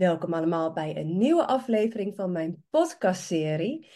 Welkom 0.00 0.34
allemaal 0.34 0.72
bij 0.72 0.96
een 0.96 1.18
nieuwe 1.18 1.46
aflevering 1.46 2.14
van 2.14 2.32
mijn 2.32 2.64
podcastserie. 2.70 3.90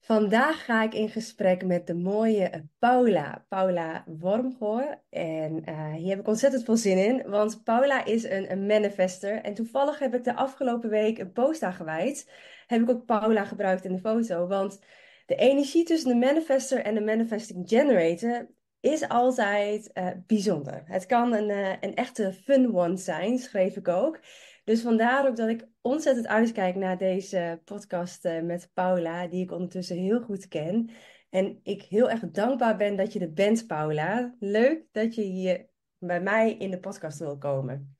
Vandaag 0.00 0.64
ga 0.64 0.82
ik 0.82 0.94
in 0.94 1.08
gesprek 1.08 1.64
met 1.64 1.86
de 1.86 1.94
mooie 1.94 2.68
Paula, 2.78 3.44
Paula 3.48 4.04
Wormgoor. 4.06 5.02
En 5.10 5.62
uh, 5.68 5.94
hier 5.94 6.08
heb 6.08 6.18
ik 6.18 6.28
ontzettend 6.28 6.64
veel 6.64 6.76
zin 6.76 6.98
in, 6.98 7.30
want 7.30 7.64
Paula 7.64 8.04
is 8.04 8.24
een, 8.24 8.66
manifester. 8.66 9.42
En 9.42 9.54
toevallig 9.54 9.98
heb 9.98 10.14
ik 10.14 10.24
de 10.24 10.36
afgelopen 10.36 10.90
week 10.90 11.18
een 11.18 11.32
post 11.32 11.62
aan 11.62 11.72
gewijd. 11.72 12.30
Heb 12.66 12.80
ik 12.80 12.90
ook 12.90 13.04
Paula 13.04 13.44
gebruikt 13.44 13.84
in 13.84 13.92
de 13.92 14.00
foto, 14.00 14.46
want 14.46 14.80
de 15.26 15.36
energie 15.36 15.84
tussen 15.84 16.08
de 16.08 16.26
manifester 16.26 16.78
en 16.78 16.94
de 16.94 17.00
manifesting 17.00 17.68
generator 17.68 18.48
is 18.80 19.08
altijd 19.08 19.90
uh, 19.94 20.08
bijzonder. 20.26 20.82
Het 20.84 21.06
kan 21.06 21.32
een, 21.32 21.48
uh, 21.48 21.72
een 21.80 21.94
echte 21.94 22.32
fun 22.32 22.74
one 22.76 22.96
zijn, 22.96 23.38
schreef 23.38 23.76
ik 23.76 23.88
ook. 23.88 24.20
Dus 24.64 24.82
vandaar 24.82 25.26
ook 25.26 25.36
dat 25.36 25.48
ik 25.48 25.66
ontzettend 25.80 26.26
uitkijk 26.26 26.74
naar 26.74 26.98
deze 26.98 27.60
podcast 27.64 28.24
uh, 28.24 28.40
met 28.40 28.70
Paula, 28.74 29.26
die 29.26 29.42
ik 29.42 29.52
ondertussen 29.52 29.96
heel 29.96 30.20
goed 30.20 30.48
ken. 30.48 30.90
En 31.30 31.60
ik 31.62 31.82
heel 31.82 32.10
erg 32.10 32.20
dankbaar 32.20 32.76
ben 32.76 32.96
dat 32.96 33.12
je 33.12 33.20
er 33.20 33.32
bent, 33.32 33.66
Paula. 33.66 34.34
Leuk 34.38 34.84
dat 34.92 35.14
je 35.14 35.22
hier 35.22 35.66
bij 35.98 36.20
mij 36.20 36.56
in 36.56 36.70
de 36.70 36.78
podcast 36.78 37.18
wil 37.18 37.38
komen. 37.38 37.96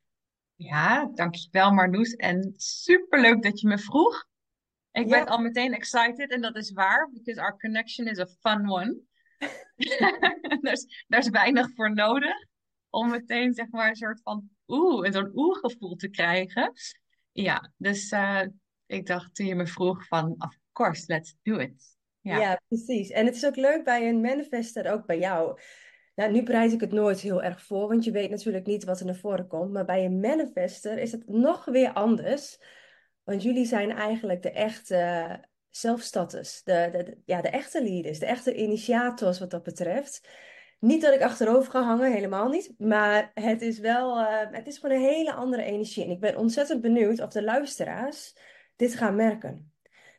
Ja, 0.55 1.11
dankjewel 1.15 1.73
Marloes. 1.73 2.15
En 2.15 2.53
superleuk 2.57 3.43
dat 3.43 3.61
je 3.61 3.69
me 3.69 3.79
vroeg. 3.79 4.27
Ik 4.91 5.09
ja. 5.09 5.19
ben 5.19 5.27
al 5.27 5.39
meteen 5.39 5.75
excited 5.75 6.31
en 6.31 6.41
dat 6.41 6.57
is 6.57 6.73
waar, 6.73 7.11
because 7.13 7.41
our 7.41 7.59
connection 7.59 8.07
is 8.07 8.19
a 8.19 8.27
fun 8.27 8.71
one. 8.71 8.97
daar, 10.63 10.73
is, 10.73 11.05
daar 11.09 11.21
is 11.21 11.29
weinig 11.29 11.75
voor 11.75 11.95
nodig 11.95 12.51
om 12.93 13.11
meteen 13.11 13.55
zeg 13.55 13.71
maar 13.71 13.89
een 13.89 13.97
soort 13.97 14.21
van 14.23 14.51
oeh, 14.67 15.13
zo'n 15.13 15.31
oeh 15.35 15.59
gevoel 15.59 15.97
te 15.97 16.09
krijgen. 16.09 16.73
Ja, 17.33 17.73
dus 17.77 18.11
uh, 18.11 18.43
ik 18.87 19.07
dacht 19.07 19.35
toen 19.35 19.47
je 19.47 19.55
me 19.55 19.67
vroeg 19.67 20.07
van 20.07 20.35
of 20.39 20.59
course, 20.73 21.05
let's 21.07 21.35
do 21.43 21.59
it. 21.59 21.97
Ja. 22.21 22.61
precies. 22.69 23.11
En 23.11 23.27
het 23.27 23.35
is 23.35 23.47
ook 23.47 23.57
leuk 23.57 23.85
bij 23.85 24.09
een 24.09 24.21
manifester, 24.21 24.93
ook 24.93 25.07
bij 25.07 25.19
jou. 25.19 25.61
Nou, 26.15 26.33
nu 26.33 26.43
bereid 26.43 26.73
ik 26.73 26.81
het 26.81 26.93
nooit 26.93 27.21
heel 27.21 27.43
erg 27.43 27.63
voor, 27.63 27.89
want 27.89 28.05
je 28.05 28.11
weet 28.11 28.31
natuurlijk 28.31 28.67
niet 28.67 28.85
wat 28.85 29.01
er 29.01 29.07
naar 29.07 29.17
voren 29.17 29.47
komt. 29.47 29.73
Maar 29.73 29.85
bij 29.85 30.05
een 30.05 30.21
manifester 30.21 30.99
is 30.99 31.13
het 31.13 31.29
nog 31.29 31.65
weer 31.65 31.93
anders. 31.93 32.59
Want 33.23 33.43
jullie 33.43 33.67
zijn 33.67 33.91
eigenlijk 33.91 34.43
de 34.43 34.51
echte 34.51 35.41
zelfstatus, 35.71 36.63
de, 36.63 36.89
de, 36.93 37.19
ja, 37.25 37.41
de 37.41 37.49
echte 37.49 37.83
leaders, 37.83 38.19
de 38.19 38.27
echte 38.27 38.55
initiators 38.55 39.39
wat 39.39 39.51
dat 39.51 39.63
betreft. 39.63 40.29
Niet 40.83 41.03
dat 41.03 41.15
ik 41.15 41.23
achterover 41.23 41.71
ga 41.71 41.83
hangen, 41.83 42.13
helemaal 42.13 42.49
niet. 42.49 42.75
Maar 42.79 43.31
het 43.35 43.63
is 43.63 43.79
wel, 43.79 44.21
uh, 44.21 44.41
het 44.51 44.67
is 44.67 44.79
gewoon 44.79 44.97
een 44.97 45.03
hele 45.03 45.33
andere 45.33 45.63
energie. 45.63 46.05
En 46.05 46.11
ik 46.11 46.21
ben 46.21 46.37
ontzettend 46.37 46.81
benieuwd 46.81 47.21
of 47.21 47.31
de 47.31 47.43
luisteraars 47.43 48.37
dit 48.77 48.95
gaan 48.95 49.17
merken. 49.17 49.73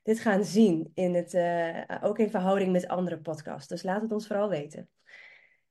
Dit 0.03 0.19
gaan 0.19 0.43
zien, 0.43 0.91
in 0.93 1.13
het, 1.13 1.33
uh, 1.33 1.83
ook 2.01 2.19
in 2.19 2.29
verhouding 2.29 2.71
met 2.71 2.87
andere 2.87 3.19
podcasts. 3.19 3.67
Dus 3.67 3.83
laat 3.83 4.01
het 4.01 4.11
ons 4.11 4.27
vooral 4.27 4.49
weten. 4.49 4.89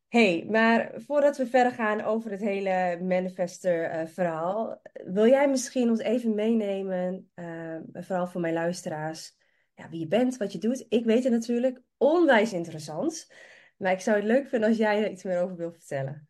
hey, 0.08 0.46
maar 0.50 0.92
voordat 0.94 1.36
we 1.36 1.46
verder 1.46 1.72
gaan 1.72 2.02
over 2.02 2.30
het 2.30 2.40
hele 2.40 2.98
manifester-verhaal, 3.02 4.70
uh, 4.70 5.12
wil 5.12 5.27
jij 5.27 5.48
misschien 5.48 5.90
ons 5.90 6.00
even 6.00 6.34
meenemen, 6.34 7.30
vooral 7.92 8.27
voor 8.27 8.40
mijn 8.40 8.54
luisteraars, 8.54 9.36
ja, 9.74 9.88
wie 9.88 10.00
je 10.00 10.08
bent, 10.08 10.36
wat 10.36 10.52
je 10.52 10.58
doet. 10.58 10.86
Ik 10.88 11.04
weet 11.04 11.24
het 11.24 11.32
natuurlijk, 11.32 11.82
onwijs 11.96 12.52
interessant. 12.52 13.27
Maar 13.83 13.92
ik 13.92 14.00
zou 14.00 14.16
het 14.16 14.27
leuk 14.27 14.48
vinden 14.48 14.69
als 14.69 14.78
jij 14.78 15.05
er 15.05 15.11
iets 15.11 15.22
meer 15.22 15.41
over 15.41 15.56
wil 15.56 15.72
vertellen. 15.72 16.28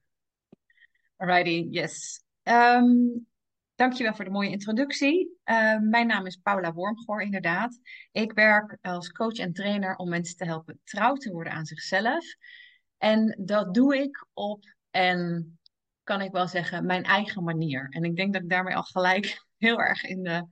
Alrighty, 1.16 1.66
yes. 1.70 2.24
Um, 2.42 3.26
dankjewel 3.74 4.14
voor 4.14 4.24
de 4.24 4.30
mooie 4.30 4.50
introductie. 4.50 5.38
Uh, 5.44 5.78
mijn 5.78 6.06
naam 6.06 6.26
is 6.26 6.36
Paula 6.36 6.72
Wormgoor, 6.72 7.22
inderdaad. 7.22 7.80
Ik 8.12 8.32
werk 8.32 8.78
als 8.80 9.12
coach 9.12 9.36
en 9.36 9.52
trainer 9.52 9.96
om 9.96 10.08
mensen 10.08 10.36
te 10.36 10.44
helpen 10.44 10.80
trouw 10.84 11.14
te 11.14 11.32
worden 11.32 11.52
aan 11.52 11.66
zichzelf. 11.66 12.24
En 12.98 13.38
dat 13.40 13.74
doe 13.74 13.96
ik 13.96 14.26
op, 14.32 14.64
en 14.90 15.58
kan 16.02 16.20
ik 16.20 16.32
wel 16.32 16.48
zeggen, 16.48 16.86
mijn 16.86 17.04
eigen 17.04 17.44
manier. 17.44 17.86
En 17.90 18.04
ik 18.04 18.16
denk 18.16 18.32
dat 18.32 18.42
ik 18.42 18.48
daarmee 18.48 18.76
al 18.76 18.82
gelijk 18.82 19.44
heel 19.56 19.80
erg 19.80 20.04
in 20.04 20.22
de, 20.22 20.46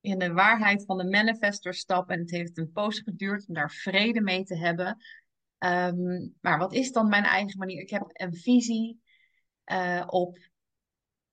in 0.00 0.18
de 0.18 0.32
waarheid 0.32 0.84
van 0.84 0.98
de 0.98 1.08
manifestor 1.08 1.74
stap. 1.74 2.10
En 2.10 2.18
het 2.18 2.30
heeft 2.30 2.58
een 2.58 2.72
poos 2.72 2.98
geduurd 3.00 3.48
om 3.48 3.54
daar 3.54 3.70
vrede 3.70 4.20
mee 4.20 4.44
te 4.44 4.56
hebben. 4.56 4.98
Um, 5.58 6.34
maar 6.40 6.58
wat 6.58 6.74
is 6.74 6.92
dan 6.92 7.08
mijn 7.08 7.24
eigen 7.24 7.58
manier? 7.58 7.80
Ik 7.80 7.90
heb 7.90 8.02
een 8.12 8.34
visie 8.34 9.00
uh, 9.72 10.04
op 10.06 10.38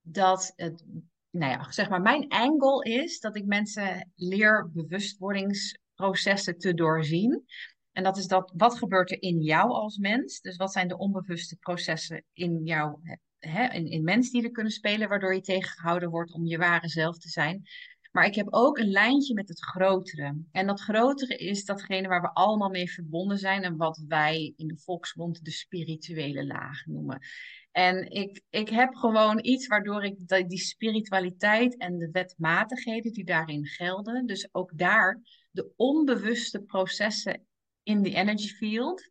dat 0.02 0.54
het, 0.56 0.86
nou 1.30 1.52
ja, 1.52 1.72
zeg 1.72 1.90
maar, 1.90 2.02
mijn 2.02 2.28
angle 2.28 2.84
is 2.84 3.20
dat 3.20 3.36
ik 3.36 3.46
mensen 3.46 4.12
leer 4.16 4.70
bewustwordingsprocessen 4.74 6.58
te 6.58 6.74
doorzien. 6.74 7.46
En 7.92 8.04
dat 8.04 8.18
is 8.18 8.28
dat, 8.28 8.54
wat 8.56 8.78
gebeurt 8.78 9.12
er 9.12 9.22
in 9.22 9.42
jou 9.42 9.70
als 9.70 9.98
mens? 9.98 10.42
Dus 10.42 10.56
wat 10.56 10.72
zijn 10.72 10.88
de 10.88 10.98
onbewuste 10.98 11.56
processen 11.56 12.24
in 12.34 12.64
jou, 12.64 13.00
hè, 13.40 13.68
in, 13.74 13.86
in 13.86 14.04
mens 14.04 14.32
die 14.32 14.44
er 14.44 14.52
kunnen 14.52 14.72
spelen, 14.72 15.10
waardoor 15.10 15.34
je 15.34 15.42
tegengehouden 15.42 16.10
wordt 16.10 16.34
om 16.34 16.46
je 16.46 16.58
ware 16.58 16.88
zelf 16.88 17.18
te 17.18 17.30
zijn? 17.30 17.64
Maar 18.14 18.26
ik 18.26 18.36
heb 18.36 18.48
ook 18.50 18.78
een 18.78 18.92
lijntje 18.92 19.34
met 19.34 19.48
het 19.48 19.64
grotere. 19.64 20.38
En 20.52 20.68
dat 20.68 20.82
grotere 20.82 21.36
is 21.36 21.66
datgene 21.66 22.08
waar 22.08 22.22
we 22.22 22.34
allemaal 22.34 22.70
mee 22.70 22.92
verbonden 22.92 23.38
zijn 23.38 23.64
en 23.64 23.78
wat 23.78 24.04
wij 24.08 24.54
in 24.56 24.68
de 24.68 24.78
volksmond 24.78 25.46
de 25.46 25.52
spirituele 25.52 26.46
laag 26.46 26.86
noemen. 26.86 27.20
En 27.72 28.12
ik, 28.12 28.42
ik 28.50 28.70
heb 28.70 28.96
gewoon 28.96 29.46
iets 29.46 29.68
waardoor 29.68 30.04
ik 30.04 30.16
die 30.28 30.60
spiritualiteit 30.60 31.78
en 31.78 31.98
de 31.98 32.10
wetmatigheden 32.12 33.14
die 33.14 33.26
daarin 33.26 33.66
gelden, 33.66 34.26
dus 34.26 34.50
ook 34.52 34.78
daar 34.78 35.22
de 35.52 35.74
onbewuste 35.76 36.62
processen 36.62 37.46
in 37.84 38.02
de 38.02 38.14
energy 38.14 38.48
field, 38.48 39.02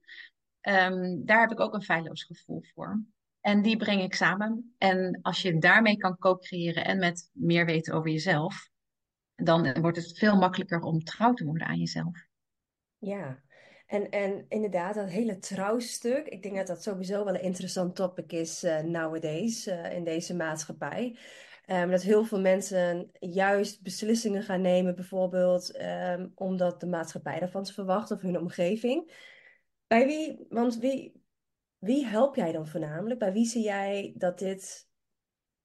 um, 0.60 1.24
daar 1.24 1.40
heb 1.40 1.50
ik 1.50 1.60
ook 1.60 1.74
een 1.74 1.82
feilloos 1.82 2.24
gevoel 2.24 2.62
voor. 2.74 3.04
En 3.40 3.62
die 3.62 3.76
breng 3.76 4.02
ik 4.02 4.14
samen. 4.14 4.74
En 4.78 5.18
als 5.22 5.42
je 5.42 5.58
daarmee 5.58 5.96
kan 5.96 6.18
co-creëren 6.18 6.84
en 6.84 6.98
met 6.98 7.30
meer 7.32 7.66
weten 7.66 7.94
over 7.94 8.10
jezelf, 8.10 8.70
dan 9.34 9.80
wordt 9.80 9.96
het 9.96 10.18
veel 10.18 10.36
makkelijker 10.36 10.80
om 10.80 11.04
trouw 11.04 11.32
te 11.32 11.44
worden 11.44 11.66
aan 11.66 11.78
jezelf. 11.78 12.26
Ja, 12.98 13.42
en, 13.86 14.10
en 14.10 14.44
inderdaad, 14.48 14.94
dat 14.94 15.08
hele 15.08 15.38
trouwstuk, 15.38 16.26
ik 16.26 16.42
denk 16.42 16.56
dat 16.56 16.66
dat 16.66 16.82
sowieso 16.82 17.24
wel 17.24 17.34
een 17.34 17.42
interessant 17.42 17.96
topic 17.96 18.32
is 18.32 18.64
uh, 18.64 18.80
nowadays 18.80 19.66
uh, 19.66 19.92
in 19.92 20.04
deze 20.04 20.34
maatschappij. 20.34 21.18
Um, 21.66 21.90
dat 21.90 22.02
heel 22.02 22.24
veel 22.24 22.40
mensen 22.40 23.10
juist 23.18 23.82
beslissingen 23.82 24.42
gaan 24.42 24.60
nemen, 24.60 24.94
bijvoorbeeld 24.94 25.80
um, 25.80 26.32
omdat 26.34 26.80
de 26.80 26.86
maatschappij 26.86 27.38
daarvan 27.38 27.66
verwacht 27.66 28.10
of 28.10 28.20
hun 28.20 28.38
omgeving. 28.38 29.12
Bij 29.86 30.06
wie, 30.06 30.46
want 30.48 30.78
wie, 30.78 31.22
wie 31.78 32.06
help 32.06 32.36
jij 32.36 32.52
dan 32.52 32.68
voornamelijk? 32.68 33.18
Bij 33.18 33.32
wie 33.32 33.46
zie 33.46 33.62
jij 33.62 34.12
dat 34.16 34.38
dit 34.38 34.88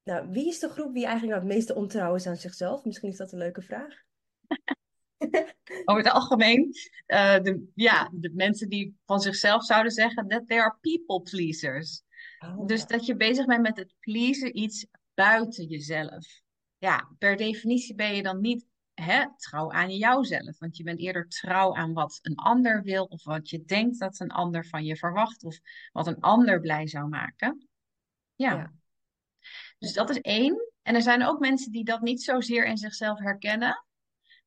nou, 0.08 0.28
wie 0.30 0.48
is 0.48 0.60
de 0.60 0.70
groep 0.70 0.94
die 0.94 1.06
eigenlijk 1.06 1.38
nou 1.38 1.48
het 1.48 1.58
meeste 1.58 1.76
ontrouw 1.76 2.16
is 2.16 2.28
aan 2.28 2.36
zichzelf? 2.36 2.86
Misschien 2.86 3.10
is 3.10 3.18
dat 3.18 3.32
een 3.32 3.38
leuke 3.38 3.62
vraag. 3.62 3.94
Over 5.86 6.04
het 6.04 6.12
algemeen, 6.12 6.66
uh, 7.08 7.40
de, 7.40 7.72
ja, 7.76 8.10
de 8.14 8.32
mensen 8.34 8.70
die 8.70 8.98
van 9.06 9.20
zichzelf 9.20 9.66
zouden 9.66 9.92
zeggen 9.92 10.28
dat 10.28 10.48
they 10.48 10.60
are 10.60 10.78
people 10.82 11.22
pleasers. 11.22 12.04
Oh, 12.40 12.66
dus 12.66 12.86
dat 12.86 13.06
je 13.06 13.16
bezig 13.16 13.46
bent 13.46 13.62
met 13.62 13.78
het 13.78 13.94
pleasen 14.00 14.58
iets 14.58 14.86
buiten 15.14 15.66
jezelf. 15.66 16.42
Ja, 16.78 17.10
per 17.18 17.36
definitie 17.36 17.96
ben 17.96 18.16
je 18.16 18.24
dan 18.24 18.42
niet 18.42 18.66
hè, 18.94 19.26
trouw 19.38 19.72
aan 19.72 19.96
jouzelf. 19.96 20.60
Want 20.60 20.78
je 20.78 20.84
bent 20.84 21.00
eerder 21.00 21.28
trouw 21.28 21.76
aan 21.76 21.94
wat 21.94 22.20
een 22.22 22.36
ander 22.36 22.82
wil, 22.82 23.04
of 23.04 23.24
wat 23.24 23.50
je 23.50 23.64
denkt 23.64 24.00
dat 24.00 24.20
een 24.20 24.32
ander 24.32 24.66
van 24.66 24.86
je 24.86 24.96
verwacht, 24.96 25.44
of 25.44 25.60
wat 25.92 26.08
een 26.08 26.20
ander 26.20 26.60
blij 26.60 26.88
zou 26.88 27.08
maken. 27.08 27.68
ja. 28.36 28.54
ja. 28.54 28.72
Dus 29.78 29.94
dat 29.94 30.10
is 30.10 30.22
één. 30.22 30.72
En 30.82 30.96
er 30.96 31.02
zijn 31.02 31.26
ook 31.26 31.40
mensen 31.40 31.72
die 31.72 31.84
dat 31.84 32.02
niet 32.02 32.24
zozeer 32.24 32.66
in 32.66 32.78
zichzelf 32.78 33.20
herkennen. 33.20 33.86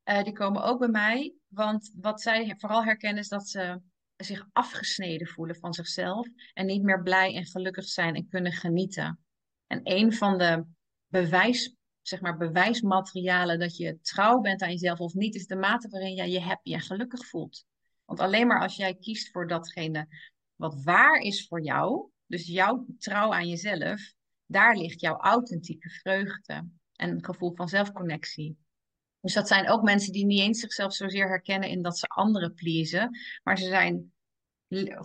Uh, 0.05 0.23
die 0.23 0.32
komen 0.32 0.62
ook 0.62 0.79
bij 0.79 0.88
mij. 0.88 1.35
Want 1.49 1.93
wat 1.94 2.21
zij 2.21 2.55
vooral 2.59 2.85
herkennen 2.85 3.23
is 3.23 3.29
dat 3.29 3.49
ze 3.49 3.81
zich 4.17 4.49
afgesneden 4.53 5.27
voelen 5.27 5.56
van 5.56 5.75
zichzelf. 5.75 6.29
En 6.53 6.67
niet 6.67 6.82
meer 6.82 7.03
blij 7.03 7.35
en 7.35 7.47
gelukkig 7.47 7.85
zijn 7.85 8.15
en 8.15 8.29
kunnen 8.29 8.53
genieten. 8.53 9.19
En 9.67 9.81
een 9.82 10.12
van 10.12 10.38
de 10.38 10.65
bewijs, 11.06 11.77
zeg 12.03 12.21
maar, 12.21 12.37
bewijsmaterialen 12.37 13.59
dat 13.59 13.77
je 13.77 14.00
trouw 14.00 14.41
bent 14.41 14.62
aan 14.62 14.71
jezelf 14.71 15.00
of 15.00 15.15
niet, 15.15 15.35
is 15.35 15.47
de 15.47 15.56
mate 15.56 15.88
waarin 15.88 16.15
jij 16.15 16.31
je 16.31 16.41
happy 16.41 16.75
en 16.75 16.81
gelukkig 16.81 17.27
voelt. 17.27 17.65
Want 18.05 18.21
alleen 18.21 18.47
maar 18.47 18.61
als 18.61 18.77
jij 18.77 18.94
kiest 18.94 19.31
voor 19.31 19.47
datgene 19.47 20.06
wat 20.55 20.82
waar 20.82 21.21
is 21.21 21.47
voor 21.47 21.62
jou, 21.62 22.11
dus 22.27 22.47
jouw 22.47 22.87
trouw 22.99 23.32
aan 23.35 23.49
jezelf, 23.49 24.12
daar 24.50 24.76
ligt 24.76 25.00
jouw 25.00 25.17
authentieke 25.17 25.88
vreugde 25.88 26.69
en 26.93 27.25
gevoel 27.25 27.55
van 27.55 27.69
zelfconnectie. 27.69 28.58
Dus 29.20 29.35
dat 29.35 29.49
zijn 29.49 29.69
ook 29.69 29.82
mensen 29.82 30.12
die 30.12 30.26
niet 30.26 30.41
eens 30.41 30.61
zichzelf 30.61 30.94
zozeer 30.94 31.29
herkennen 31.29 31.69
in 31.69 31.82
dat 31.82 31.99
ze 31.99 32.06
anderen 32.06 32.55
pleasen, 32.55 33.11
maar 33.43 33.58
ze 33.58 33.67
zijn 33.67 34.12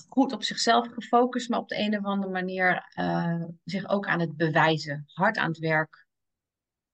goed 0.08 0.34
op 0.34 0.44
zichzelf 0.44 0.88
gefocust, 0.88 1.50
maar 1.50 1.60
op 1.60 1.68
de 1.68 1.80
een 1.80 1.98
of 1.98 2.06
andere 2.06 2.32
manier 2.32 2.92
uh, 3.00 3.44
zich 3.64 3.90
ook 3.90 4.08
aan 4.08 4.20
het 4.20 4.36
bewijzen, 4.36 5.04
hard 5.14 5.38
aan 5.38 5.50
het 5.50 5.60
werk. 5.60 6.08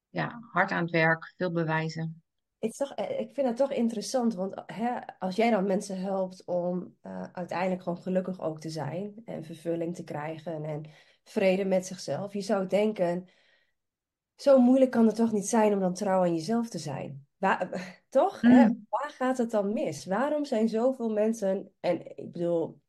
ja, 0.09 0.39
hard 0.51 0.71
aan 0.71 0.81
het 0.81 0.91
werk, 0.91 1.33
veel 1.37 1.51
bewijzen. 1.51 2.23
Ik, 2.59 2.73
toch, 2.73 2.91
eh, 2.93 3.19
ik 3.19 3.33
vind 3.33 3.47
het 3.47 3.57
toch 3.57 3.71
interessant, 3.71 4.33
want 4.33 4.63
hè, 4.65 5.17
als 5.19 5.35
jij 5.35 5.49
dan 5.49 5.65
mensen 5.65 6.01
helpt 6.01 6.45
om 6.45 6.97
uh, 7.03 7.23
uiteindelijk 7.31 7.83
gewoon 7.83 8.01
gelukkig 8.01 8.39
ook 8.39 8.59
te 8.59 8.69
zijn 8.69 9.21
en 9.25 9.43
vervulling 9.43 9.95
te 9.95 10.03
krijgen 10.03 10.63
en 10.63 10.85
vrede 11.31 11.65
met 11.65 11.85
zichzelf, 11.85 12.33
je 12.33 12.41
zou 12.41 12.67
denken, 12.67 13.27
zo 14.35 14.59
moeilijk 14.59 14.91
kan 14.91 15.05
het 15.05 15.15
toch 15.15 15.31
niet 15.31 15.47
zijn 15.47 15.73
om 15.73 15.79
dan 15.79 15.93
trouw 15.93 16.21
aan 16.21 16.33
jezelf 16.33 16.69
te 16.69 16.77
zijn? 16.77 17.25
Waar, 17.37 17.69
toch? 18.09 18.41
Hè? 18.41 18.65
Mm. 18.65 18.85
Waar 18.89 19.09
gaat 19.09 19.37
het 19.37 19.51
dan 19.51 19.73
mis? 19.73 20.05
Waarom 20.05 20.45
zijn 20.45 20.69
zoveel 20.69 21.09
mensen, 21.09 21.71
en 21.79 22.17
ik 22.17 22.31
bedoel, 22.31 22.81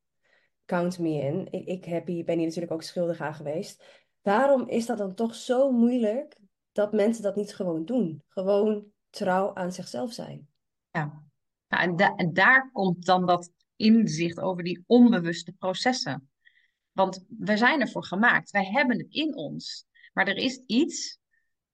count 0.65 0.99
me 0.99 1.09
in, 1.09 1.47
ik, 1.51 1.67
ik 1.67 1.85
heb 1.85 2.07
hier, 2.07 2.25
ben 2.25 2.37
hier 2.37 2.47
natuurlijk 2.47 2.73
ook 2.73 2.83
schuldig 2.83 3.21
aan 3.21 3.35
geweest. 3.35 3.85
Waarom 4.23 4.69
is 4.69 4.87
dat 4.87 4.99
dan 4.99 5.15
toch 5.15 5.35
zo 5.35 5.71
moeilijk 5.71 6.37
dat 6.73 6.93
mensen 6.93 7.23
dat 7.23 7.37
niet 7.37 7.55
gewoon 7.55 7.85
doen? 7.85 8.23
Gewoon 8.29 8.85
trouw 9.11 9.55
aan 9.55 9.73
zichzelf 9.73 10.13
zijn. 10.13 10.49
Ja, 10.91 11.23
nou, 11.69 11.83
en, 11.83 11.97
da 11.97 12.15
en 12.15 12.33
daar 12.33 12.71
komt 12.73 13.07
dan 13.07 13.27
dat 13.27 13.51
inzicht 13.77 14.41
over 14.41 14.65
die 14.65 14.85
onbewuste 14.87 15.53
processen. 15.53 16.31
Want 16.93 17.25
we 17.39 17.57
zijn 17.57 17.81
ervoor 17.81 18.05
gemaakt. 18.05 18.51
Wij 18.51 18.65
hebben 18.65 18.99
het 18.99 19.11
in 19.11 19.37
ons. 19.37 19.87
Maar 20.13 20.29
er 20.29 20.37
is 20.37 20.63
iets 20.67 21.21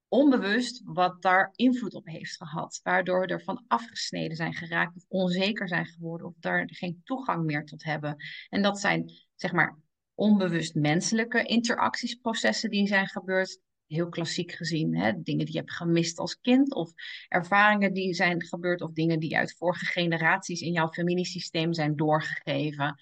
onbewust 0.08 0.82
wat 0.84 1.22
daar 1.22 1.52
invloed 1.54 1.94
op 1.94 2.06
heeft 2.06 2.36
gehad. 2.36 2.80
Waardoor 2.82 3.20
we 3.20 3.26
ervan 3.26 3.64
afgesneden 3.66 4.36
zijn 4.36 4.54
geraakt 4.54 4.96
of 4.96 5.04
onzeker 5.08 5.68
zijn 5.68 5.86
geworden 5.86 6.26
of 6.26 6.34
daar 6.40 6.68
geen 6.72 7.00
toegang 7.04 7.44
meer 7.44 7.64
tot 7.64 7.84
hebben. 7.84 8.16
En 8.48 8.62
dat 8.62 8.80
zijn, 8.80 9.12
zeg 9.34 9.52
maar, 9.52 9.78
onbewust 10.14 10.74
menselijke 10.74 11.42
interacties, 11.42 12.14
processen 12.14 12.70
die 12.70 12.86
zijn 12.86 13.08
gebeurd. 13.08 13.60
Heel 13.86 14.08
klassiek 14.08 14.52
gezien, 14.52 14.96
hè? 14.96 15.12
dingen 15.22 15.44
die 15.44 15.54
je 15.54 15.58
hebt 15.58 15.72
gemist 15.72 16.18
als 16.18 16.40
kind, 16.40 16.74
of 16.74 16.92
ervaringen 17.28 17.92
die 17.92 18.14
zijn 18.14 18.44
gebeurd, 18.44 18.80
of 18.80 18.92
dingen 18.92 19.18
die 19.18 19.36
uit 19.36 19.56
vorige 19.56 19.84
generaties 19.84 20.60
in 20.60 20.72
jouw 20.72 20.88
familiesysteem 20.88 21.72
zijn 21.72 21.96
doorgegeven, 21.96 22.98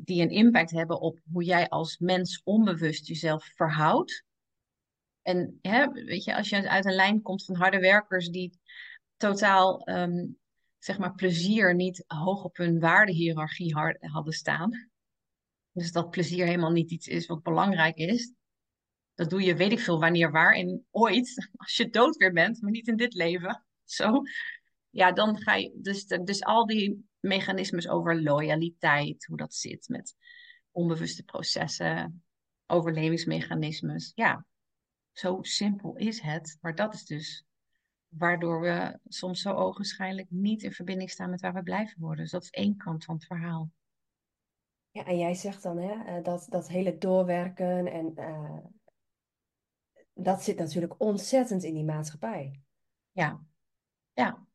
die 0.00 0.22
een 0.22 0.30
impact 0.30 0.70
hebben 0.70 1.00
op 1.00 1.18
hoe 1.32 1.44
jij 1.44 1.68
als 1.68 1.98
mens 1.98 2.40
onbewust 2.44 3.06
jezelf 3.06 3.44
verhoudt 3.54 4.26
en 5.28 5.58
hè, 5.62 5.88
weet 5.92 6.24
je, 6.24 6.36
als 6.36 6.48
je 6.48 6.68
uit 6.68 6.84
een 6.84 6.94
lijn 6.94 7.22
komt 7.22 7.44
van 7.44 7.56
harde 7.56 7.78
werkers 7.78 8.28
die 8.28 8.58
totaal, 9.16 9.84
ehm, 9.84 10.26
zeg 10.78 10.98
maar, 10.98 11.14
plezier 11.14 11.74
niet 11.74 12.04
hoog 12.06 12.44
op 12.44 12.56
hun 12.56 12.80
waardehiërarchie 12.80 13.74
hadden 14.00 14.32
staan. 14.32 14.90
Dus 15.72 15.92
dat 15.92 16.10
plezier 16.10 16.46
helemaal 16.46 16.70
niet 16.70 16.90
iets 16.90 17.06
is 17.06 17.26
wat 17.26 17.42
belangrijk 17.42 17.96
is. 17.96 18.32
Dat 19.14 19.30
doe 19.30 19.42
je, 19.42 19.56
weet 19.56 19.72
ik 19.72 19.80
veel, 19.80 20.00
wanneer, 20.00 20.30
waar 20.30 20.54
en 20.54 20.86
ooit. 20.90 21.48
Als 21.56 21.76
je 21.76 21.90
dood 21.90 22.16
weer 22.16 22.32
bent, 22.32 22.60
maar 22.62 22.70
niet 22.70 22.88
in 22.88 22.96
dit 22.96 23.14
leven. 23.14 23.64
Zo. 23.84 24.22
Ja, 24.90 25.12
dan 25.12 25.38
ga 25.38 25.54
je. 25.54 25.72
Dus, 25.82 26.06
dus 26.06 26.42
al 26.42 26.66
die 26.66 27.07
mechanismes 27.20 27.88
over 27.88 28.22
loyaliteit, 28.22 29.24
hoe 29.24 29.36
dat 29.36 29.54
zit 29.54 29.88
met 29.88 30.16
onbewuste 30.70 31.24
processen, 31.24 32.24
overlevingsmechanismes. 32.66 34.12
Ja, 34.14 34.46
zo 35.12 35.38
simpel 35.40 35.96
is 35.96 36.20
het, 36.20 36.58
maar 36.60 36.74
dat 36.74 36.94
is 36.94 37.04
dus 37.04 37.46
waardoor 38.08 38.60
we 38.60 38.98
soms 39.08 39.40
zo 39.40 39.52
ogenschijnlijk 39.52 40.30
niet 40.30 40.62
in 40.62 40.72
verbinding 40.72 41.10
staan 41.10 41.30
met 41.30 41.40
waar 41.40 41.54
we 41.54 41.62
blijven 41.62 42.00
worden. 42.00 42.22
Dus 42.22 42.32
dat 42.32 42.42
is 42.42 42.50
één 42.50 42.76
kant 42.76 43.04
van 43.04 43.14
het 43.14 43.24
verhaal. 43.24 43.70
Ja, 44.90 45.04
en 45.04 45.18
jij 45.18 45.34
zegt 45.34 45.62
dan 45.62 45.78
hè, 45.78 46.04
eh, 46.04 46.24
dat, 46.24 46.46
dat 46.48 46.68
hele 46.68 46.98
doorwerken 46.98 47.86
en 47.86 48.12
uh, 48.16 48.58
dat 50.12 50.42
zit 50.42 50.58
natuurlijk 50.58 50.94
ontzettend 51.00 51.64
in 51.64 51.74
die 51.74 51.84
maatschappij. 51.84 52.60
Ja, 53.10 53.40
ja. 54.12 54.46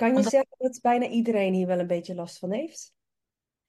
Kan 0.00 0.08
je 0.08 0.16
Omdat... 0.16 0.32
zeggen 0.32 0.56
dat 0.58 0.78
bijna 0.82 1.08
iedereen 1.08 1.54
hier 1.54 1.66
wel 1.66 1.78
een 1.78 1.86
beetje 1.86 2.14
last 2.14 2.38
van 2.38 2.52
heeft? 2.52 2.92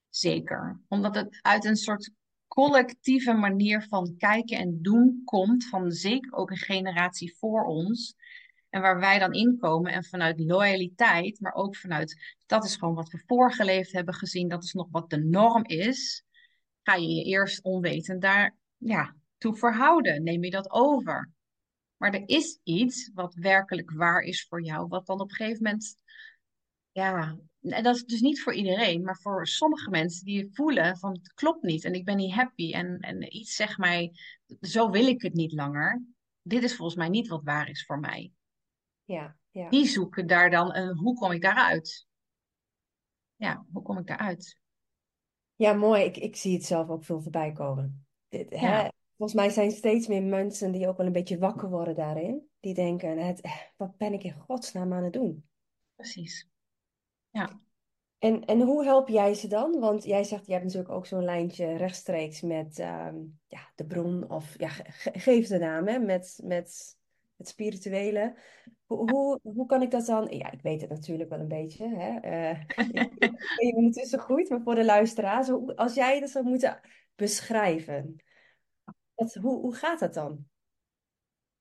Zeker, 0.09 0.81
omdat 0.87 1.15
het 1.15 1.39
uit 1.41 1.65
een 1.65 1.75
soort 1.75 2.11
collectieve 2.47 3.33
manier 3.33 3.85
van 3.89 4.15
kijken 4.17 4.57
en 4.57 4.81
doen 4.81 5.21
komt 5.25 5.67
van 5.67 5.91
zeker 5.91 6.33
ook 6.33 6.49
een 6.49 6.57
generatie 6.57 7.35
voor 7.37 7.65
ons. 7.65 8.15
En 8.69 8.81
waar 8.81 8.99
wij 8.99 9.19
dan 9.19 9.33
inkomen 9.33 9.91
en 9.91 10.03
vanuit 10.03 10.39
loyaliteit, 10.39 11.39
maar 11.39 11.53
ook 11.53 11.75
vanuit 11.75 12.35
dat 12.45 12.65
is 12.65 12.75
gewoon 12.75 12.95
wat 12.95 13.09
we 13.09 13.23
voorgeleefd 13.25 13.91
hebben 13.91 14.13
gezien, 14.13 14.47
dat 14.47 14.63
is 14.63 14.73
nog 14.73 14.87
wat 14.91 15.09
de 15.09 15.23
norm 15.23 15.65
is, 15.65 16.23
ga 16.83 16.95
je 16.95 17.07
je 17.07 17.23
eerst 17.23 17.63
onwetend 17.63 18.21
daar 18.21 18.55
ja, 18.77 19.15
toe 19.37 19.55
verhouden. 19.55 20.23
Neem 20.23 20.43
je 20.43 20.51
dat 20.51 20.71
over. 20.71 21.29
Maar 22.01 22.13
er 22.13 22.29
is 22.29 22.59
iets 22.63 23.11
wat 23.13 23.33
werkelijk 23.33 23.91
waar 23.91 24.21
is 24.21 24.45
voor 24.47 24.63
jou, 24.63 24.87
wat 24.87 25.05
dan 25.05 25.19
op 25.19 25.29
een 25.29 25.35
gegeven 25.35 25.63
moment 25.63 25.97
ja, 26.91 27.37
en 27.61 27.83
dat 27.83 27.95
is 27.95 28.05
dus 28.05 28.21
niet 28.21 28.41
voor 28.41 28.53
iedereen, 28.53 29.03
maar 29.03 29.19
voor 29.21 29.47
sommige 29.47 29.89
mensen 29.89 30.25
die 30.25 30.49
voelen 30.51 30.97
van 30.97 31.11
het 31.11 31.33
klopt 31.33 31.63
niet 31.63 31.83
en 31.83 31.93
ik 31.93 32.05
ben 32.05 32.17
niet 32.17 32.33
happy 32.33 32.73
en, 32.73 32.99
en 32.99 33.35
iets 33.35 33.55
zegt 33.55 33.77
mij, 33.77 34.11
zo 34.61 34.89
wil 34.89 35.07
ik 35.07 35.21
het 35.21 35.33
niet 35.33 35.51
langer. 35.51 36.03
Dit 36.41 36.63
is 36.63 36.75
volgens 36.75 36.97
mij 36.97 37.09
niet 37.09 37.27
wat 37.27 37.43
waar 37.43 37.69
is 37.69 37.85
voor 37.85 37.99
mij. 37.99 38.31
Ja, 39.03 39.35
ja. 39.51 39.69
Die 39.69 39.85
zoeken 39.85 40.27
daar 40.27 40.49
dan 40.49 40.75
een, 40.75 40.97
hoe 40.97 41.15
kom 41.15 41.31
ik 41.31 41.41
daaruit? 41.41 42.07
Ja, 43.35 43.65
hoe 43.71 43.81
kom 43.81 43.97
ik 43.97 44.07
daaruit? 44.07 44.59
Ja, 45.55 45.73
mooi. 45.73 46.03
Ik, 46.03 46.17
ik 46.17 46.35
zie 46.35 46.53
het 46.53 46.65
zelf 46.65 46.89
ook 46.89 47.03
veel 47.03 47.21
voorbij 47.21 47.51
komen. 47.51 48.05
Dit, 48.27 48.49
hè? 48.49 48.87
Volgens 49.21 49.41
mij 49.41 49.49
zijn 49.49 49.71
steeds 49.71 50.07
meer 50.07 50.23
mensen 50.23 50.71
die 50.71 50.87
ook 50.87 50.97
wel 50.97 51.05
een 51.05 51.11
beetje 51.11 51.37
wakker 51.37 51.69
worden 51.69 51.95
daarin. 51.95 52.47
Die 52.59 52.73
denken, 52.73 53.17
het, 53.17 53.41
wat 53.77 53.97
ben 53.97 54.13
ik 54.13 54.23
in 54.23 54.33
godsnaam 54.47 54.93
aan 54.93 55.03
het 55.03 55.13
doen? 55.13 55.45
Precies. 55.95 56.49
Ja. 57.29 57.59
En, 58.19 58.45
en 58.45 58.61
hoe 58.61 58.83
help 58.83 59.07
jij 59.07 59.33
ze 59.33 59.47
dan? 59.47 59.79
Want 59.79 60.03
jij 60.03 60.23
zegt, 60.23 60.45
je 60.45 60.51
hebt 60.51 60.63
natuurlijk 60.63 60.93
ook 60.93 61.05
zo'n 61.05 61.23
lijntje 61.23 61.75
rechtstreeks 61.75 62.41
met 62.41 62.79
ehm, 62.79 63.15
ja, 63.47 63.71
de 63.75 63.85
bron, 63.85 64.29
of 64.29 64.59
ja, 64.59 64.69
geef 65.27 65.47
de 65.47 65.57
naam, 65.57 65.87
hè, 65.87 65.99
met, 65.99 66.39
met 66.43 66.97
het 67.37 67.47
spirituele. 67.47 68.35
Hoe, 68.85 69.11
hoe, 69.11 69.39
hoe 69.43 69.65
kan 69.65 69.81
ik 69.81 69.91
dat 69.91 70.05
dan? 70.05 70.27
Ja, 70.29 70.51
ik 70.51 70.61
weet 70.61 70.81
het 70.81 70.89
natuurlijk 70.89 71.29
wel 71.29 71.39
een 71.39 71.47
beetje. 71.47 71.87
Hè? 71.87 72.19
Uh, 72.31 72.59
ik 73.31 73.55
weet 73.57 73.75
ondertussen 73.75 74.19
goed, 74.19 74.49
maar 74.49 74.61
voor 74.61 74.75
de 74.75 74.85
luisteraars, 74.85 75.49
als 75.75 75.93
jij 75.93 76.19
dat 76.19 76.29
zou 76.29 76.45
moeten 76.45 76.79
beschrijven, 77.15 78.21
hoe, 79.29 79.59
hoe 79.59 79.75
gaat 79.75 79.99
dat 79.99 80.13
dan? 80.13 80.45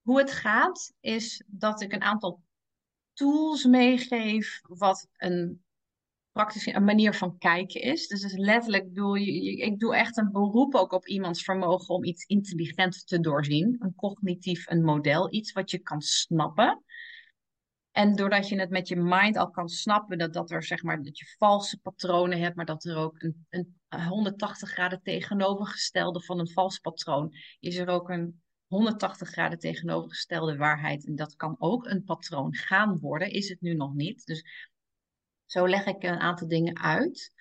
Hoe 0.03 0.19
het 0.19 0.33
gaat, 0.33 0.93
is 1.01 1.45
dat 1.47 1.81
ik 1.81 1.93
een 1.93 2.03
aantal 2.03 2.43
tools 3.13 3.65
meegeef 3.65 4.61
wat 4.63 5.09
een 5.17 5.65
praktische 6.33 6.75
een 6.75 6.85
manier 6.85 7.15
van 7.15 7.39
kijken 7.39 7.81
is. 7.81 8.09
Dus, 8.09 8.33
letterlijk 8.33 8.95
doe 8.95 9.21
je, 9.21 9.57
ik 9.57 9.79
doe 9.79 9.97
echt 9.97 10.17
een 10.17 10.33
beroep 10.33 10.75
ook 10.75 10.93
op 10.93 11.07
iemands 11.07 11.45
vermogen 11.45 11.95
om 11.95 12.05
iets 12.05 12.25
intelligent 12.25 13.07
te 13.07 13.21
doorzien. 13.21 13.77
Een 13.79 13.95
cognitief, 13.95 14.71
een 14.71 14.85
model, 14.85 15.33
iets 15.33 15.53
wat 15.53 15.71
je 15.71 15.79
kan 15.79 16.01
snappen. 16.01 16.85
En 17.93 18.17
doordat 18.17 18.49
je 18.49 18.59
het 18.59 18.71
met 18.71 18.89
je 18.89 18.97
mind 18.97 19.37
al 19.37 19.51
kan 19.51 19.69
snappen, 19.69 20.19
dat, 20.19 20.33
dat 20.33 20.51
er 20.51 20.63
zeg 20.63 20.83
maar 20.83 21.03
dat 21.03 21.19
je 21.19 21.35
valse 21.39 21.79
patronen 21.79 22.41
hebt, 22.41 22.57
maar 22.57 22.65
dat 22.65 22.85
er 22.85 22.97
ook 22.97 23.23
een, 23.23 23.47
een 23.49 23.79
180 24.09 24.71
graden 24.71 25.03
tegenovergestelde 25.03 26.23
van 26.23 26.39
een 26.39 26.51
vals 26.51 26.79
patroon 26.79 27.35
is 27.61 27.77
er 27.77 27.89
ook 27.89 28.09
een 28.09 28.43
180 28.67 29.29
graden 29.29 29.59
tegenovergestelde 29.59 30.57
waarheid. 30.57 31.07
En 31.07 31.17
dat 31.17 31.37
kan 31.37 31.57
ook 31.59 31.87
een 31.87 32.05
patroon 32.05 32.55
gaan 32.55 32.99
worden, 32.99 33.31
is 33.31 33.49
het 33.49 33.61
nu 33.61 33.75
nog 33.75 33.95
niet. 33.95 34.27
Dus 34.27 34.45
zo 35.47 35.69
leg 35.69 35.87
ik 35.87 36.03
een 36.03 36.19
aantal 36.19 36.49
dingen 36.49 36.79
uit. 36.79 37.33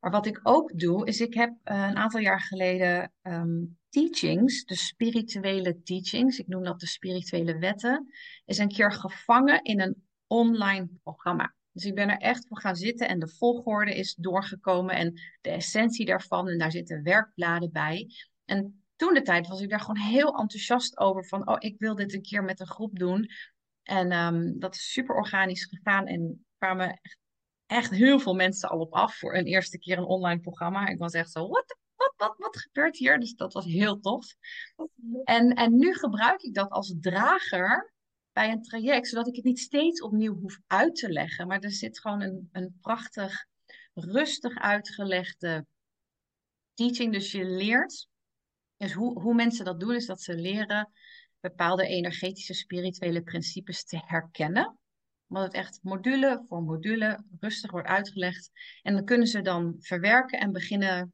Maar 0.00 0.10
wat 0.10 0.26
ik 0.26 0.40
ook 0.42 0.78
doe, 0.78 1.06
is 1.06 1.20
ik 1.20 1.34
heb 1.34 1.50
uh, 1.50 1.88
een 1.88 1.96
aantal 1.96 2.20
jaar 2.20 2.40
geleden 2.40 3.12
um, 3.22 3.78
teachings, 3.88 4.64
de 4.64 4.76
spirituele 4.76 5.82
teachings, 5.82 6.38
ik 6.38 6.46
noem 6.46 6.62
dat 6.62 6.80
de 6.80 6.86
spirituele 6.86 7.58
wetten, 7.58 8.06
is 8.44 8.58
een 8.58 8.68
keer 8.68 8.92
gevangen 8.92 9.62
in 9.62 9.80
een 9.80 10.02
online 10.26 10.88
programma. 11.02 11.54
Dus 11.72 11.84
ik 11.84 11.94
ben 11.94 12.08
er 12.08 12.18
echt 12.18 12.46
voor 12.46 12.60
gaan 12.60 12.76
zitten 12.76 13.08
en 13.08 13.18
de 13.18 13.28
volgorde 13.28 13.94
is 13.94 14.14
doorgekomen 14.14 14.94
en 14.94 15.20
de 15.40 15.50
essentie 15.50 16.06
daarvan. 16.06 16.48
En 16.48 16.58
daar 16.58 16.70
zitten 16.70 17.02
werkbladen 17.02 17.72
bij. 17.72 18.10
En 18.44 18.84
toen 18.96 19.14
de 19.14 19.22
tijd 19.22 19.48
was 19.48 19.60
ik 19.60 19.70
daar 19.70 19.80
gewoon 19.80 20.02
heel 20.02 20.38
enthousiast 20.38 20.98
over. 20.98 21.26
Van, 21.26 21.48
oh, 21.48 21.56
ik 21.58 21.78
wil 21.78 21.94
dit 21.94 22.14
een 22.14 22.22
keer 22.22 22.44
met 22.44 22.60
een 22.60 22.66
groep 22.66 22.98
doen. 22.98 23.30
En 23.82 24.12
um, 24.12 24.58
dat 24.58 24.74
is 24.74 24.92
super 24.92 25.14
organisch 25.14 25.64
gegaan. 25.64 26.06
En 26.06 26.46
kwamen 26.58 26.98
echt, 27.02 27.18
echt 27.70 27.90
heel 27.90 28.18
veel 28.18 28.34
mensen 28.34 28.68
al 28.68 28.78
op 28.78 28.92
af 28.92 29.18
voor 29.18 29.34
een 29.34 29.44
eerste 29.44 29.78
keer 29.78 29.98
een 29.98 30.04
online 30.04 30.40
programma. 30.40 30.88
Ik 30.88 30.98
was 30.98 31.12
echt 31.12 31.30
zo, 31.30 31.48
wat, 31.48 31.76
wat, 31.96 32.14
wat, 32.16 32.34
wat 32.38 32.58
gebeurt 32.58 32.96
hier? 32.96 33.20
Dus 33.20 33.34
dat 33.34 33.52
was 33.52 33.64
heel 33.64 34.00
tof. 34.00 34.34
En, 35.24 35.54
en 35.54 35.76
nu 35.76 35.94
gebruik 35.94 36.42
ik 36.42 36.54
dat 36.54 36.70
als 36.70 36.94
drager 37.00 37.92
bij 38.32 38.50
een 38.50 38.62
traject, 38.62 39.08
zodat 39.08 39.26
ik 39.26 39.36
het 39.36 39.44
niet 39.44 39.58
steeds 39.58 40.02
opnieuw 40.02 40.34
hoef 40.34 40.58
uit 40.66 40.94
te 40.94 41.08
leggen. 41.08 41.46
Maar 41.46 41.60
er 41.60 41.70
zit 41.70 42.00
gewoon 42.00 42.20
een, 42.20 42.48
een 42.52 42.78
prachtig, 42.80 43.46
rustig 43.94 44.58
uitgelegde 44.58 45.66
teaching. 46.74 47.12
Dus 47.12 47.32
je 47.32 47.44
leert 47.44 48.08
dus 48.76 48.92
hoe, 48.92 49.20
hoe 49.20 49.34
mensen 49.34 49.64
dat 49.64 49.80
doen, 49.80 49.94
is 49.94 50.06
dat 50.06 50.22
ze 50.22 50.34
leren 50.34 50.92
bepaalde 51.40 51.86
energetische 51.86 52.54
spirituele 52.54 53.22
principes 53.22 53.84
te 53.84 54.02
herkennen. 54.06 54.79
Omdat 55.30 55.46
het 55.46 55.54
echt 55.54 55.78
module 55.82 56.44
voor 56.48 56.62
module 56.62 57.24
rustig 57.40 57.70
wordt 57.70 57.88
uitgelegd. 57.88 58.50
En 58.82 58.94
dan 58.94 59.04
kunnen 59.04 59.26
ze 59.26 59.40
dan 59.40 59.76
verwerken 59.78 60.40
en 60.40 60.52
beginnen 60.52 61.12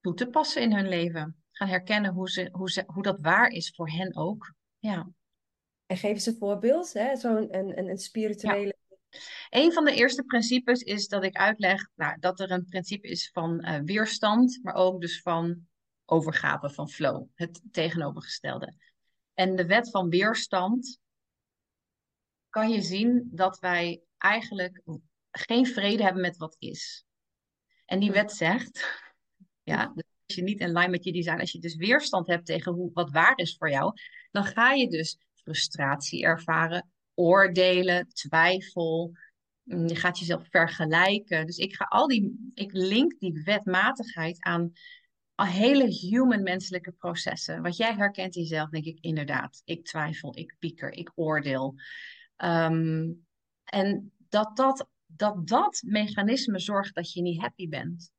toe 0.00 0.14
te 0.14 0.26
passen 0.28 0.62
in 0.62 0.72
hun 0.72 0.88
leven. 0.88 1.42
Gaan 1.50 1.68
herkennen 1.68 2.12
hoe, 2.12 2.30
ze, 2.30 2.48
hoe, 2.52 2.70
ze, 2.70 2.82
hoe 2.86 3.02
dat 3.02 3.20
waar 3.20 3.48
is 3.48 3.72
voor 3.74 3.90
hen 3.90 4.16
ook. 4.16 4.54
Ja. 4.78 5.10
En 5.86 5.96
geven 5.96 6.20
ze 6.20 6.30
een 6.30 6.36
voorbeeld, 6.36 6.92
hè? 6.92 7.16
Zo'n 7.16 7.54
een, 7.56 7.78
een, 7.78 7.88
een 7.88 7.98
spirituele. 7.98 8.74
Een 9.50 9.72
van 9.72 9.84
de 9.84 9.94
eerste 9.94 10.22
principes 10.22 10.80
is 10.80 11.08
dat 11.08 11.24
ik 11.24 11.36
uitleg 11.36 11.88
nou, 11.94 12.18
dat 12.20 12.40
er 12.40 12.50
een 12.50 12.64
principe 12.64 13.08
is 13.08 13.30
van 13.32 13.66
uh, 13.66 13.78
weerstand, 13.84 14.58
maar 14.62 14.74
ook 14.74 15.00
dus 15.00 15.22
van 15.22 15.68
overgave, 16.04 16.70
van 16.70 16.88
flow, 16.88 17.26
het 17.34 17.62
tegenovergestelde. 17.70 18.74
En 19.34 19.56
de 19.56 19.66
wet 19.66 19.90
van 19.90 20.08
weerstand 20.08 20.99
kan 22.50 22.70
je 22.70 22.82
zien 22.82 23.28
dat 23.32 23.58
wij 23.58 24.02
eigenlijk 24.18 24.82
geen 25.30 25.66
vrede 25.66 26.02
hebben 26.02 26.22
met 26.22 26.36
wat 26.36 26.56
is. 26.58 27.04
En 27.84 28.00
die 28.00 28.12
wet 28.12 28.32
zegt, 28.32 29.00
ja, 29.62 29.92
dus 29.94 30.04
als 30.26 30.36
je 30.36 30.42
niet 30.42 30.60
in 30.60 30.72
lijn 30.72 30.90
met 30.90 31.04
je 31.04 31.12
design, 31.12 31.40
als 31.40 31.52
je 31.52 31.58
dus 31.58 31.76
weerstand 31.76 32.26
hebt 32.26 32.46
tegen 32.46 32.72
hoe, 32.72 32.90
wat 32.92 33.10
waar 33.10 33.36
is 33.36 33.56
voor 33.56 33.70
jou, 33.70 33.92
dan 34.30 34.44
ga 34.44 34.72
je 34.72 34.88
dus 34.88 35.18
frustratie 35.34 36.22
ervaren, 36.22 36.90
oordelen, 37.14 38.08
twijfel. 38.08 39.12
Mm, 39.62 39.88
je 39.88 39.96
gaat 39.96 40.18
jezelf 40.18 40.46
vergelijken. 40.50 41.46
Dus 41.46 41.56
ik 41.56 41.74
ga 41.74 41.84
al 41.84 42.06
die, 42.06 42.50
ik 42.54 42.72
link 42.72 43.18
die 43.18 43.42
wetmatigheid 43.44 44.40
aan 44.40 44.72
hele 45.46 45.86
human 45.86 46.42
menselijke 46.42 46.92
processen. 46.92 47.62
Wat 47.62 47.76
jij 47.76 47.94
herkent 47.94 48.36
in 48.36 48.42
jezelf, 48.42 48.70
denk 48.70 48.84
ik 48.84 48.98
inderdaad. 49.00 49.62
Ik 49.64 49.84
twijfel, 49.84 50.38
ik 50.38 50.56
pieker, 50.58 50.92
ik 50.92 51.12
oordeel. 51.14 51.74
Ehm, 52.40 53.12
en 53.64 54.12
dat 54.28 54.56
dat, 54.56 54.88
dat 55.06 55.46
dat 55.48 55.82
mechanisme 55.86 56.58
zorgt 56.58 56.94
dat 56.94 57.12
je 57.12 57.22
niet 57.22 57.40
happy 57.40 57.68
bent. 57.68 58.10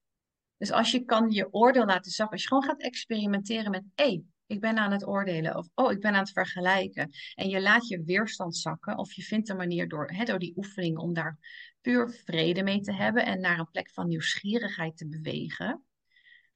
Dus 0.57 0.71
als 0.71 0.91
je 0.91 1.05
kan 1.05 1.31
je 1.31 1.53
oordeel 1.53 1.85
laten 1.85 2.11
zakken, 2.11 2.33
als 2.33 2.41
je 2.41 2.47
gewoon 2.47 2.63
gaat 2.63 2.81
experimenteren 2.81 3.71
met, 3.71 3.83
hé, 3.95 4.03
hey, 4.03 4.23
ik 4.45 4.59
ben 4.59 4.77
aan 4.77 4.91
het 4.91 5.07
oordelen 5.07 5.57
of 5.57 5.67
oh, 5.75 5.91
ik 5.91 5.99
ben 5.99 6.13
aan 6.13 6.19
het 6.19 6.31
vergelijken. 6.31 7.09
En 7.35 7.49
je 7.49 7.61
laat 7.61 7.87
je 7.87 8.03
weerstand 8.03 8.57
zakken 8.57 8.97
of 8.97 9.13
je 9.13 9.21
vindt 9.21 9.49
een 9.49 9.57
manier 9.57 9.87
door, 9.87 10.13
door 10.25 10.39
die 10.39 10.57
oefening 10.57 10.97
om 10.97 11.13
daar 11.13 11.37
puur 11.81 12.09
vrede 12.09 12.63
mee 12.63 12.81
te 12.81 12.93
hebben 12.93 13.25
en 13.25 13.39
naar 13.39 13.59
een 13.59 13.71
plek 13.71 13.91
van 13.91 14.07
nieuwsgierigheid 14.07 14.97
te 14.97 15.07
bewegen. 15.07 15.83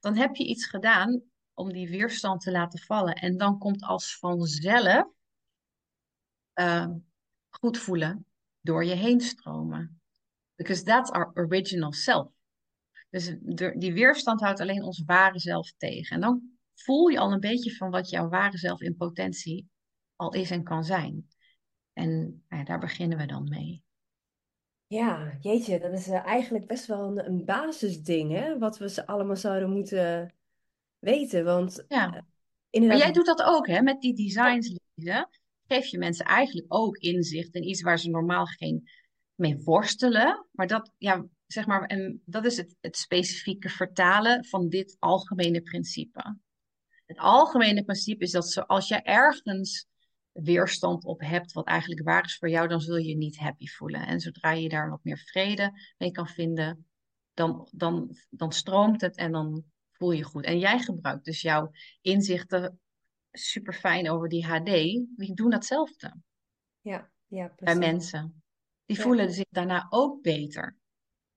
Dan 0.00 0.16
heb 0.16 0.36
je 0.36 0.46
iets 0.46 0.66
gedaan 0.66 1.22
om 1.54 1.72
die 1.72 1.88
weerstand 1.88 2.40
te 2.40 2.50
laten 2.50 2.78
vallen. 2.78 3.14
En 3.14 3.36
dan 3.36 3.58
komt 3.58 3.82
als 3.82 4.18
vanzelf 4.18 5.14
uh, 6.54 6.86
goed 7.60 7.78
voelen 7.78 8.26
door 8.60 8.84
je 8.84 8.94
heen 8.94 9.20
stromen. 9.20 10.00
Because 10.54 10.82
that's 10.82 11.10
our 11.10 11.30
original 11.34 11.92
self. 11.92 12.28
Dus 13.10 13.36
die 13.76 13.92
weerstand 13.92 14.40
houdt 14.40 14.60
alleen 14.60 14.82
ons 14.82 15.02
ware 15.06 15.38
zelf 15.38 15.72
tegen. 15.76 16.14
En 16.14 16.20
dan 16.20 16.42
voel 16.74 17.08
je 17.08 17.18
al 17.18 17.32
een 17.32 17.40
beetje 17.40 17.76
van 17.76 17.90
wat 17.90 18.10
jouw 18.10 18.28
ware 18.28 18.58
zelf 18.58 18.80
in 18.80 18.96
potentie 18.96 19.68
al 20.16 20.32
is 20.32 20.50
en 20.50 20.62
kan 20.62 20.84
zijn. 20.84 21.28
En 21.92 22.44
ja, 22.48 22.64
daar 22.64 22.78
beginnen 22.78 23.18
we 23.18 23.26
dan 23.26 23.48
mee. 23.48 23.84
Ja, 24.86 25.36
jeetje, 25.40 25.78
dat 25.78 25.92
is 25.92 26.08
eh, 26.08 26.24
eigenlijk 26.24 26.66
best 26.66 26.86
wel 26.86 27.00
een, 27.04 27.26
een 27.26 27.44
basisding, 27.44 28.32
hè? 28.32 28.58
Wat 28.58 28.78
we 28.78 28.88
ze 28.88 29.06
allemaal 29.06 29.36
zouden 29.36 29.70
moeten 29.70 30.34
weten. 30.98 31.44
Want 31.44 31.84
ja. 31.88 32.24
Inderdaad... 32.70 32.98
Maar 32.98 33.06
jij 33.06 33.16
doet 33.16 33.26
dat 33.26 33.42
ook, 33.42 33.66
hè? 33.66 33.80
Met 33.82 34.00
die 34.00 34.14
designs 34.14 34.68
lezen 34.68 35.28
geef 35.66 35.86
je 35.86 35.98
mensen 35.98 36.24
eigenlijk 36.24 36.74
ook 36.74 36.96
inzicht 36.96 37.54
in 37.54 37.68
iets 37.68 37.82
waar 37.82 37.98
ze 37.98 38.10
normaal 38.10 38.46
geen 38.46 38.90
mee 39.34 39.62
worstelen. 39.62 40.46
Maar 40.52 40.66
dat, 40.66 40.92
ja, 40.98 41.26
zeg 41.46 41.66
maar, 41.66 41.82
en 41.82 42.22
dat 42.24 42.44
is 42.44 42.56
het, 42.56 42.76
het 42.80 42.96
specifieke 42.96 43.68
vertalen 43.68 44.44
van 44.44 44.68
dit 44.68 44.96
algemene 44.98 45.62
principe. 45.62 46.38
Het 47.06 47.18
algemene 47.18 47.84
principe 47.84 48.24
is 48.24 48.30
dat 48.30 48.66
als 48.66 48.88
je 48.88 49.02
ergens 49.02 49.86
weerstand 50.32 51.04
op 51.04 51.20
hebt, 51.20 51.52
wat 51.52 51.66
eigenlijk 51.66 52.02
waar 52.02 52.24
is 52.24 52.36
voor 52.36 52.48
jou, 52.48 52.68
dan 52.68 52.80
zul 52.80 52.96
je 52.96 53.08
je 53.08 53.16
niet 53.16 53.38
happy 53.38 53.66
voelen. 53.66 54.06
En 54.06 54.20
zodra 54.20 54.52
je 54.52 54.68
daar 54.68 54.90
wat 54.90 55.04
meer 55.04 55.18
vrede 55.18 55.72
mee 55.98 56.10
kan 56.10 56.28
vinden, 56.28 56.86
dan, 57.34 57.68
dan, 57.72 58.16
dan 58.30 58.52
stroomt 58.52 59.00
het 59.00 59.16
en 59.16 59.32
dan 59.32 59.64
voel 59.92 60.10
je 60.10 60.22
goed. 60.22 60.44
En 60.44 60.58
jij 60.58 60.78
gebruikt 60.78 61.24
dus 61.24 61.40
jouw 61.40 61.70
inzichten 62.00 62.80
super 63.38 63.72
fijn 63.72 64.10
over 64.10 64.28
die 64.28 64.46
HD, 64.46 64.64
die 65.16 65.34
doen 65.34 65.50
datzelfde. 65.50 66.14
Ja, 66.80 67.10
ja, 67.26 67.48
precies. 67.48 67.78
Bij 67.78 67.88
mensen. 67.88 68.42
Die 68.84 69.00
voelen 69.00 69.30
zich 69.30 69.46
daarna 69.50 69.86
ook 69.90 70.22
beter. 70.22 70.76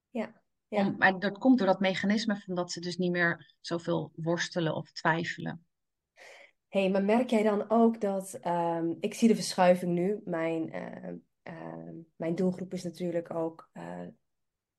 Ja. 0.09 0.41
Ja. 0.67 0.95
maar 0.97 1.19
dat 1.19 1.37
komt 1.37 1.57
door 1.57 1.67
dat 1.67 1.79
mechanisme 1.79 2.35
van 2.35 2.55
dat 2.55 2.71
ze 2.71 2.79
dus 2.79 2.97
niet 2.97 3.11
meer 3.11 3.53
zoveel 3.59 4.11
worstelen 4.15 4.75
of 4.75 4.91
twijfelen. 4.91 5.65
hey, 6.67 6.89
maar 6.89 7.03
merk 7.03 7.29
jij 7.29 7.43
dan 7.43 7.69
ook 7.69 8.01
dat, 8.01 8.39
um, 8.45 8.97
ik 8.99 9.13
zie 9.13 9.27
de 9.27 9.35
verschuiving 9.35 9.91
nu, 9.91 10.21
mijn, 10.23 10.75
uh, 10.75 11.13
uh, 11.53 11.95
mijn 12.15 12.35
doelgroep 12.35 12.73
is 12.73 12.83
natuurlijk 12.83 13.33
ook, 13.33 13.69
uh, 13.73 14.07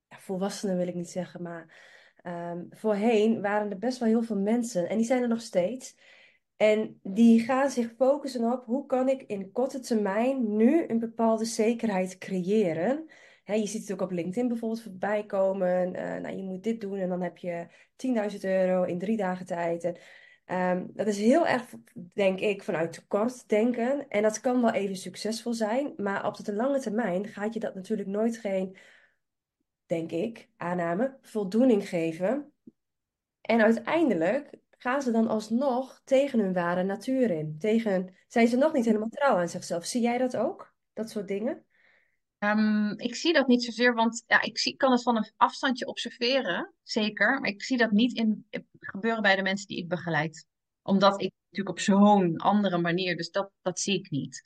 volwassenen 0.09 0.77
wil 0.77 0.87
ik 0.87 0.95
niet 0.95 1.11
zeggen, 1.11 1.43
maar 1.43 1.89
um, 2.25 2.67
voorheen 2.71 3.41
waren 3.41 3.71
er 3.71 3.79
best 3.79 3.99
wel 3.99 4.09
heel 4.09 4.23
veel 4.23 4.41
mensen, 4.41 4.89
en 4.89 4.97
die 4.97 5.07
zijn 5.07 5.23
er 5.23 5.29
nog 5.29 5.41
steeds, 5.41 5.97
en 6.61 7.01
die 7.03 7.41
gaan 7.41 7.71
zich 7.71 7.93
focussen 7.97 8.53
op 8.53 8.65
hoe 8.65 8.87
kan 8.87 9.09
ik 9.09 9.23
in 9.23 9.53
korte 9.53 9.81
termijn 9.81 10.57
nu 10.57 10.85
een 10.89 10.99
bepaalde 10.99 11.45
zekerheid 11.45 12.19
creëren 12.19 13.09
je 13.59 13.67
ziet 13.67 13.83
het 13.83 13.93
ook 13.93 14.01
op 14.01 14.11
LinkedIn 14.11 14.49
bijvoorbeeld 14.49 14.83
voorbij 14.83 15.27
komen. 15.27 15.95
Uh, 15.95 16.17
nou, 16.17 16.37
je 16.37 16.43
moet 16.43 16.63
dit 16.63 16.81
doen 16.81 16.99
en 16.99 17.09
dan 17.09 17.23
heb 17.23 17.37
je 17.39 17.67
10.000 18.33 18.41
euro 18.41 18.83
in 18.83 18.99
drie 18.99 19.17
dagen 19.17 19.47
tijd. 19.47 19.85
En, 19.85 19.97
ehm, 20.45 20.87
dat 20.93 21.07
is 21.07 21.19
heel 21.19 21.47
erg, 21.47 21.75
denk 22.15 22.41
ik, 22.41 22.63
vanuit 22.63 22.93
tekort 22.93 23.49
denken. 23.49 24.09
En 24.09 24.23
dat 24.23 24.41
kan 24.41 24.61
wel 24.63 24.73
even 24.73 24.97
succesvol 24.97 25.53
zijn, 25.53 25.93
maar 25.97 26.27
op 26.27 26.37
de 26.37 26.55
lange 26.55 26.81
termijn 26.81 27.29
gaat 27.29 27.55
je 27.55 27.61
dat 27.61 27.75
natuurlijk 27.75 28.09
nooit 28.09 28.37
geen, 28.37 28.77
denk 29.87 30.11
ik, 30.11 30.49
aanname, 30.57 31.19
voldoening 31.23 31.89
geven. 31.89 32.53
En 33.41 33.63
uiteindelijk 33.63 34.51
gaan 34.83 35.03
ze 35.03 35.11
dan 35.11 35.29
alsnog 35.29 36.01
tegen 36.05 36.39
hun 36.39 36.53
ware 36.53 36.83
natuur 36.83 37.31
in. 37.31 37.59
Tegen, 37.59 38.15
zijn 38.29 38.49
ze 38.49 38.57
nog 38.57 38.73
niet 38.73 38.85
helemaal 38.85 39.09
trouw 39.09 39.37
aan 39.37 39.49
zichzelf. 39.49 39.85
Zie 39.85 40.01
jij 40.01 40.19
dat 40.19 40.37
ook? 40.37 40.75
Dat 40.93 41.11
soort 41.11 41.29
dingen? 41.29 41.65
Um, 42.39 42.99
ik 42.99 43.15
zie 43.15 43.33
dat 43.33 43.47
niet 43.47 43.65
zozeer, 43.65 43.95
want 43.95 44.25
ja, 44.27 44.43
ik 44.43 44.59
zie, 44.59 44.77
kan 44.77 44.93
het 44.93 45.03
van 45.03 45.17
een 45.17 45.33
afstandje 45.37 45.87
observeren, 45.87 46.75
zeker. 46.83 47.41
Maar 47.41 47.51
ik 47.51 47.63
zie 47.63 47.77
dat 47.77 47.91
niet 47.91 48.17
in, 48.17 48.47
gebeuren 48.79 49.23
bij 49.23 49.37
de 49.37 49.43
mensen 49.43 49.67
die 49.67 49.79
ik 49.79 49.89
begeleid. 49.89 50.47
Omdat 50.83 51.21
ik 51.21 51.33
natuurlijk 51.51 51.79
op 51.79 51.85
zo'n 51.85 52.37
andere 52.37 52.79
manier, 52.79 53.17
dus 53.17 53.31
dat, 53.31 53.51
dat 53.63 53.81
zie 53.81 53.99
ik 53.99 54.11
niet. 54.11 54.43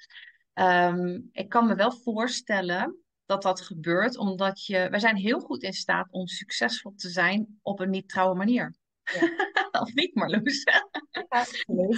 Um, 0.55 1.29
ik 1.33 1.49
kan 1.49 1.67
me 1.67 1.75
wel 1.75 1.93
voorstellen 1.93 2.99
dat 3.25 3.43
dat 3.43 3.61
gebeurt, 3.61 4.17
omdat 4.17 4.67
je, 4.67 4.89
wij 4.91 5.01
zijn 5.01 5.17
heel 5.17 5.41
goed 5.41 5.63
in 5.63 5.73
staat 5.73 6.09
om 6.11 6.27
succesvol 6.27 6.93
te 6.97 7.09
zijn 7.09 7.59
op 7.63 7.81
een 7.81 7.91
niet-trouwe 7.91 8.35
manier. 8.35 8.75
Ja. 9.05 9.81
of 9.81 9.95
niet, 9.95 10.15
Marloes? 10.15 10.65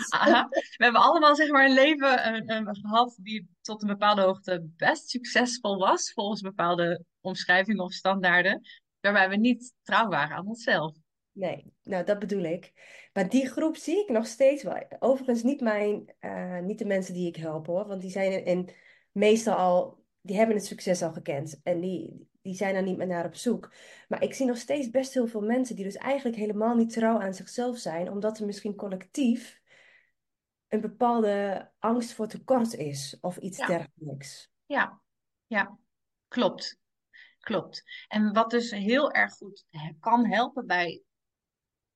Aha. 0.08 0.48
We 0.48 0.84
hebben 0.84 1.00
allemaal 1.00 1.34
zeg 1.34 1.50
maar, 1.50 1.64
een 1.64 1.74
leven 1.74 2.44
uh, 2.46 2.68
gehad 2.70 3.18
die 3.22 3.48
tot 3.60 3.82
een 3.82 3.88
bepaalde 3.88 4.22
hoogte 4.22 4.68
best 4.76 5.08
succesvol 5.08 5.78
was, 5.78 6.12
volgens 6.12 6.40
bepaalde 6.40 7.04
omschrijvingen 7.20 7.84
of 7.84 7.92
standaarden, 7.92 8.60
waarbij 9.00 9.28
we 9.28 9.36
niet 9.36 9.74
trouw 9.82 10.08
waren 10.08 10.36
aan 10.36 10.46
onszelf. 10.46 10.96
Nee, 11.32 11.72
nou 11.82 12.04
dat 12.04 12.18
bedoel 12.18 12.44
ik. 12.44 12.72
Maar 13.12 13.28
die 13.28 13.48
groep 13.48 13.76
zie 13.76 14.02
ik 14.02 14.08
nog 14.08 14.26
steeds 14.26 14.62
wel. 14.62 14.86
Overigens 14.98 15.42
niet, 15.42 15.60
mijn, 15.60 16.14
uh, 16.20 16.58
niet 16.58 16.78
de 16.78 16.84
mensen 16.84 17.14
die 17.14 17.28
ik 17.28 17.36
help 17.36 17.66
hoor, 17.66 17.86
want 17.86 18.00
die 18.00 18.10
zijn 18.10 18.44
in, 18.44 18.70
meestal 19.12 19.54
al, 19.54 20.04
die 20.20 20.36
hebben 20.36 20.56
het 20.56 20.66
succes 20.66 21.02
al 21.02 21.12
gekend. 21.12 21.60
En 21.62 21.80
die, 21.80 22.28
die 22.46 22.54
zijn 22.54 22.74
er 22.74 22.82
niet 22.82 22.96
meer 22.96 23.06
naar 23.06 23.24
op 23.24 23.34
zoek. 23.34 23.72
Maar 24.08 24.22
ik 24.22 24.34
zie 24.34 24.46
nog 24.46 24.56
steeds 24.56 24.90
best 24.90 25.14
heel 25.14 25.26
veel 25.26 25.40
mensen 25.40 25.76
die 25.76 25.84
dus 25.84 25.96
eigenlijk 25.96 26.36
helemaal 26.36 26.74
niet 26.74 26.92
trouw 26.92 27.20
aan 27.20 27.34
zichzelf 27.34 27.78
zijn, 27.78 28.10
omdat 28.10 28.38
er 28.38 28.46
misschien 28.46 28.74
collectief 28.74 29.60
een 30.68 30.80
bepaalde 30.80 31.70
angst 31.78 32.12
voor 32.12 32.26
tekort 32.26 32.74
is 32.74 33.18
of 33.20 33.36
iets 33.36 33.66
dergelijks. 33.66 34.50
Ja, 34.66 35.00
ja, 35.46 35.78
klopt. 36.28 36.78
Klopt. 37.38 37.82
En 38.08 38.32
wat 38.32 38.50
dus 38.50 38.70
heel 38.70 39.12
erg 39.12 39.32
goed 39.32 39.66
kan 40.00 40.26
helpen 40.26 40.66
bij 40.66 41.02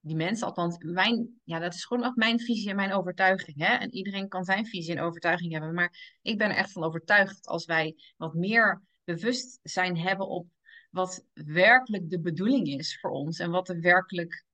die 0.00 0.16
mensen, 0.16 0.46
althans, 0.46 0.76
mijn, 0.78 1.40
ja, 1.44 1.58
dat 1.58 1.74
is 1.74 1.84
gewoon 1.84 2.04
ook 2.04 2.16
mijn 2.16 2.40
visie 2.40 2.70
en 2.70 2.76
mijn 2.76 2.92
overtuiging. 2.92 3.58
Hè? 3.58 3.74
En 3.74 3.94
iedereen 3.94 4.28
kan 4.28 4.44
zijn 4.44 4.66
visie 4.66 4.96
en 4.96 5.02
overtuiging 5.02 5.52
hebben. 5.52 5.74
Maar 5.74 6.18
ik 6.22 6.38
ben 6.38 6.50
er 6.50 6.56
echt 6.56 6.72
van 6.72 6.84
overtuigd 6.84 7.46
als 7.46 7.64
wij 7.64 7.96
wat 8.16 8.34
meer 8.34 8.82
bewustzijn 9.14 9.98
hebben 9.98 10.28
op 10.28 10.46
wat 10.90 11.26
werkelijk 11.32 12.10
de 12.10 12.20
bedoeling 12.20 12.68
is 12.68 13.00
voor 13.00 13.10
ons 13.10 13.38
en 13.38 13.50
wat 13.50 13.68
er 13.68 13.80
werkelijk 13.80 14.44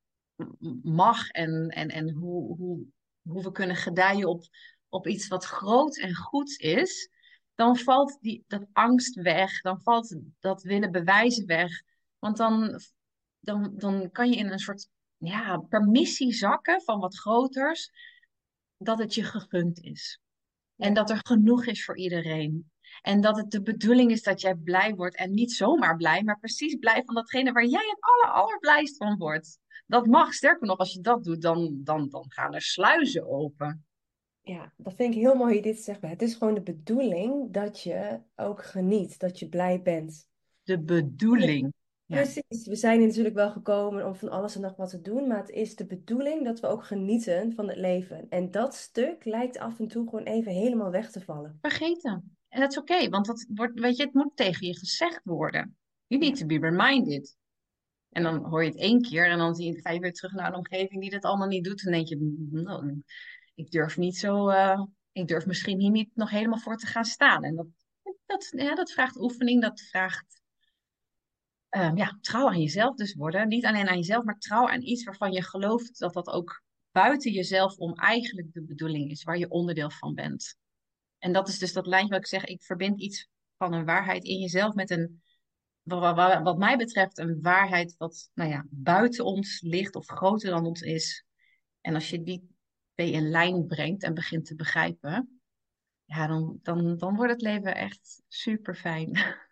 mag 0.82 1.28
en, 1.28 1.68
en, 1.68 1.88
en 1.88 2.10
hoe, 2.10 2.56
hoe, 2.56 2.86
hoe 3.22 3.42
we 3.42 3.52
kunnen 3.52 3.76
gedijen 3.76 4.28
op, 4.28 4.42
op 4.88 5.06
iets 5.06 5.28
wat 5.28 5.44
groot 5.44 5.96
en 5.96 6.14
goed 6.14 6.60
is, 6.60 7.10
dan 7.54 7.76
valt 7.76 8.18
die, 8.20 8.44
dat 8.46 8.66
angst 8.72 9.14
weg, 9.14 9.60
dan 9.60 9.82
valt 9.82 10.16
dat 10.40 10.62
willen 10.62 10.92
bewijzen 10.92 11.46
weg. 11.46 11.82
Want 12.18 12.36
dan, 12.36 12.80
dan, 13.40 13.72
dan 13.76 14.10
kan 14.10 14.30
je 14.30 14.36
in 14.36 14.50
een 14.50 14.58
soort 14.58 14.88
ja, 15.16 15.56
permissie 15.58 16.32
zakken 16.32 16.82
van 16.82 17.00
wat 17.00 17.18
groters, 17.18 17.90
dat 18.76 18.98
het 18.98 19.14
je 19.14 19.24
gegund 19.24 19.80
is. 19.80 20.20
En 20.76 20.94
dat 20.94 21.10
er 21.10 21.18
genoeg 21.22 21.66
is 21.66 21.84
voor 21.84 21.96
iedereen. 21.96 22.70
En 23.02 23.20
dat 23.20 23.36
het 23.36 23.50
de 23.50 23.62
bedoeling 23.62 24.10
is 24.10 24.22
dat 24.22 24.40
jij 24.40 24.54
blij 24.54 24.94
wordt. 24.94 25.16
En 25.16 25.30
niet 25.30 25.52
zomaar 25.52 25.96
blij, 25.96 26.22
maar 26.22 26.38
precies 26.38 26.74
blij 26.74 27.02
van 27.04 27.14
datgene 27.14 27.52
waar 27.52 27.66
jij 27.66 27.88
het 27.88 27.98
aller, 28.00 28.34
allerblijst 28.34 28.96
van 28.96 29.18
wordt. 29.18 29.58
Dat 29.86 30.06
mag. 30.06 30.32
Sterker 30.32 30.66
nog, 30.66 30.78
als 30.78 30.92
je 30.92 31.00
dat 31.00 31.24
doet, 31.24 31.42
dan, 31.42 31.80
dan, 31.84 32.08
dan 32.08 32.24
gaan 32.28 32.54
er 32.54 32.62
sluizen 32.62 33.28
open. 33.28 33.86
Ja, 34.40 34.72
dat 34.76 34.94
vind 34.94 35.14
ik 35.14 35.20
heel 35.20 35.34
mooi 35.34 35.54
je 35.54 35.62
dit 35.62 35.80
zegt. 35.80 36.02
Het 36.02 36.22
is 36.22 36.34
gewoon 36.34 36.54
de 36.54 36.62
bedoeling 36.62 37.52
dat 37.52 37.80
je 37.80 38.20
ook 38.36 38.64
geniet, 38.64 39.18
dat 39.18 39.38
je 39.38 39.48
blij 39.48 39.82
bent. 39.82 40.26
De 40.62 40.80
bedoeling. 40.80 41.72
Ja. 42.04 42.16
Precies, 42.16 42.66
we 42.66 42.76
zijn 42.76 42.98
hier 42.98 43.06
natuurlijk 43.06 43.34
wel 43.34 43.50
gekomen 43.50 44.06
om 44.06 44.14
van 44.14 44.28
alles 44.28 44.54
en 44.54 44.60
nog 44.60 44.76
wat 44.76 44.90
te 44.90 45.00
doen, 45.00 45.26
maar 45.26 45.38
het 45.38 45.50
is 45.50 45.76
de 45.76 45.86
bedoeling 45.86 46.44
dat 46.44 46.60
we 46.60 46.66
ook 46.66 46.84
genieten 46.84 47.52
van 47.52 47.68
het 47.68 47.76
leven. 47.76 48.26
En 48.28 48.50
dat 48.50 48.74
stuk 48.74 49.24
lijkt 49.24 49.58
af 49.58 49.78
en 49.78 49.88
toe 49.88 50.08
gewoon 50.08 50.24
even 50.24 50.52
helemaal 50.52 50.90
weg 50.90 51.10
te 51.10 51.20
vallen. 51.20 51.58
Vergeten. 51.60 52.35
En 52.48 52.60
dat 52.60 52.70
is 52.70 52.78
oké, 52.78 53.08
want 53.08 53.26
dat 53.26 53.46
wordt, 53.48 53.80
weet 53.80 53.96
je, 53.96 54.04
het 54.04 54.14
moet 54.14 54.36
tegen 54.36 54.66
je 54.66 54.78
gezegd 54.78 55.20
worden. 55.24 55.76
You 56.06 56.20
need 56.20 56.36
to 56.36 56.46
be 56.46 56.58
reminded. 56.58 57.36
En 58.10 58.22
dan 58.22 58.44
hoor 58.44 58.64
je 58.64 58.70
het 58.70 58.78
één 58.78 59.02
keer 59.02 59.30
en 59.30 59.38
dan 59.38 59.54
zie 59.54 59.66
je, 59.66 59.80
ga 59.80 59.90
je 59.90 60.00
weer 60.00 60.12
terug 60.12 60.32
naar 60.32 60.48
een 60.48 60.58
omgeving 60.58 61.00
die 61.00 61.10
dat 61.10 61.24
allemaal 61.24 61.48
niet 61.48 61.64
doet. 61.64 61.86
En 61.86 61.92
denk 61.92 62.08
je, 62.08 62.46
nou, 62.50 63.02
ik 63.54 63.70
durf 63.70 63.96
niet 63.96 64.16
zo, 64.16 64.50
uh, 64.50 64.82
ik 65.12 65.28
durf 65.28 65.46
misschien 65.46 65.80
hier 65.80 65.90
niet 65.90 66.10
nog 66.14 66.30
helemaal 66.30 66.58
voor 66.58 66.76
te 66.76 66.86
gaan 66.86 67.04
staan. 67.04 67.44
En 67.44 67.54
dat, 67.54 67.66
dat, 68.26 68.52
ja, 68.56 68.74
dat 68.74 68.92
vraagt 68.92 69.20
oefening, 69.20 69.62
dat 69.62 69.80
vraagt 69.80 70.40
um, 71.70 71.96
ja, 71.96 72.18
trouw 72.20 72.48
aan 72.48 72.60
jezelf 72.60 72.96
dus 72.96 73.14
worden. 73.14 73.48
Niet 73.48 73.64
alleen 73.64 73.88
aan 73.88 73.96
jezelf, 73.96 74.24
maar 74.24 74.38
trouw 74.38 74.68
aan 74.68 74.82
iets 74.82 75.04
waarvan 75.04 75.32
je 75.32 75.42
gelooft 75.42 75.98
dat 75.98 76.12
dat 76.12 76.26
ook 76.26 76.62
buiten 76.90 77.32
jezelf 77.32 77.76
om 77.76 77.94
eigenlijk 77.94 78.52
de 78.52 78.62
bedoeling 78.62 79.10
is, 79.10 79.22
waar 79.22 79.38
je 79.38 79.50
onderdeel 79.50 79.90
van 79.90 80.14
bent. 80.14 80.56
En 81.18 81.32
dat 81.32 81.48
is 81.48 81.58
dus 81.58 81.72
dat 81.72 81.86
lijntje 81.86 82.14
wat 82.14 82.20
ik 82.20 82.26
zeg, 82.26 82.44
ik 82.44 82.62
verbind 82.62 83.00
iets 83.00 83.28
van 83.56 83.72
een 83.72 83.84
waarheid 83.84 84.24
in 84.24 84.38
jezelf 84.38 84.74
met 84.74 84.90
een, 84.90 85.22
wat 85.82 86.58
mij 86.58 86.76
betreft, 86.76 87.18
een 87.18 87.42
waarheid 87.42 87.94
wat 87.96 88.30
nou 88.34 88.50
ja, 88.50 88.66
buiten 88.70 89.24
ons 89.24 89.60
ligt 89.60 89.94
of 89.94 90.06
groter 90.06 90.50
dan 90.50 90.66
ons 90.66 90.80
is. 90.80 91.24
En 91.80 91.94
als 91.94 92.10
je 92.10 92.22
die 92.22 92.54
twee 92.94 93.12
in 93.12 93.28
lijn 93.28 93.66
brengt 93.66 94.02
en 94.02 94.14
begint 94.14 94.44
te 94.44 94.54
begrijpen, 94.54 95.40
ja, 96.04 96.26
dan, 96.26 96.58
dan, 96.62 96.96
dan 96.96 97.16
wordt 97.16 97.32
het 97.32 97.42
leven 97.42 97.74
echt 97.74 98.22
super 98.28 98.74
fijn. 98.74 99.18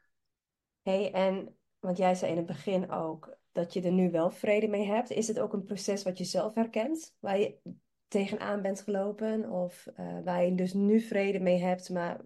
Hey, 0.83 1.13
en 1.13 1.57
want 1.79 1.97
jij 1.97 2.15
zei 2.15 2.31
in 2.31 2.37
het 2.37 2.47
begin 2.47 2.91
ook 2.91 3.37
dat 3.53 3.73
je 3.73 3.83
er 3.83 3.93
nu 3.93 4.11
wel 4.11 4.31
vrede 4.31 4.69
mee 4.69 4.87
hebt. 4.87 5.11
Is 5.11 5.29
het 5.29 5.39
ook 5.39 5.53
een 5.53 5.65
proces 5.65 6.03
wat 6.03 6.19
je 6.19 6.25
zelf 6.25 6.55
herkent, 6.55 7.15
waar 7.19 7.39
je 7.39 7.59
tegenaan 8.09 8.63
bent 8.63 8.81
gelopen? 8.81 9.51
Of 9.51 9.87
uh, 9.97 10.19
waar 10.25 10.45
je 10.45 10.55
dus 10.55 10.73
nu 10.73 11.01
vrede 11.01 11.41
mee 11.41 11.59
hebt, 11.59 11.91
maar 11.91 12.21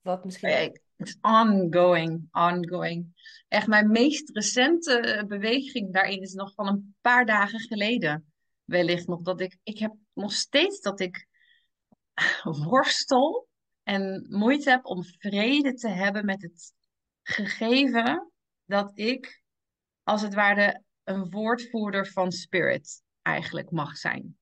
wat 0.00 0.24
misschien... 0.24 0.78
It's 0.96 1.18
ongoing, 1.20 2.28
ongoing. 2.32 3.06
Echt 3.48 3.66
mijn 3.66 3.90
meest 3.90 4.30
recente 4.30 5.24
beweging 5.28 5.92
daarin 5.92 6.20
is 6.20 6.32
nog 6.32 6.54
van 6.54 6.66
een 6.66 6.94
paar 7.00 7.26
dagen 7.26 7.60
geleden. 7.60 8.32
Wellicht 8.64 9.06
nog 9.06 9.22
dat 9.22 9.40
ik... 9.40 9.58
Ik 9.62 9.78
heb 9.78 9.94
nog 10.12 10.32
steeds 10.32 10.80
dat 10.80 11.00
ik 11.00 11.26
worstel 12.68 13.48
en 13.82 14.26
moeite 14.28 14.70
heb 14.70 14.84
om 14.84 15.04
vrede 15.04 15.74
te 15.74 15.88
hebben 15.88 16.24
met 16.24 16.42
het 16.42 16.72
gegeven 17.22 18.32
dat 18.64 18.90
ik 18.94 19.42
als 20.02 20.22
het 20.22 20.34
ware 20.34 20.82
een 21.04 21.30
woordvoerder 21.30 22.06
van 22.06 22.32
spirit 22.32 23.02
eigenlijk 23.22 23.70
mag 23.70 23.96
zijn. 23.96 24.38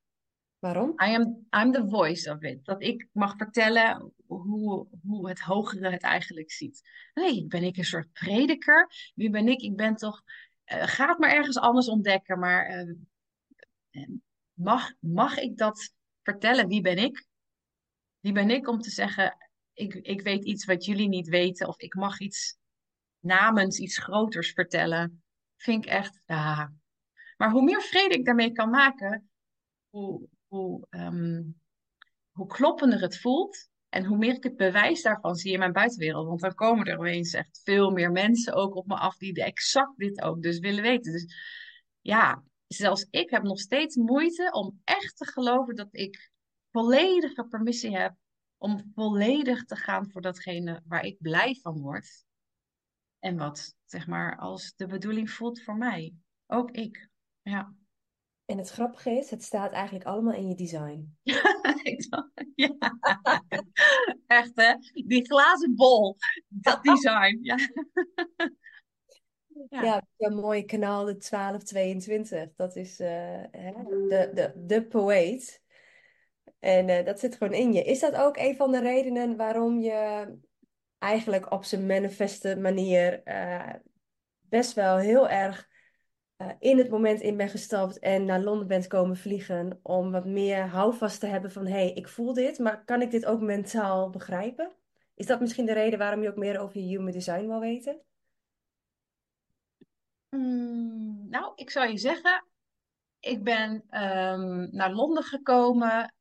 Waarom? 0.58 0.90
I 0.90 1.14
am, 1.14 1.46
I'm 1.50 1.72
the 1.72 1.86
voice 1.88 2.30
of 2.30 2.42
it. 2.42 2.64
Dat 2.64 2.82
ik 2.82 3.08
mag 3.12 3.36
vertellen 3.36 4.12
hoe, 4.26 4.86
hoe 5.02 5.28
het 5.28 5.40
hogere 5.40 5.90
het 5.90 6.02
eigenlijk 6.02 6.50
ziet. 6.50 6.82
Nee, 7.14 7.46
ben 7.46 7.62
ik 7.62 7.76
een 7.76 7.84
soort 7.84 8.12
prediker? 8.12 8.90
Wie 9.14 9.30
ben 9.30 9.48
ik? 9.48 9.60
Ik 9.60 9.76
ben 9.76 9.96
toch... 9.96 10.22
Uh, 10.72 10.82
ga 10.86 11.08
het 11.08 11.18
maar 11.18 11.30
ergens 11.30 11.58
anders 11.58 11.88
ontdekken. 11.88 12.38
Maar 12.38 12.86
uh, 13.90 14.08
mag, 14.52 14.92
mag 15.00 15.38
ik 15.38 15.56
dat 15.56 15.94
vertellen? 16.22 16.68
Wie 16.68 16.80
ben 16.80 16.96
ik? 16.96 17.26
Wie 18.20 18.32
ben 18.32 18.50
ik 18.50 18.68
om 18.68 18.80
te 18.80 18.90
zeggen... 18.90 19.36
Ik, 19.72 19.94
ik 19.94 20.20
weet 20.20 20.44
iets 20.44 20.64
wat 20.64 20.84
jullie 20.84 21.08
niet 21.08 21.28
weten. 21.28 21.68
Of 21.68 21.80
ik 21.80 21.94
mag 21.94 22.20
iets 22.20 22.58
namens 23.18 23.78
iets 23.78 23.98
groters 23.98 24.52
vertellen. 24.52 25.22
Vind 25.56 25.84
ik 25.84 25.90
echt, 25.90 26.20
ja. 26.26 26.72
Maar 27.36 27.50
hoe 27.50 27.62
meer 27.62 27.80
vrede 27.80 28.14
ik 28.14 28.24
daarmee 28.24 28.52
kan 28.52 28.70
maken, 28.70 29.30
hoe, 29.88 30.28
hoe, 30.48 30.86
ehm, 30.90 31.42
hoe 32.30 32.46
kloppender 32.46 33.00
het 33.00 33.18
voelt. 33.18 33.68
En 33.88 34.04
hoe 34.04 34.16
meer 34.16 34.34
ik 34.34 34.42
het 34.42 34.56
bewijs 34.56 35.02
daarvan 35.02 35.34
zie 35.34 35.52
in 35.52 35.58
mijn 35.58 35.72
buitenwereld. 35.72 36.26
Want 36.26 36.40
dan 36.40 36.54
komen 36.54 36.86
er 36.86 36.98
opeens 36.98 37.32
echt 37.32 37.60
veel 37.64 37.90
meer 37.90 38.10
mensen 38.10 38.54
ook 38.54 38.74
op 38.74 38.86
me 38.86 38.96
af 38.96 39.16
die 39.16 39.44
exact 39.44 39.98
dit 39.98 40.22
ook 40.22 40.42
dus 40.42 40.58
willen 40.58 40.82
weten. 40.82 41.12
Dus 41.12 41.34
ja, 42.00 42.44
zelfs 42.66 43.06
ik 43.10 43.30
heb 43.30 43.42
nog 43.42 43.60
steeds 43.60 43.96
moeite 43.96 44.50
om 44.52 44.80
echt 44.84 45.16
te 45.16 45.26
geloven 45.26 45.74
dat 45.74 45.88
ik 45.90 46.30
volledige 46.70 47.44
permissie 47.44 47.96
heb 47.96 48.14
om 48.56 48.92
volledig 48.94 49.64
te 49.64 49.76
gaan 49.76 50.10
voor 50.10 50.20
datgene 50.20 50.82
waar 50.86 51.04
ik 51.04 51.16
blij 51.20 51.58
van 51.62 51.80
word. 51.80 52.24
En 53.18 53.36
wat, 53.36 53.74
zeg 53.84 54.06
maar, 54.06 54.38
als 54.38 54.74
de 54.76 54.86
bedoeling 54.86 55.30
voelt 55.30 55.62
voor 55.62 55.76
mij. 55.76 56.14
Ook 56.46 56.70
ik. 56.70 57.08
Ja. 57.42 57.74
En 58.48 58.58
het 58.58 58.70
grappige 58.70 59.10
is, 59.10 59.30
het 59.30 59.42
staat 59.42 59.72
eigenlijk 59.72 60.04
allemaal 60.04 60.34
in 60.34 60.48
je 60.48 60.54
design. 60.54 61.16
ja, 61.22 62.30
echt 64.26 64.52
hè? 64.54 64.74
Die 65.06 65.26
glazen 65.26 65.74
bol, 65.74 66.16
dat 66.48 66.82
design. 66.82 67.38
Ja, 67.42 67.56
ja. 69.68 69.82
ja 69.82 70.02
een 70.16 70.34
mooie 70.34 70.64
kanaal, 70.64 71.04
de 71.04 71.16
1222. 71.16 72.48
Dat 72.56 72.76
is 72.76 73.00
uh, 73.00 73.42
de, 73.48 74.30
de, 74.34 74.52
de 74.56 74.86
poëet. 74.86 75.62
En 76.58 76.88
uh, 76.88 77.04
dat 77.04 77.20
zit 77.20 77.36
gewoon 77.36 77.54
in 77.54 77.72
je. 77.72 77.82
Is 77.82 78.00
dat 78.00 78.14
ook 78.14 78.36
een 78.36 78.56
van 78.56 78.72
de 78.72 78.80
redenen 78.80 79.36
waarom 79.36 79.80
je 79.80 80.34
eigenlijk 80.98 81.52
op 81.52 81.64
zijn 81.64 81.86
manifeste 81.86 82.56
manier 82.56 83.20
uh, 83.24 83.74
best 84.40 84.72
wel 84.74 84.96
heel 84.96 85.28
erg 85.28 85.68
uh, 86.38 86.48
in 86.58 86.78
het 86.78 86.90
moment 86.90 87.20
in 87.20 87.36
ben 87.36 87.48
gestapt 87.48 87.98
en 87.98 88.24
naar 88.24 88.40
Londen 88.40 88.66
bent 88.66 88.86
komen 88.86 89.16
vliegen 89.16 89.80
om 89.82 90.10
wat 90.10 90.24
meer 90.24 90.66
houvast 90.66 91.20
te 91.20 91.26
hebben 91.26 91.52
van 91.52 91.66
hé, 91.66 91.72
hey, 91.72 91.92
ik 91.92 92.08
voel 92.08 92.32
dit, 92.32 92.58
maar 92.58 92.84
kan 92.84 93.02
ik 93.02 93.10
dit 93.10 93.26
ook 93.26 93.40
mentaal 93.40 94.10
begrijpen? 94.10 94.72
Is 95.14 95.26
dat 95.26 95.40
misschien 95.40 95.66
de 95.66 95.72
reden 95.72 95.98
waarom 95.98 96.22
je 96.22 96.28
ook 96.28 96.36
meer 96.36 96.58
over 96.58 96.80
je 96.80 96.86
human 96.86 97.12
design 97.12 97.46
wil 97.46 97.60
weten? 97.60 98.00
Mm, 100.30 101.28
nou, 101.28 101.52
ik 101.54 101.70
zou 101.70 101.88
je 101.88 101.98
zeggen, 101.98 102.46
ik 103.20 103.44
ben 103.44 103.70
um, 103.72 104.68
naar 104.70 104.92
Londen 104.92 105.24
gekomen 105.24 106.14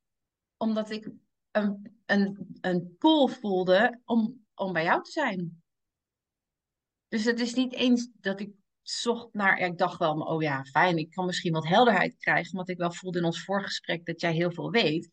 omdat 0.57 0.89
ik 0.89 1.09
een, 1.51 2.01
een, 2.05 2.57
een 2.61 2.95
pull 2.97 3.27
voelde 3.27 4.01
om 4.05 4.45
om 4.57 4.73
bij 4.73 4.83
jou 4.83 5.03
te 5.03 5.11
zijn. 5.11 5.61
Dus 7.07 7.23
het 7.23 7.39
is 7.39 7.53
niet 7.53 7.73
eens 7.73 8.09
dat 8.13 8.39
ik 8.39 8.55
zocht 8.89 9.33
naar, 9.33 9.59
ja, 9.59 9.65
ik 9.65 9.77
dacht 9.77 9.99
wel, 9.99 10.19
oh 10.19 10.41
ja, 10.41 10.63
fijn, 10.63 10.97
ik 10.97 11.11
kan 11.11 11.25
misschien 11.25 11.53
wat 11.53 11.67
helderheid 11.67 12.17
krijgen, 12.17 12.55
want 12.55 12.69
ik 12.69 12.77
wel 12.77 12.91
voelde 12.91 13.17
in 13.17 13.25
ons 13.25 13.43
voorgesprek 13.43 14.05
dat 14.05 14.21
jij 14.21 14.33
heel 14.33 14.51
veel 14.51 14.71
weet. 14.71 15.11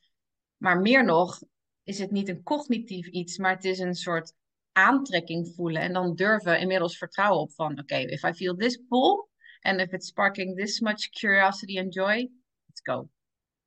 Maar 0.56 0.80
meer 0.80 1.04
nog 1.04 1.42
is 1.82 1.98
het 1.98 2.10
niet 2.10 2.28
een 2.28 2.42
cognitief 2.42 3.06
iets, 3.06 3.38
maar 3.38 3.54
het 3.54 3.64
is 3.64 3.78
een 3.78 3.94
soort 3.94 4.32
aantrekking 4.72 5.52
voelen 5.54 5.82
en 5.82 5.92
dan 5.92 6.14
durven 6.14 6.60
inmiddels 6.60 6.98
vertrouwen 6.98 7.40
op 7.40 7.52
van, 7.52 7.70
oké, 7.70 7.80
okay, 7.80 8.04
if 8.04 8.22
I 8.22 8.32
feel 8.32 8.56
this 8.56 8.82
pull 8.88 9.28
and 9.60 9.80
if 9.80 9.92
it's 9.92 10.06
sparking 10.06 10.56
this 10.56 10.80
much 10.80 11.10
curiosity 11.10 11.78
and 11.78 11.94
joy, 11.94 12.30
let's 12.66 12.80
go. 12.82 13.08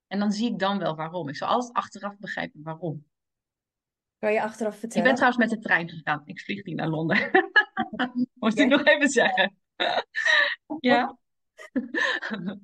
En 0.07 0.19
dan 0.19 0.31
zie 0.31 0.51
ik 0.51 0.59
dan 0.59 0.79
wel 0.79 0.95
waarom. 0.95 1.29
Ik 1.29 1.35
zal 1.35 1.47
altijd 1.47 1.73
achteraf 1.73 2.17
begrijpen 2.17 2.63
waarom. 2.63 3.05
Kan 4.19 4.33
je 4.33 4.41
achteraf 4.41 4.79
vertellen? 4.79 4.97
Ik 4.97 5.03
ben 5.03 5.15
trouwens 5.15 5.51
met 5.51 5.61
de 5.61 5.67
trein 5.67 5.89
gegaan. 5.89 6.21
Ik 6.25 6.39
vlieg 6.39 6.63
niet 6.63 6.75
naar 6.75 6.89
Londen. 6.89 7.31
Moest 8.39 8.59
ik 8.59 8.67
nog 8.67 8.85
even 8.85 9.09
zeggen. 9.09 9.55
Ja. 10.79 11.17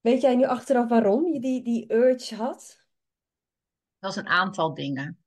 Weet 0.00 0.20
jij 0.20 0.36
nu 0.36 0.44
achteraf 0.44 0.88
waarom 0.88 1.26
je 1.26 1.40
die, 1.40 1.62
die 1.62 1.92
urge 1.92 2.34
had? 2.34 2.84
Dat 3.98 4.14
was 4.14 4.16
een 4.16 4.30
aantal 4.30 4.74
dingen. 4.74 5.24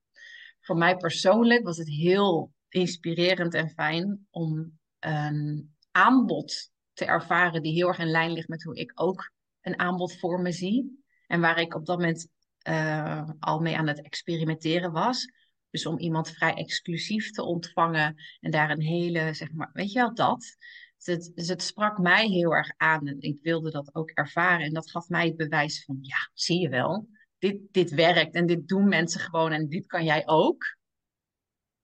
Voor 0.59 0.77
mij 0.77 0.97
persoonlijk 0.97 1.63
was 1.63 1.77
het 1.77 1.88
heel 1.88 2.53
inspirerend 2.69 3.53
en 3.53 3.69
fijn 3.69 4.27
om 4.29 4.79
een 4.99 5.75
aanbod 5.91 6.71
te 6.93 7.05
ervaren 7.05 7.62
die 7.62 7.73
heel 7.73 7.88
erg 7.88 7.97
in 7.97 8.12
lijn 8.12 8.31
ligt 8.31 8.47
met 8.47 8.63
hoe 8.63 8.75
ik 8.75 8.91
ook 8.95 9.31
een 9.62 9.79
aanbod 9.79 10.19
voor 10.19 10.41
me 10.41 10.51
zie. 10.51 11.03
En 11.27 11.41
waar 11.41 11.59
ik 11.59 11.75
op 11.75 11.85
dat 11.85 11.97
moment 11.97 12.27
eh, 12.57 13.29
al 13.39 13.59
mee 13.59 13.77
aan 13.77 13.88
het 13.88 14.01
experimenteren 14.01 14.91
was. 14.91 15.31
Dus 15.69 15.85
om 15.85 15.99
iemand 15.99 16.29
vrij 16.29 16.53
exclusief 16.53 17.31
te 17.31 17.43
ontvangen 17.43 18.15
en 18.39 18.51
daar 18.51 18.69
een 18.69 18.81
hele, 18.81 19.33
zeg 19.33 19.51
maar, 19.51 19.69
weet 19.73 19.91
je 19.91 19.99
wel, 19.99 20.13
dat. 20.13 20.57
Dus 20.99 21.15
het, 21.15 21.31
dus 21.35 21.47
het 21.47 21.63
sprak 21.63 21.97
mij 21.97 22.27
heel 22.27 22.55
erg 22.55 22.73
aan 22.77 23.07
en 23.07 23.21
ik 23.21 23.41
wilde 23.41 23.71
dat 23.71 23.95
ook 23.95 24.09
ervaren. 24.09 24.65
En 24.65 24.73
dat 24.73 24.91
gaf 24.91 25.09
mij 25.09 25.25
het 25.25 25.38
bewijs 25.38 25.83
van, 25.85 25.97
ja, 26.01 26.29
zie 26.33 26.59
je 26.59 26.69
wel, 26.69 27.09
dit, 27.38 27.62
dit 27.71 27.89
werkt 27.89 28.35
en 28.35 28.45
dit 28.45 28.67
doen 28.67 28.88
mensen 28.88 29.19
gewoon 29.21 29.51
en 29.51 29.69
dit 29.69 29.85
kan 29.85 30.03
jij 30.03 30.27
ook. 30.27 30.77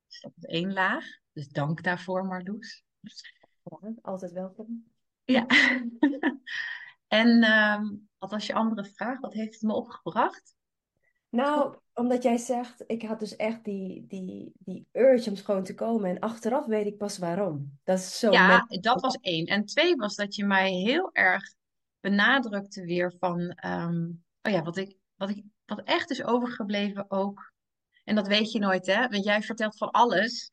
Dus 0.07 0.21
dat 0.21 0.31
is 0.35 0.43
één 0.43 0.73
laag. 0.73 1.05
Dus 1.31 1.47
dank 1.47 1.83
daarvoor, 1.83 2.25
Marloes. 2.25 2.83
Ja, 3.01 3.93
altijd 4.01 4.31
welkom. 4.31 4.85
Ja. 5.23 5.45
en 7.07 7.43
ehm, 7.43 7.95
wat 8.17 8.31
was 8.31 8.45
je 8.45 8.53
andere 8.53 8.85
vraag? 8.85 9.19
Wat 9.19 9.33
heeft 9.33 9.53
het 9.53 9.61
me 9.61 9.73
opgebracht? 9.73 10.55
Nou, 11.29 11.77
omdat 11.95 12.23
jij 12.23 12.37
zegt, 12.37 12.83
ik 12.87 13.01
had 13.01 13.19
dus 13.19 13.35
echt 13.35 13.63
die, 13.63 14.05
die, 14.07 14.51
die 14.57 14.87
urge 14.91 15.29
om 15.29 15.35
schoon 15.35 15.63
te 15.63 15.73
komen. 15.73 16.09
En 16.09 16.19
achteraf 16.19 16.65
weet 16.65 16.85
ik 16.85 16.97
pas 16.97 17.17
waarom. 17.17 17.79
Dat 17.83 17.97
is 17.97 18.19
zo 18.19 18.31
Ja, 18.31 18.65
dat 18.67 19.01
was 19.01 19.17
één. 19.21 19.45
En 19.45 19.65
twee 19.65 19.95
was 19.95 20.15
dat 20.15 20.35
je 20.35 20.45
mij 20.45 20.71
heel 20.71 21.09
erg 21.13 21.43
benadrukte 21.99 22.83
weer 22.83 23.13
van, 23.19 23.49
ehm, 23.49 24.05
oh 24.41 24.51
ja, 24.51 24.61
wat 24.61 24.77
ik, 24.77 24.95
wat 25.15 25.29
ik, 25.29 25.43
wat 25.65 25.81
echt 25.83 26.09
is 26.09 26.23
overgebleven 26.23 27.11
ook. 27.11 27.53
En 28.03 28.15
dat 28.15 28.27
weet 28.27 28.51
je 28.51 28.59
nooit, 28.59 28.85
hè? 28.85 29.07
Want 29.07 29.23
jij 29.23 29.41
vertelt 29.41 29.77
van 29.77 29.91
alles. 29.91 30.51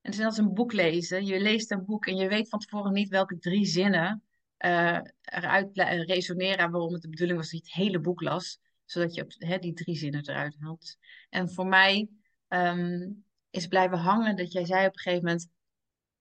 En 0.00 0.10
het 0.10 0.12
is 0.12 0.18
net 0.18 0.26
als 0.26 0.38
een 0.38 0.54
boek 0.54 0.72
lezen. 0.72 1.26
Je 1.26 1.40
leest 1.40 1.70
een 1.70 1.84
boek 1.84 2.06
en 2.06 2.16
je 2.16 2.28
weet 2.28 2.48
van 2.48 2.58
tevoren 2.58 2.92
niet 2.92 3.08
welke 3.08 3.38
drie 3.38 3.66
zinnen 3.66 4.22
eh, 4.56 5.00
eruit 5.20 5.76
eh, 5.76 6.04
resoneren. 6.04 6.70
Waarom 6.70 6.92
het 6.92 7.02
de 7.02 7.08
bedoeling 7.08 7.38
was 7.38 7.50
dat 7.50 7.60
je 7.60 7.66
het 7.66 7.84
hele 7.84 8.00
boek 8.00 8.20
las. 8.20 8.58
Zodat 8.84 9.14
je 9.14 9.22
op, 9.22 9.60
die 9.60 9.72
drie 9.72 9.96
zinnen 9.96 10.28
eruit 10.28 10.56
haalt. 10.58 10.96
En 11.28 11.50
voor 11.50 11.66
mij 11.66 12.08
ehm, 12.48 13.10
is 13.50 13.66
blijven 13.66 13.98
hangen 13.98 14.36
dat 14.36 14.52
jij 14.52 14.64
zei 14.64 14.86
op 14.86 14.92
een 14.92 14.98
gegeven 14.98 15.24
moment. 15.24 15.48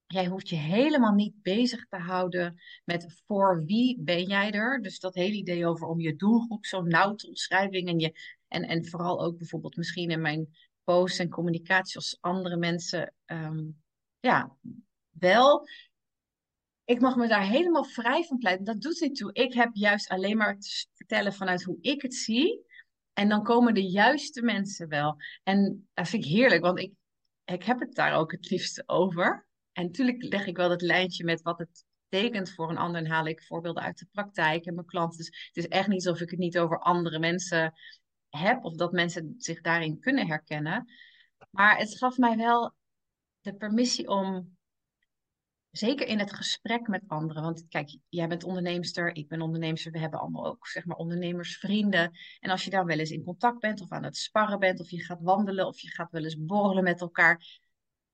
Jij 0.05 0.25
hoeft 0.25 0.49
je 0.49 0.55
helemaal 0.55 1.13
niet 1.13 1.41
bezig 1.41 1.87
te 1.87 1.97
houden 1.97 2.61
met 2.83 3.21
voor 3.25 3.63
wie 3.65 3.99
ben 4.01 4.23
jij 4.23 4.51
er. 4.51 4.81
Dus 4.81 4.99
dat 4.99 5.15
hele 5.15 5.35
idee 5.35 5.65
over 5.65 5.87
om 5.87 5.99
je 5.99 6.15
doelgroep 6.15 6.65
zo 6.65 6.81
nauw 6.81 7.15
te 7.15 7.27
omschrijving. 7.27 7.87
En, 7.87 7.99
je, 7.99 8.13
en, 8.47 8.63
en 8.63 8.85
vooral 8.85 9.21
ook 9.23 9.37
bijvoorbeeld 9.37 9.75
misschien 9.75 10.09
in 10.09 10.21
mijn 10.21 10.55
posts 10.83 11.19
en 11.19 11.29
communicatie 11.29 11.95
als 11.95 12.17
andere 12.19 12.57
mensen. 12.57 13.13
ehm, 13.25 13.59
ja, 14.19 14.57
wel. 15.09 15.67
Ik 16.85 17.01
mag 17.01 17.15
me 17.15 17.27
daar 17.27 17.47
helemaal 17.47 17.83
vrij 17.83 18.23
van 18.23 18.37
pleiten. 18.37 18.65
Dat 18.65 18.81
doet 18.81 18.99
niet 18.99 19.15
toe. 19.15 19.33
Ik 19.33 19.53
heb 19.53 19.69
juist 19.73 20.09
alleen 20.09 20.37
maar 20.37 20.57
vanuit 21.33 21.63
hoe 21.63 21.77
ik 21.81 22.01
het 22.01 22.15
zie. 22.15 22.65
En 23.13 23.29
dan 23.29 23.43
komen 23.43 23.73
de 23.73 23.89
juiste 23.89 24.41
mensen 24.41 24.87
wel. 24.87 25.15
En 25.43 25.89
dat 25.93 26.09
vind 26.09 26.25
ik 26.25 26.31
heerlijk, 26.31 26.61
want 26.61 26.79
ik, 26.79 26.93
ik 27.45 27.63
heb 27.63 27.79
het 27.79 27.95
daar 27.95 28.13
ook 28.13 28.31
het 28.31 28.49
liefst 28.49 28.89
over. 28.89 29.45
En 29.71 29.85
natuurlijk 29.85 30.23
leg 30.23 30.45
ik 30.45 30.57
wel 30.57 30.69
dat 30.69 30.81
lijntje 30.81 31.23
met 31.23 31.41
wat 31.41 31.59
het 31.59 31.85
betekent 32.09 32.51
voor 32.51 32.69
een 32.69 32.77
ander. 32.77 33.01
En 33.01 33.11
haal 33.11 33.25
ik 33.25 33.43
voorbeelden 33.43 33.83
uit 33.83 33.97
de 33.97 34.07
praktijk 34.11 34.65
en 34.65 34.73
mijn 34.73 34.85
klanten. 34.85 35.17
Dus 35.17 35.49
het 35.53 35.57
is 35.63 35.67
echt 35.67 35.87
niet 35.87 36.07
alsof 36.07 36.21
ik 36.21 36.29
het 36.29 36.39
niet 36.39 36.57
over 36.57 36.79
andere 36.79 37.19
mensen 37.19 37.73
heb. 38.29 38.63
Of 38.63 38.75
dat 38.75 38.91
mensen 38.91 39.33
zich 39.37 39.61
daarin 39.61 39.99
kunnen 39.99 40.27
herkennen. 40.27 40.85
Maar 41.49 41.77
het 41.77 41.97
gaf 41.97 42.17
mij 42.17 42.37
wel 42.37 42.73
de 43.41 43.55
permissie 43.55 44.07
om 44.07 44.57
Zeker 45.71 46.07
in 46.07 46.19
het 46.19 46.33
gesprek 46.33 46.87
met 46.87 47.03
anderen. 47.07 47.43
Want 47.43 47.67
kijk, 47.67 47.97
jij 48.09 48.27
bent 48.27 48.43
onderneemster, 48.43 49.15
ik 49.15 49.27
ben 49.27 49.41
onderneemster. 49.41 49.91
We 49.91 49.99
hebben 49.99 50.19
allemaal 50.19 50.45
ook, 50.45 50.67
zeg 50.67 50.85
maar, 50.85 50.97
ondernemersvrienden. 50.97 52.11
En 52.39 52.49
als 52.49 52.63
je 52.63 52.69
daar 52.69 52.85
wel 52.85 52.97
eens 52.97 53.11
in 53.11 53.23
contact 53.23 53.59
bent, 53.59 53.81
of 53.81 53.91
aan 53.91 54.03
het 54.03 54.17
sparren 54.17 54.59
bent, 54.59 54.79
of 54.79 54.89
je 54.89 55.03
gaat 55.03 55.21
wandelen, 55.21 55.67
of 55.67 55.79
je 55.79 55.89
gaat 55.89 56.11
wel 56.11 56.23
eens 56.23 56.45
borrelen 56.45 56.83
met 56.83 57.01
elkaar. 57.01 57.59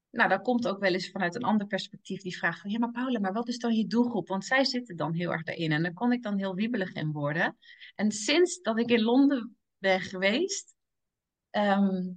Nou, 0.09 0.29
dan 0.29 0.41
komt 0.41 0.67
ook 0.67 0.79
wel 0.79 0.93
eens 0.93 1.09
vanuit 1.09 1.35
een 1.35 1.43
ander 1.43 1.67
perspectief 1.67 2.21
die 2.21 2.37
vraag 2.37 2.59
van, 2.59 2.69
ja, 2.69 2.79
maar 2.79 2.91
Paula, 2.91 3.19
maar 3.19 3.33
wat 3.33 3.47
is 3.47 3.59
dan 3.59 3.75
je 3.75 3.87
doelgroep? 3.87 4.27
Want 4.27 4.45
zij 4.45 4.65
zitten 4.65 4.95
dan 4.95 5.13
heel 5.13 5.31
erg 5.31 5.43
daarin. 5.43 5.71
En 5.71 5.83
dan 5.83 5.93
kon 5.93 6.11
ik 6.11 6.23
dan 6.23 6.37
heel 6.37 6.55
wiebelig 6.55 6.93
in 6.93 7.11
worden. 7.11 7.57
En 7.95 8.11
sinds 8.11 8.61
dat 8.61 8.79
ik 8.79 8.89
in 8.89 9.01
Londen 9.01 9.57
ben 9.77 10.01
geweest, 10.01 10.75
ehm, 11.49 12.13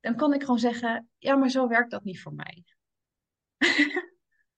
dan 0.00 0.16
kon 0.16 0.34
ik 0.34 0.40
gewoon 0.40 0.58
zeggen, 0.58 1.08
ja, 1.18 1.36
maar 1.36 1.50
zo 1.50 1.68
werkt 1.68 1.90
dat 1.90 2.04
niet 2.04 2.20
voor 2.20 2.34
mij. 2.34 2.64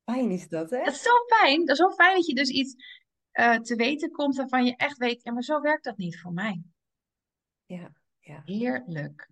Fijn 0.04 0.30
is 0.30 0.48
dat, 0.48 0.70
hè? 0.70 0.84
Dat 0.84 0.94
is 0.94 1.02
zo 1.02 1.10
fijn. 1.26 1.58
Dat 1.58 1.68
is 1.68 1.76
zo 1.76 1.90
fijn 1.90 2.14
dat 2.16 2.26
je 2.26 2.34
dus 2.34 2.48
iets 2.48 2.74
eh, 3.30 3.56
te 3.56 3.76
weten 3.76 4.10
komt 4.10 4.36
waarvan 4.36 4.64
je 4.64 4.76
echt 4.76 4.96
weet, 4.96 5.22
ja, 5.22 5.32
maar 5.32 5.42
zo 5.42 5.60
werkt 5.60 5.84
dat 5.84 5.96
niet 5.96 6.20
voor 6.20 6.32
mij. 6.32 6.62
Ja, 7.66 7.92
ja. 8.20 8.42
Heerlijk. 8.44 9.28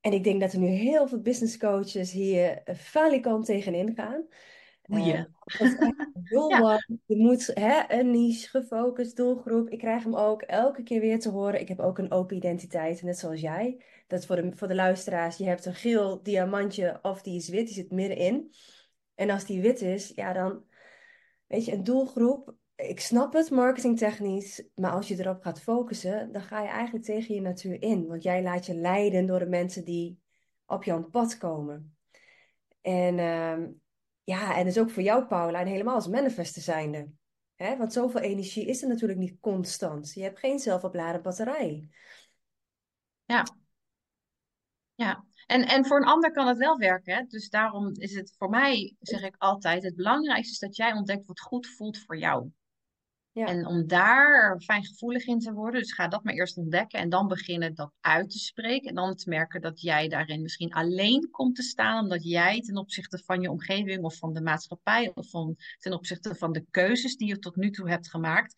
En 0.00 0.12
ik 0.12 0.24
denk 0.24 0.40
dat 0.40 0.52
er 0.52 0.58
nu 0.58 0.66
heel 0.66 1.08
veel 1.08 1.20
business 1.20 1.56
coaches 1.56 2.12
hier 2.12 2.62
eh, 2.62 2.74
falikant 2.74 3.46
tegenin 3.46 3.94
gaan. 3.94 4.26
Eh, 4.82 5.24
een 5.58 6.24
goal 6.30 6.50
Ja. 6.50 6.60
one. 6.60 6.98
Je 7.06 7.16
moet 7.16 7.50
hè, 7.54 7.98
een 7.98 8.10
niche, 8.10 8.48
gefocust, 8.48 9.16
doelgroep. 9.16 9.68
Ik 9.68 9.78
krijg 9.78 10.02
hem 10.02 10.16
ook 10.16 10.42
elke 10.42 10.82
keer 10.82 11.00
weer 11.00 11.18
te 11.18 11.28
horen. 11.28 11.60
Ik 11.60 11.68
heb 11.68 11.80
ook 11.80 11.98
een 11.98 12.10
open 12.12 12.36
identiteit, 12.36 13.02
net 13.02 13.18
zoals 13.18 13.40
jij. 13.40 13.84
Dat 14.06 14.18
is 14.18 14.26
voor 14.26 14.36
de, 14.36 14.52
voor 14.54 14.68
de 14.68 14.74
luisteraars. 14.74 15.36
Je 15.36 15.44
hebt 15.44 15.66
een 15.66 15.74
geel 15.74 16.22
diamantje 16.22 16.98
of 17.02 17.22
die 17.22 17.36
is 17.36 17.48
wit, 17.48 17.66
die 17.66 17.74
zit 17.74 17.90
middenin. 17.90 18.52
En 19.20 19.30
als 19.30 19.44
die 19.44 19.60
wit 19.60 19.80
is, 19.80 20.12
ja 20.14 20.32
dan, 20.32 20.64
weet 21.46 21.64
je, 21.64 21.72
een 21.72 21.84
doelgroep. 21.84 22.54
Ik 22.76 23.00
snap 23.00 23.32
het 23.32 23.50
marketingtechnisch, 23.50 24.64
maar 24.74 24.90
als 24.90 25.08
je 25.08 25.18
erop 25.18 25.42
gaat 25.42 25.60
focussen, 25.60 26.32
dan 26.32 26.42
ga 26.42 26.62
je 26.62 26.68
eigenlijk 26.68 27.04
tegen 27.04 27.34
je 27.34 27.40
natuur 27.40 27.82
in. 27.82 28.06
Want 28.06 28.22
jij 28.22 28.42
laat 28.42 28.66
je 28.66 28.74
leiden 28.74 29.26
door 29.26 29.38
de 29.38 29.46
mensen 29.46 29.84
die 29.84 30.20
op 30.66 30.84
jouw 30.84 31.02
pad 31.02 31.38
komen. 31.38 31.96
En 32.80 33.18
ehm, 33.18 33.68
ja, 34.24 34.56
en 34.56 34.64
dus 34.64 34.78
ook 34.78 34.90
voor 34.90 35.02
jou, 35.02 35.26
Paula, 35.26 35.64
helemaal 35.64 35.94
als 35.94 36.08
manifester 36.08 36.62
zijnde. 36.62 37.10
Hè? 37.54 37.76
Want 37.76 37.92
zoveel 37.92 38.20
energie 38.20 38.66
is 38.66 38.82
er 38.82 38.88
natuurlijk 38.88 39.18
niet 39.18 39.40
constant. 39.40 40.12
Je 40.12 40.22
hebt 40.22 40.38
geen 40.38 40.58
zelfopladen 40.58 41.22
batterij. 41.22 41.88
Ja. 43.24 43.46
Ja. 44.94 45.24
En, 45.50 45.66
en 45.66 45.86
voor 45.86 45.96
een 45.96 46.08
ander 46.08 46.32
kan 46.32 46.46
het 46.46 46.58
wel 46.58 46.76
werken. 46.76 47.14
Hè? 47.14 47.22
Dus 47.28 47.48
daarom 47.48 47.92
is 47.94 48.14
het 48.14 48.34
voor 48.38 48.50
mij, 48.50 48.96
zeg 49.00 49.22
ik 49.22 49.34
altijd, 49.38 49.82
het 49.82 49.96
belangrijkste 49.96 50.52
is 50.52 50.58
dat 50.58 50.76
jij 50.76 50.92
ontdekt 50.92 51.26
wat 51.26 51.40
goed 51.40 51.66
voelt 51.66 51.98
voor 51.98 52.18
jou. 52.18 52.50
Ja. 53.32 53.46
En 53.46 53.66
om 53.66 53.86
daar 53.86 54.60
fijngevoelig 54.60 55.26
in 55.26 55.38
te 55.38 55.52
worden, 55.52 55.80
dus 55.80 55.92
ga 55.92 56.08
dat 56.08 56.24
maar 56.24 56.34
eerst 56.34 56.56
ontdekken 56.56 56.98
en 56.98 57.08
dan 57.08 57.28
beginnen 57.28 57.74
dat 57.74 57.92
uit 58.00 58.30
te 58.30 58.38
spreken. 58.38 58.88
En 58.88 58.94
dan 58.94 59.14
te 59.14 59.28
merken 59.28 59.60
dat 59.60 59.80
jij 59.80 60.08
daarin 60.08 60.42
misschien 60.42 60.72
alleen 60.72 61.30
komt 61.30 61.56
te 61.56 61.62
staan, 61.62 62.02
omdat 62.02 62.24
jij 62.24 62.60
ten 62.60 62.76
opzichte 62.76 63.22
van 63.24 63.40
je 63.40 63.50
omgeving 63.50 64.04
of 64.04 64.16
van 64.16 64.32
de 64.32 64.42
maatschappij 64.42 65.10
of 65.14 65.30
van, 65.30 65.56
ten 65.78 65.92
opzichte 65.92 66.34
van 66.34 66.52
de 66.52 66.66
keuzes 66.70 67.16
die 67.16 67.28
je 67.28 67.38
tot 67.38 67.56
nu 67.56 67.70
toe 67.70 67.88
hebt 67.88 68.10
gemaakt, 68.10 68.54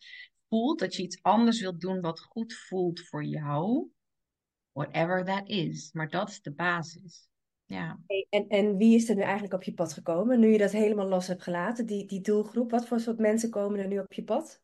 voelt 0.49 0.79
dat 0.79 0.95
je 0.95 1.03
iets 1.03 1.21
anders 1.21 1.61
wilt 1.61 1.81
doen 1.81 2.01
wat 2.01 2.19
goed 2.19 2.53
voelt 2.53 3.01
voor 3.01 3.25
jou. 3.25 3.91
Whatever 4.73 5.25
that 5.25 5.47
is. 5.47 5.89
Maar 5.93 6.09
dat 6.09 6.29
is 6.29 6.41
de 6.41 6.51
basis. 6.51 7.27
Ja. 7.65 7.99
En, 8.29 8.47
en 8.47 8.77
wie 8.77 8.95
is 8.95 9.09
er 9.09 9.15
nu 9.15 9.21
eigenlijk 9.21 9.53
op 9.53 9.63
je 9.63 9.73
pad 9.73 9.93
gekomen? 9.93 10.39
Nu 10.39 10.51
je 10.51 10.57
dat 10.57 10.71
helemaal 10.71 11.07
los 11.07 11.27
hebt 11.27 11.43
gelaten, 11.43 11.85
die, 11.85 12.05
die 12.05 12.21
doelgroep. 12.21 12.71
Wat 12.71 12.87
voor 12.87 12.99
soort 12.99 13.19
mensen 13.19 13.49
komen 13.49 13.79
er 13.79 13.87
nu 13.87 13.99
op 13.99 14.13
je 14.13 14.23
pad? 14.23 14.61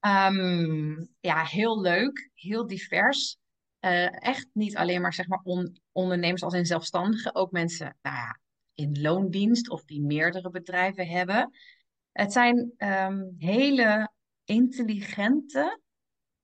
Ehm, 0.00 1.04
ja, 1.20 1.44
heel 1.44 1.80
leuk, 1.80 2.30
heel 2.34 2.66
divers. 2.66 3.38
Eh, 3.78 4.24
echt 4.26 4.48
niet 4.52 4.76
alleen 4.76 5.00
maar, 5.00 5.14
zeg 5.14 5.28
maar 5.28 5.40
on- 5.42 5.80
ondernemers 5.92 6.42
als 6.42 6.54
in 6.54 6.66
zelfstandigen, 6.66 7.34
ook 7.34 7.50
mensen 7.50 7.96
nou 8.02 8.16
ja, 8.16 8.40
in 8.74 9.00
loondienst 9.00 9.70
of 9.70 9.84
die 9.84 10.02
meerdere 10.02 10.50
bedrijven 10.50 11.06
hebben. 11.06 11.50
Het 12.12 12.32
zijn 12.32 12.72
ehm, 12.76 13.22
hele 13.38 14.12
intelligente, 14.44 15.80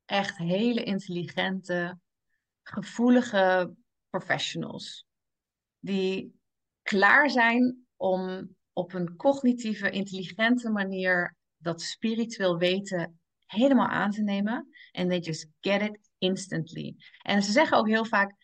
echt 0.04 0.36
hele 0.36 0.82
intelligente, 0.82 1.98
gevoelige 2.72 3.74
professionals 4.11 5.07
die 5.78 6.35
klaar 6.83 7.31
zijn 7.31 7.87
om 7.96 8.48
op 8.72 8.92
een 8.92 9.16
cognitieve, 9.16 9.90
intelligente 9.90 10.70
manier 10.70 11.37
dat 11.57 11.83
spiritueel 11.83 12.59
weten 12.59 13.20
helemaal 13.46 13.87
aan 13.87 14.11
te 14.11 14.22
nemen. 14.22 14.68
En 14.90 15.09
they 15.09 15.18
just 15.18 15.48
get 15.61 15.83
it 15.83 15.98
instantly. 16.18 16.96
En 17.22 17.42
ze 17.42 17.52
zeggen 17.52 17.78
ook 17.78 17.88
heel 17.88 18.04
vaak: 18.04 18.35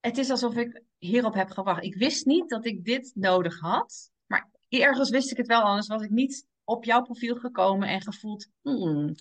Het 0.00 0.18
is 0.18 0.30
alsof 0.30 0.54
ik 0.54 0.82
hierop 0.98 1.34
heb 1.34 1.50
gewacht. 1.50 1.84
Ik 1.84 1.94
wist 1.94 2.26
niet 2.26 2.48
dat 2.48 2.66
ik 2.66 2.84
dit 2.84 3.12
nodig 3.14 3.58
had, 3.60 4.10
maar 4.26 4.50
ergens 4.68 5.10
wist 5.10 5.30
ik 5.30 5.36
het 5.36 5.46
wel, 5.46 5.62
anders 5.62 5.86
was 5.86 6.02
ik 6.02 6.10
niet 6.10 6.46
op 6.64 6.84
jouw 6.84 7.02
profiel 7.02 7.36
gekomen 7.36 7.88
en 7.88 8.00
gevoeld: 8.00 8.48
hmm, 8.62 9.14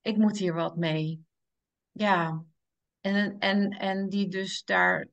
ik 0.00 0.16
moet 0.16 0.38
hier 0.38 0.54
wat 0.54 0.76
mee. 0.76 1.24
Ja, 1.92 2.44
en, 3.02 3.38
en, 3.38 3.68
en 3.70 4.08
die 4.08 4.28
dus 4.28 4.64
daar 4.64 5.08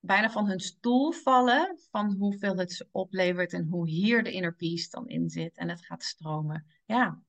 bijna 0.00 0.30
van 0.30 0.48
hun 0.48 0.60
stoel 0.60 1.12
vallen 1.12 1.78
van 1.90 2.14
hoeveel 2.18 2.56
het 2.56 2.72
ze 2.72 2.88
oplevert 2.90 3.52
en 3.52 3.66
hoe 3.70 3.88
hier 3.88 4.22
de 4.22 4.32
inner 4.32 4.54
peace 4.54 4.90
dan 4.90 5.08
in 5.08 5.28
zit 5.28 5.56
en 5.56 5.68
het 5.68 5.84
gaat 5.84 6.02
stromen. 6.02 6.66
Ja, 6.84 7.22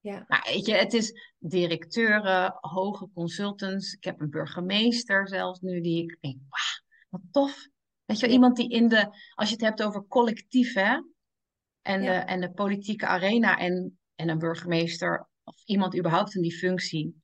Ja, 0.00 0.24
Maar 0.28 0.48
weet 0.52 0.66
je, 0.66 0.74
het 0.74 0.92
is 0.92 1.34
directeuren, 1.38 2.56
hoge 2.60 3.10
consultants. 3.14 3.92
Ik 3.92 4.04
heb 4.04 4.20
een 4.20 4.30
burgemeester 4.30 5.28
zelfs 5.28 5.60
nu 5.60 5.80
die 5.80 6.02
ik 6.02 6.18
denk, 6.20 6.36
wauw, 6.36 6.98
wat 7.08 7.20
tof. 7.30 7.66
Weet 8.04 8.20
je, 8.20 8.26
wel, 8.26 8.34
iemand 8.34 8.56
die 8.56 8.68
in 8.68 8.88
de, 8.88 9.08
als 9.34 9.48
je 9.48 9.54
het 9.54 9.64
hebt 9.64 9.82
over 9.82 10.06
collectief, 10.06 10.74
hè, 10.74 11.00
en 11.82 12.00
de, 12.00 12.10
en 12.10 12.40
de 12.40 12.52
politieke 12.52 13.06
arena 13.06 13.58
en, 13.58 13.98
en 14.14 14.28
een 14.28 14.38
burgemeester 14.38 15.28
of 15.44 15.62
iemand 15.64 15.98
überhaupt 15.98 16.34
in 16.34 16.42
die 16.42 16.56
functie, 16.56 17.22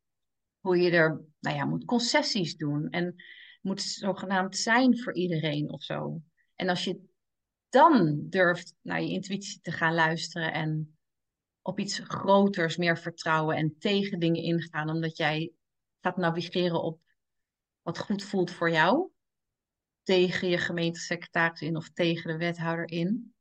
hoe 0.60 0.76
je 0.76 0.90
er, 0.90 1.24
nou 1.40 1.56
ja, 1.56 1.64
moet 1.64 1.84
concessies 1.84 2.56
doen 2.56 2.90
en 2.90 3.22
moet 3.60 3.82
zogenaamd 3.82 4.56
zijn 4.56 4.98
voor 4.98 5.14
iedereen 5.14 5.70
of 5.70 5.82
zo. 5.82 6.22
En 6.54 6.68
als 6.68 6.84
je 6.84 7.00
dan 7.68 8.26
durft 8.28 8.74
naar 8.82 9.02
je 9.02 9.10
intuïtie 9.10 9.60
te 9.60 9.72
gaan 9.72 9.94
luisteren 9.94 10.52
en 10.52 10.98
op 11.62 11.78
iets 11.78 11.98
groters 11.98 12.76
meer 12.76 12.98
vertrouwen 12.98 13.56
en 13.56 13.78
tegen 13.78 14.18
dingen 14.18 14.42
ingaan, 14.42 14.90
omdat 14.90 15.16
jij 15.16 15.52
gaat 16.00 16.16
navigeren 16.16 16.82
op 16.82 17.00
wat 17.82 17.98
goed 17.98 18.22
voelt 18.22 18.50
voor 18.50 18.70
jou, 18.70 19.10
tegen 20.02 20.48
je 20.48 20.58
gemeentesecretaris 20.58 21.60
in 21.60 21.76
of 21.76 21.90
tegen 21.90 22.30
de 22.30 22.36
wethouder 22.36 22.90
in. 22.90 23.34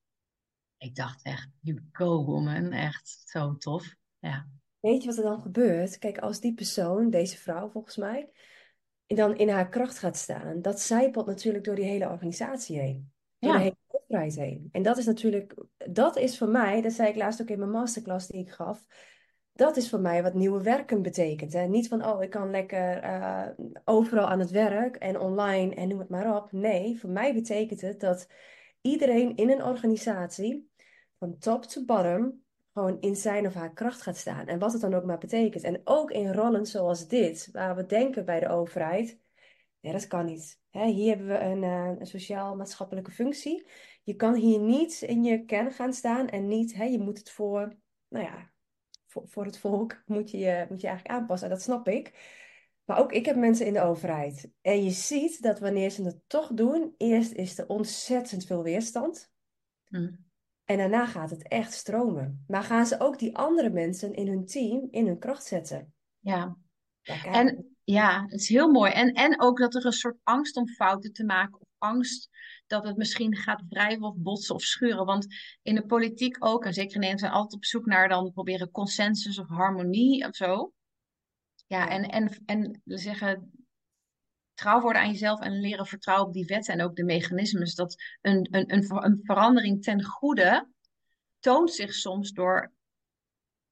Ik 0.78 0.96
dacht 0.96 1.24
echt, 1.24 1.50
you 1.60 1.84
go 1.92 2.26
woman, 2.26 2.72
echt 2.72 3.24
zo 3.26 3.58
tof. 3.58 3.96
Ja, 4.20 4.48
Weet 4.88 5.02
je 5.02 5.08
wat 5.08 5.18
er 5.18 5.24
dan 5.24 5.42
gebeurt? 5.42 5.98
Kijk, 5.98 6.18
als 6.18 6.40
die 6.40 6.54
persoon, 6.54 7.10
deze 7.10 7.38
vrouw 7.38 7.70
volgens 7.70 7.98
mij, 7.98 8.30
dan 9.06 9.38
in 9.38 9.50
haar 9.50 9.70
kracht 9.70 9.98
gaat 9.98 10.18
staan, 10.18 10.62
dat 10.62 10.82
zijpelt 10.82 11.26
natuurlijk 11.26 11.64
door 11.64 11.76
die 11.76 11.86
hele 11.86 12.10
organisatie 12.10 12.80
heen. 12.80 13.12
Door 13.40 13.52
de 13.52 13.58
ja, 13.58 13.64
hele 13.64 13.78
overheid 13.88 14.36
heen. 14.36 14.70
En 14.72 14.82
dat 14.82 14.98
is 14.98 15.06
natuurlijk, 15.06 15.56
dat 15.78 16.18
is 16.18 16.38
voor 16.38 16.48
mij, 16.48 16.82
dat 16.82 16.92
zei 16.92 17.10
ik 17.10 17.16
laatst 17.16 17.42
ook 17.42 17.50
in 17.50 17.60
mijn 17.60 17.72
masterclass 17.72 18.28
die 18.28 18.42
ik 18.42 18.52
gaf, 18.52 18.86
dat 19.54 19.78
is 19.78 19.90
voor 19.90 20.00
mij 20.00 20.24
wat 20.24 20.34
nieuwe 20.34 20.64
werken 20.64 21.02
betekent. 21.02 21.54
Hè? 21.54 21.68
Niet 21.68 21.88
van, 21.88 22.06
oh, 22.06 22.24
ik 22.24 22.30
kan 22.30 22.50
lekker 22.50 22.98
eh, 22.98 23.48
overal 23.84 24.28
aan 24.28 24.40
het 24.40 24.52
werk 24.52 24.96
en 24.96 25.20
online 25.20 25.76
en 25.76 25.88
noem 25.88 26.00
het 26.00 26.10
maar 26.10 26.36
op. 26.36 26.52
Nee, 26.52 27.00
voor 27.00 27.10
mij 27.10 27.34
betekent 27.34 27.82
het 27.82 28.00
dat 28.00 28.28
iedereen 28.82 29.36
in 29.36 29.50
een 29.50 29.64
organisatie, 29.64 30.70
van 31.20 31.38
top 31.38 31.64
to 31.64 31.86
bottom, 31.86 32.46
gewoon 32.78 33.02
in 33.02 33.16
zijn 33.16 33.46
of 33.48 33.54
haar 33.54 33.74
kracht 33.74 34.02
gaat 34.02 34.18
staan. 34.18 34.48
En 34.48 34.60
wat 34.60 34.72
het 34.72 34.82
dan 34.82 34.94
ook 34.94 35.04
maar 35.04 35.18
betekent. 35.18 35.64
En 35.64 35.82
ook 35.84 36.12
in 36.12 36.34
rollen 36.34 36.66
zoals 36.66 37.08
dit, 37.08 37.50
waar 37.52 37.76
we 37.76 37.86
denken 37.86 38.26
bij 38.26 38.40
de 38.40 38.48
overheid, 38.48 39.20
nee, 39.80 39.94
dat 39.94 40.08
kan 40.08 40.26
niet. 40.26 40.60
Hier 40.70 41.10
hebben 41.10 41.28
we 41.28 41.40
een, 41.40 41.64
eh, 41.64 42.06
sociaal-maatschappelijke 42.06 43.12
functie. 43.12 43.68
Je 44.04 44.16
kan 44.16 44.36
hier 44.36 44.60
niet 44.60 45.02
in 45.02 45.24
je 45.24 45.46
kern 45.46 45.72
gaan 45.72 45.94
staan 45.94 46.30
en 46.30 46.48
niet, 46.48 46.72
je 46.72 47.00
moet 47.00 47.18
het 47.18 47.30
voor, 47.30 47.76
nou 48.08 48.26
ja, 48.26 48.52
voor, 49.08 49.28
voor 49.28 49.46
het 49.46 49.58
volk 49.58 50.04
moet 50.06 50.32
je, 50.32 50.66
moet 50.70 50.82
je 50.82 50.88
eigenlijk 50.88 51.20
aanpassen. 51.20 51.50
En 51.50 51.54
dat 51.54 51.64
snap 51.64 51.88
ik. 51.88 52.36
Maar 52.86 53.00
ook 53.00 53.12
ik 53.12 53.26
heb 53.26 53.36
mensen 53.36 53.66
in 53.66 53.74
de 53.74 53.82
overheid. 53.82 54.52
En 54.62 54.84
je 54.84 54.92
ziet 54.92 55.42
dat 55.42 55.60
wanneer 55.60 55.90
ze 55.90 56.04
het 56.04 56.20
toch 56.28 56.54
doen, 56.54 56.94
eerst 56.98 57.32
is 57.32 57.58
er 57.58 57.68
ontzettend 57.68 58.46
veel 58.46 58.64
weerstand. 58.64 59.32
hm, 59.88 60.08
En 60.68 60.78
daarna 60.78 61.06
gaat 61.06 61.30
het 61.30 61.48
echt 61.48 61.74
stromen. 61.74 62.44
Maar 62.48 62.64
gaan 62.64 62.86
ze 62.86 63.00
ook 63.00 63.20
die 63.20 63.38
andere 63.38 63.70
mensen 63.70 64.14
in 64.14 64.28
hun 64.28 64.46
team 64.46 64.88
in 64.92 65.08
hun 65.08 65.20
kracht 65.20 65.44
zetten? 65.44 65.94
ja. 66.20 66.58
En 67.24 67.78
ja, 67.84 68.22
het 68.28 68.40
is 68.40 68.50
heel 68.50 68.72
mooi. 68.72 68.92
En, 68.92 69.14
en 69.14 69.42
ook 69.42 69.58
dat 69.58 69.76
er 69.76 69.86
een 69.86 69.92
soort 69.92 70.18
angst 70.24 70.58
om 70.58 70.68
fouten 70.68 71.14
te 71.14 71.26
maken, 71.26 71.60
of 71.60 71.68
angst 71.78 72.30
dat 72.66 72.84
het 72.84 72.98
misschien 72.98 73.36
gaat 73.36 73.64
wrijven 73.70 74.04
of 74.04 74.16
botsen 74.18 74.56
of 74.56 74.62
schuren. 74.62 75.06
Want 75.06 75.28
in 75.62 75.76
de 75.76 75.86
politiek 75.86 76.46
ook, 76.46 76.66
en 76.66 76.74
zeker 76.74 76.94
in 76.94 77.00
Nederland, 77.00 77.20
zijn 77.20 77.32
altijd 77.32 77.54
op 77.54 77.66
zoek 77.66 77.86
naar 77.86 78.10
dan 78.10 78.32
proberen 78.32 78.72
consensus 78.72 79.40
of 79.40 79.48
harmonie 79.48 80.28
of 80.28 80.36
zo. 80.36 80.74
Ja, 81.68 81.90
en, 81.90 82.10
en, 82.10 82.44
en 82.46 82.82
we 82.84 82.98
zeggen 82.98 83.52
trouw 84.58 84.82
worden 84.82 85.02
aan 85.02 85.12
jezelf 85.12 85.40
en 85.40 85.60
leren 85.60 85.86
vertrouwen 85.86 86.28
op 86.28 86.34
die 86.34 86.46
wetten 86.46 86.74
en 86.74 86.82
ook 86.82 86.96
de 86.96 87.04
mechanismes. 87.04 87.76
Dat 87.76 87.96
een, 88.22 88.48
een, 88.52 88.74
een, 88.74 89.04
een 89.04 89.20
verandering 89.24 89.84
ten 89.84 90.04
goede 90.04 90.70
toont 91.40 91.72
zich 91.74 91.94
soms 91.94 92.32
door, 92.32 92.74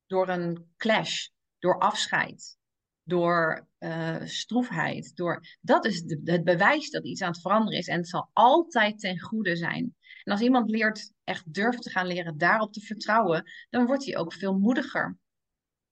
door 0.06 0.30
een 0.30 0.74
clash, 0.78 1.28
door 1.60 1.80
afscheid, 1.80 2.58
door 3.04 3.68
eh, 3.78 4.22
stroefheid. 4.24 5.16
Door, 5.16 5.58
dat 5.62 5.86
is 5.86 6.04
het 6.24 6.44
bewijs 6.44 6.90
dat 6.90 7.06
iets 7.06 7.22
aan 7.22 7.32
het 7.32 7.42
veranderen 7.42 7.80
is 7.80 7.88
en 7.88 7.98
het 7.98 8.10
zal 8.10 8.30
altijd 8.34 9.00
ten 9.00 9.20
goede 9.20 9.56
zijn. 9.56 9.96
En 10.24 10.32
als 10.32 10.42
iemand 10.42 10.70
leert, 10.70 11.12
echt 11.24 11.54
durft 11.54 11.82
te 11.82 11.90
gaan 11.90 12.08
leren 12.08 12.38
daarop 12.38 12.74
te 12.74 12.82
vertrouwen, 12.82 13.52
dan 13.70 13.86
wordt 13.86 14.06
hij 14.06 14.18
ook 14.18 14.34
veel 14.34 14.58
moediger 14.58 15.18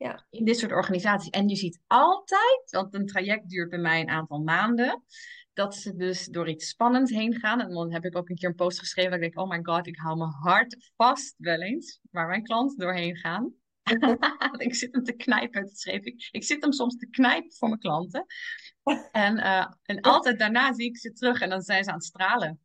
ja, 0.03 0.25
in 0.29 0.45
dit 0.45 0.57
soort 0.57 0.71
organisaties. 0.71 1.29
En 1.29 1.47
je 1.47 1.55
ziet 1.55 1.81
altijd, 1.87 2.67
want 2.69 2.93
een 2.93 3.05
traject 3.05 3.49
duurt 3.49 3.69
bij 3.69 3.79
mij 3.79 4.01
een 4.01 4.09
aantal 4.09 4.39
maanden, 4.39 5.03
dat 5.53 5.75
ze 5.75 5.95
dus 5.95 6.25
door 6.25 6.49
iets 6.49 6.67
spannends 6.67 7.11
heen 7.11 7.33
gaan. 7.33 7.61
En 7.61 7.69
dan 7.69 7.93
heb 7.93 8.05
ik 8.05 8.17
ook 8.17 8.29
een 8.29 8.35
keer 8.35 8.49
een 8.49 8.55
post 8.55 8.79
geschreven 8.79 9.11
dat 9.11 9.21
ik 9.21 9.33
denk, 9.33 9.45
oh 9.45 9.51
my 9.51 9.59
god, 9.63 9.87
ik 9.87 9.97
hou 9.97 10.17
mijn 10.17 10.29
hart 10.29 10.91
vast 10.95 11.35
wel 11.37 11.61
eens, 11.61 11.99
waar 12.11 12.27
mijn 12.27 12.43
klanten 12.43 12.77
doorheen 12.77 13.15
gaan. 13.15 13.53
ik 14.57 14.75
zit 14.75 14.93
hem 14.93 15.03
te 15.03 15.13
knijpen, 15.13 15.61
dat 15.61 15.77
schreef 15.77 16.03
ik. 16.03 16.29
Ik 16.31 16.43
zit 16.43 16.61
hem 16.61 16.71
soms 16.71 16.97
te 16.97 17.09
knijpen 17.09 17.53
voor 17.53 17.67
mijn 17.67 17.79
klanten. 17.79 18.25
En, 19.11 19.37
eh, 19.37 19.67
en 19.83 20.01
altijd 20.01 20.39
daarna 20.39 20.73
zie 20.73 20.85
ik 20.85 20.97
ze 20.97 21.11
terug 21.11 21.41
en 21.41 21.49
dan 21.49 21.61
zijn 21.61 21.83
ze 21.83 21.89
aan 21.89 21.95
het 21.95 22.05
stralen. 22.05 22.59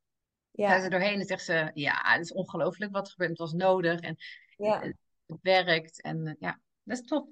Gaan 0.52 0.78
ze 0.78 0.84
ja, 0.84 0.88
doorheen 0.88 1.20
en 1.20 1.26
zeggen 1.26 1.46
ze, 1.46 1.70
ja, 1.80 2.00
het 2.02 2.24
is 2.24 2.32
ongelooflijk 2.32 2.92
wat 2.92 3.06
er 3.06 3.10
gebeurt. 3.10 3.30
Het 3.30 3.38
was 3.38 3.52
nodig 3.52 4.00
en 4.00 4.08
het, 4.08 4.24
ja, 4.56 4.80
het 5.26 5.38
werkt. 5.42 6.02
En 6.02 6.26
eh, 6.26 6.34
ja, 6.38 6.60
dat 6.88 6.98
is 6.98 7.06
top. 7.06 7.28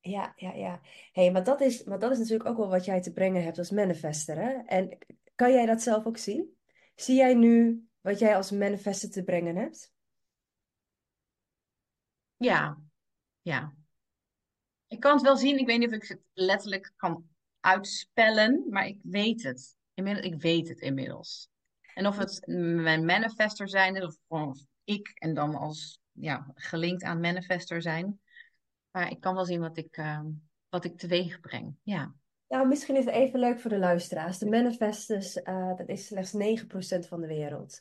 ja, 0.00 0.32
ja, 0.36 0.52
ja. 0.52 0.80
Hey, 1.12 1.32
maar 1.32 1.44
dat 1.44 1.60
is, 1.60 1.84
maar 1.84 1.98
dat 1.98 2.10
is 2.10 2.18
natuurlijk 2.18 2.48
ook 2.48 2.56
wel 2.56 2.68
wat 2.68 2.84
jij 2.84 3.00
te 3.00 3.12
brengen 3.12 3.42
hebt 3.44 3.58
als 3.58 3.70
manifester, 3.70 4.36
hè? 4.36 4.50
En 4.50 4.98
kan 5.34 5.52
jij 5.52 5.66
dat 5.66 5.82
zelf 5.82 6.06
ook 6.06 6.16
zien? 6.16 6.56
Zie 6.94 7.16
jij 7.16 7.34
nu 7.34 7.84
wat 8.00 8.18
jij 8.18 8.36
als 8.36 8.50
manifester 8.50 9.10
te 9.10 9.24
brengen 9.24 9.56
hebt? 9.56 9.92
Ja, 12.36 12.78
ja. 13.42 13.74
Ik 14.86 15.00
kan 15.00 15.12
het 15.12 15.22
wel 15.22 15.36
zien. 15.36 15.58
Ik 15.58 15.66
weet 15.66 15.78
niet 15.78 15.88
of 15.88 15.94
ik 15.94 16.08
het 16.08 16.20
letterlijk 16.32 16.92
kan 16.96 17.28
uitspellen, 17.60 18.64
maar 18.70 18.86
ik 18.86 18.98
weet 19.02 19.42
het. 19.42 19.76
Inmiddels, 19.94 20.26
ik 20.26 20.40
weet 20.40 20.68
het 20.68 20.80
inmiddels. 20.80 21.48
En 21.94 22.06
of 22.06 22.16
het 22.16 22.42
mijn 22.46 23.04
manifester 23.04 23.68
zijn 23.68 23.96
is, 23.96 24.02
of 24.02 24.16
gewoon 24.28 24.66
ik 24.84 25.12
en 25.14 25.34
dan 25.34 25.54
als 25.54 26.00
ja, 26.12 26.52
gelinkt 26.54 27.02
aan 27.02 27.20
manifester 27.20 27.82
zijn. 27.82 28.20
Maar 28.94 29.10
ik 29.10 29.20
kan 29.20 29.34
wel 29.34 29.44
zien 29.44 29.60
wat 29.60 29.76
ik, 29.76 29.96
eh, 29.96 30.20
wat 30.68 30.84
ik 30.84 30.98
teweeg 30.98 31.40
breng. 31.40 31.76
Ja. 31.82 32.14
Nou, 32.48 32.68
misschien 32.68 32.96
is 32.96 33.04
het 33.04 33.14
even 33.14 33.38
leuk 33.38 33.60
voor 33.60 33.70
de 33.70 33.78
luisteraars. 33.78 34.38
De 34.38 34.48
manifestors, 34.48 35.42
eh, 35.42 35.76
dat 35.76 35.88
is 35.88 36.06
slechts 36.06 36.32
9% 36.32 37.06
van 37.06 37.20
de 37.20 37.26
wereld. 37.26 37.80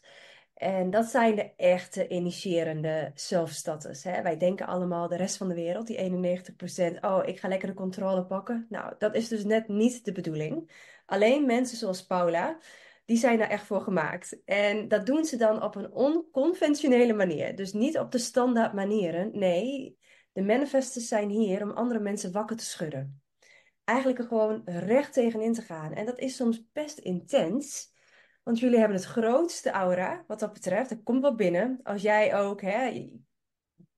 En 0.54 0.90
dat 0.90 1.06
zijn 1.06 1.36
de 1.36 1.56
echte 1.56 2.08
initiërende 2.08 3.12
self-starters. 3.14 4.04
Hè? 4.04 4.22
Wij 4.22 4.38
denken 4.38 4.66
allemaal, 4.66 5.08
de 5.08 5.16
rest 5.16 5.38
van 5.38 5.48
de 5.48 5.56
wereld, 5.56 5.88
die 5.88 5.98
91%, 5.98 7.02
oh, 7.02 7.22
ik 7.26 7.40
ga 7.40 7.48
lekker 7.48 7.68
de 7.68 7.74
controle 7.74 8.26
pakken. 8.26 8.66
Nou, 8.70 8.96
dat 8.98 9.16
is 9.16 9.28
dus 9.28 9.44
net 9.44 9.68
niet 9.68 10.06
de 10.06 10.12
bedoeling. 10.12 10.72
Alleen 11.06 11.46
mensen 11.46 11.78
zoals 11.78 12.06
Paula, 12.06 12.58
die 13.06 13.18
zijn 13.18 13.38
daar 13.38 13.50
echt 13.50 13.66
voor 13.66 13.82
gemaakt. 13.82 14.44
En 14.46 14.88
dat 14.88 15.06
doen 15.06 15.26
ze 15.26 15.38
dan 15.38 15.64
op 15.64 15.76
een 15.76 15.92
onconventionele 15.92 17.14
manier. 17.14 17.56
Dus 17.56 17.74
niet 17.74 17.98
op 17.98 18.12
de 18.12 18.18
standaard 18.18 18.74
manieren. 18.74 19.30
Nee, 19.34 19.98
de 20.34 20.42
manifestors 20.42 21.08
zijn 21.08 21.30
hier 21.30 21.62
om 21.64 21.72
andere 21.72 22.00
mensen 22.00 22.32
wakker 22.32 22.56
te 22.56 22.66
schudden 22.66 23.24
eigenlijk 23.84 24.20
er 24.20 24.26
gewoon 24.26 24.62
recht 24.66 25.14
tegenin 25.14 25.54
te 25.54 25.62
gaan. 25.62 25.94
En 25.94 26.06
dat 26.06 26.20
is 26.20 26.36
soms 26.36 26.64
best 26.72 26.98
intens. 26.98 27.92
Want 28.44 28.60
jullie 28.60 28.80
hebben 28.80 28.98
het 28.98 29.06
grootste 29.06 29.70
aura 29.70 30.24
wat 30.28 30.40
dat 30.40 30.54
betreft. 30.54 30.92
Er 30.92 31.04
komt 31.04 31.22
wat 31.22 31.36
binnen. 31.36 31.80
Als 31.84 32.02
jij 32.02 32.36
ook, 32.36 32.62
hè. 32.62 33.10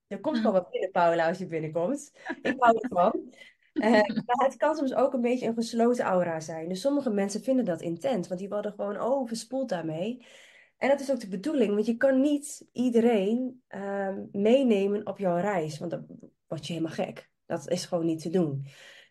Er 0.06 0.20
komt 0.20 0.36
gewoon 0.36 0.52
wat 0.52 0.70
binnen, 0.70 0.90
Paula, 0.90 1.28
als 1.28 1.38
je 1.38 1.46
binnenkomt. 1.46 2.12
Ik 2.42 2.54
hou 2.58 2.78
ervan. 2.80 3.12
Eh, 3.76 3.90
maar 3.90 4.46
het 4.46 4.56
kan 4.56 4.76
soms 4.76 4.94
ook 4.94 5.12
een 5.12 5.20
beetje 5.20 5.46
een 5.46 5.54
gesloten 5.54 6.04
aura 6.04 6.40
zijn. 6.40 6.68
Dus 6.68 6.80
sommige 6.80 7.10
mensen 7.10 7.42
vinden 7.42 7.64
dat 7.64 7.80
intens, 7.80 8.28
want 8.28 8.40
die 8.40 8.48
worden 8.48 8.72
gewoon 8.72 8.96
overspoeld 8.96 9.68
daarmee. 9.68 10.26
En 10.78 10.88
dat 10.88 11.00
is 11.00 11.10
ook 11.10 11.20
de 11.20 11.28
bedoeling, 11.28 11.74
want 11.74 11.86
je 11.86 11.96
kan 11.96 12.20
niet 12.20 12.66
iedereen 12.72 13.62
ehm, 13.68 14.24
meenemen 14.32 15.06
op 15.06 15.18
jouw 15.18 15.36
reis, 15.36 15.78
want 15.78 15.90
dan 15.90 16.06
word 16.46 16.66
je 16.66 16.72
helemaal 16.72 16.94
gek. 16.94 17.30
Dat 17.46 17.70
is 17.70 17.84
gewoon 17.84 18.06
niet 18.06 18.22
te 18.22 18.30
doen. 18.30 18.66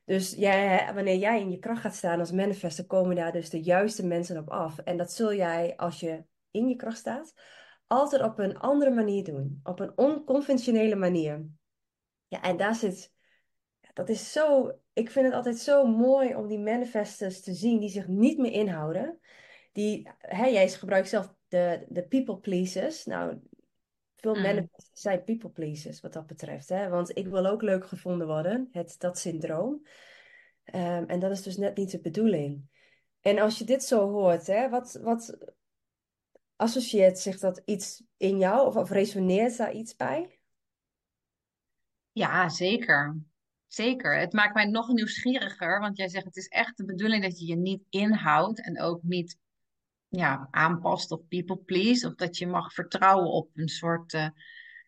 Dus 0.06 0.32
jij, 0.32 0.94
wanneer 0.94 1.18
jij 1.18 1.40
in 1.40 1.52
je 1.52 1.60
kracht 1.60 1.82
gaat 1.82 1.96
staan 1.96 2.20
als 2.20 2.32
manifester, 2.32 2.86
komen 2.86 3.16
daar 3.16 3.32
dus 3.32 3.50
de 3.50 3.62
juiste 3.62 4.06
mensen 4.06 4.38
op 4.38 4.50
af. 4.50 4.78
En 4.78 4.98
dat 4.98 5.12
zul 5.12 5.34
jij, 5.34 5.76
als 5.76 6.00
je 6.00 6.24
in 6.52 6.68
je 6.68 6.76
kracht 6.76 6.98
staat, 6.98 7.34
altijd 7.88 8.22
op 8.22 8.40
een 8.40 8.58
andere 8.58 8.92
manier 8.92 9.24
doen. 9.24 9.60
Op 9.64 9.80
een 9.80 9.98
onconventionele 9.98 10.96
manier. 10.96 11.46
Ja, 12.28 12.42
en 12.42 12.58
daar 12.58 12.76
zit, 12.76 13.14
dat 13.94 14.10
is 14.10 14.32
zo, 14.32 14.72
ik 14.94 15.12
vind 15.12 15.26
het 15.26 15.36
altijd 15.36 15.58
zo 15.58 15.86
mooi 15.86 16.36
om 16.36 16.48
die 16.48 16.60
manifestors 16.60 17.42
te 17.42 17.54
zien 17.54 17.80
die 17.80 17.90
zich 17.90 18.08
niet 18.08 18.38
meer 18.38 18.52
inhouden. 18.52 19.20
Die, 19.72 20.10
hè, 20.18 20.46
jij 20.46 20.70
gebruikt 20.70 21.10
zelf 21.10 21.35
de, 21.48 21.86
de 21.90 22.04
people 22.04 22.38
pleasers. 22.38 23.06
Nou, 23.06 23.40
Veel 24.16 24.36
Mm. 24.36 24.70
zijn 24.94 25.24
people 25.24 25.50
pleasers 25.50 26.02
wat 26.02 26.14
dat 26.14 26.28
betreft. 26.28 26.70
Hè? 26.70 26.90
Want 26.90 27.18
ik 27.18 27.28
wil 27.28 27.46
ook 27.46 27.62
leuk 27.62 27.88
gevonden 27.88 28.28
worden, 28.28 28.68
het, 28.72 28.96
dat 28.98 29.20
syndroom. 29.20 29.88
Ehm, 30.64 31.04
en 31.04 31.20
dat 31.20 31.32
is 31.32 31.42
dus 31.42 31.58
net 31.58 31.78
niet 31.78 31.92
de 31.92 32.00
bedoeling. 32.00 32.70
En 33.22 33.40
als 33.40 33.58
je 33.58 33.64
dit 33.64 33.84
zo 33.84 34.10
hoort, 34.12 34.48
hè, 34.48 34.70
wat, 34.70 35.00
wat 35.02 35.38
associeert 36.56 37.20
zich 37.20 37.40
dat 37.40 37.62
iets 37.66 38.04
in 38.18 38.38
jou 38.38 38.68
of, 38.68 38.76
of 38.76 38.90
resoneert 38.90 39.58
daar 39.58 39.74
iets 39.74 39.96
bij? 39.96 40.40
Ja, 42.12 42.50
zeker. 42.50 43.18
Zeker. 43.68 44.20
Het 44.20 44.34
maakt 44.34 44.54
mij 44.54 44.66
nog 44.66 44.94
nieuwsgieriger, 44.94 45.80
want 45.80 45.98
jij 45.98 46.08
zegt 46.08 46.26
het 46.26 46.38
is 46.38 46.48
echt 46.48 46.78
de 46.78 46.86
bedoeling 46.86 47.24
dat 47.24 47.40
je 47.40 47.46
je 47.46 47.56
niet 47.56 47.84
inhoudt 47.90 48.66
en 48.66 48.82
ook 48.82 49.04
niet 49.04 49.38
ja, 50.08 50.48
aanpast 50.52 51.12
of 51.12 51.28
people 51.28 51.58
please, 51.58 52.08
of 52.08 52.16
dat 52.16 52.38
je 52.38 52.48
mag 52.48 52.74
vertrouwen 52.74 53.32
op 53.32 53.50
een 53.54 53.68
soort 53.68 54.14
eh, 54.14 54.28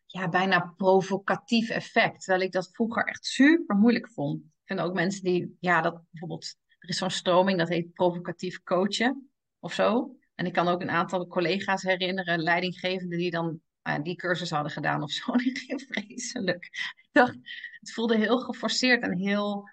ja, 0.05 0.29
bijna 0.29 0.73
provocatief 0.77 1.69
effect. 1.69 2.23
Terwijl 2.23 2.45
ik 2.45 2.51
dat 2.51 2.69
vroeger 2.71 3.03
echt 3.03 3.25
super 3.25 3.75
moeilijk 3.75 4.09
vond. 4.09 4.43
Ik 4.65 4.79
ook 4.79 4.93
mensen 4.93 5.23
die, 5.23 5.57
ja, 5.59 5.81
dat 5.81 6.01
bijvoorbeeld, 6.09 6.55
er 6.79 6.89
is 6.89 6.97
zo'n 6.97 7.09
stroming 7.09 7.57
dat 7.57 7.69
heet 7.69 7.93
provocatief 7.93 8.63
coachen 8.63 9.29
of 9.59 9.73
zo. 9.73 10.15
En 10.35 10.45
ik 10.45 10.53
kan 10.53 10.67
ook 10.67 10.81
een 10.81 10.89
aantal 10.89 11.27
collega's 11.27 11.81
herinneren, 11.81 12.39
leidinggevenden, 12.39 13.17
die 13.17 13.31
dan 13.31 13.61
eh, 13.81 13.95
die 14.03 14.15
cursus 14.15 14.49
hadden 14.49 14.71
gedaan 14.71 15.03
of 15.03 15.11
zo. 15.11 15.31
Die 15.43 15.57
ging 15.57 15.81
vreselijk. 15.89 16.65
Ik 16.95 17.09
dacht, 17.11 17.35
het 17.79 17.93
voelde 17.93 18.17
heel 18.17 18.39
geforceerd 18.39 19.03
en 19.03 19.17
heel. 19.17 19.69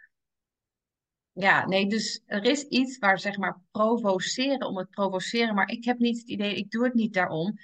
Ja, 1.35 1.67
nee, 1.67 1.87
dus 1.87 2.23
er 2.27 2.45
is 2.45 2.63
iets 2.63 2.99
waar 2.99 3.19
zeg 3.19 3.37
maar 3.37 3.61
provoceren 3.71 4.67
om 4.67 4.77
het 4.77 4.91
provoceren, 4.91 5.55
maar 5.55 5.69
ik 5.69 5.85
heb 5.85 5.99
niet 5.99 6.19
het 6.19 6.29
idee, 6.29 6.55
ik 6.55 6.71
doe 6.71 6.85
het 6.85 6.95
niet 6.95 7.15
daarom. 7.15 7.59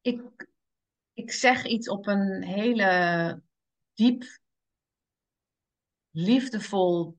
Ik, 0.00 0.46
ik 1.12 1.32
zeg 1.32 1.64
iets 1.64 1.88
op 1.88 2.06
een 2.06 2.42
hele 2.42 3.42
diep, 3.94 4.24
liefdevol, 6.10 7.18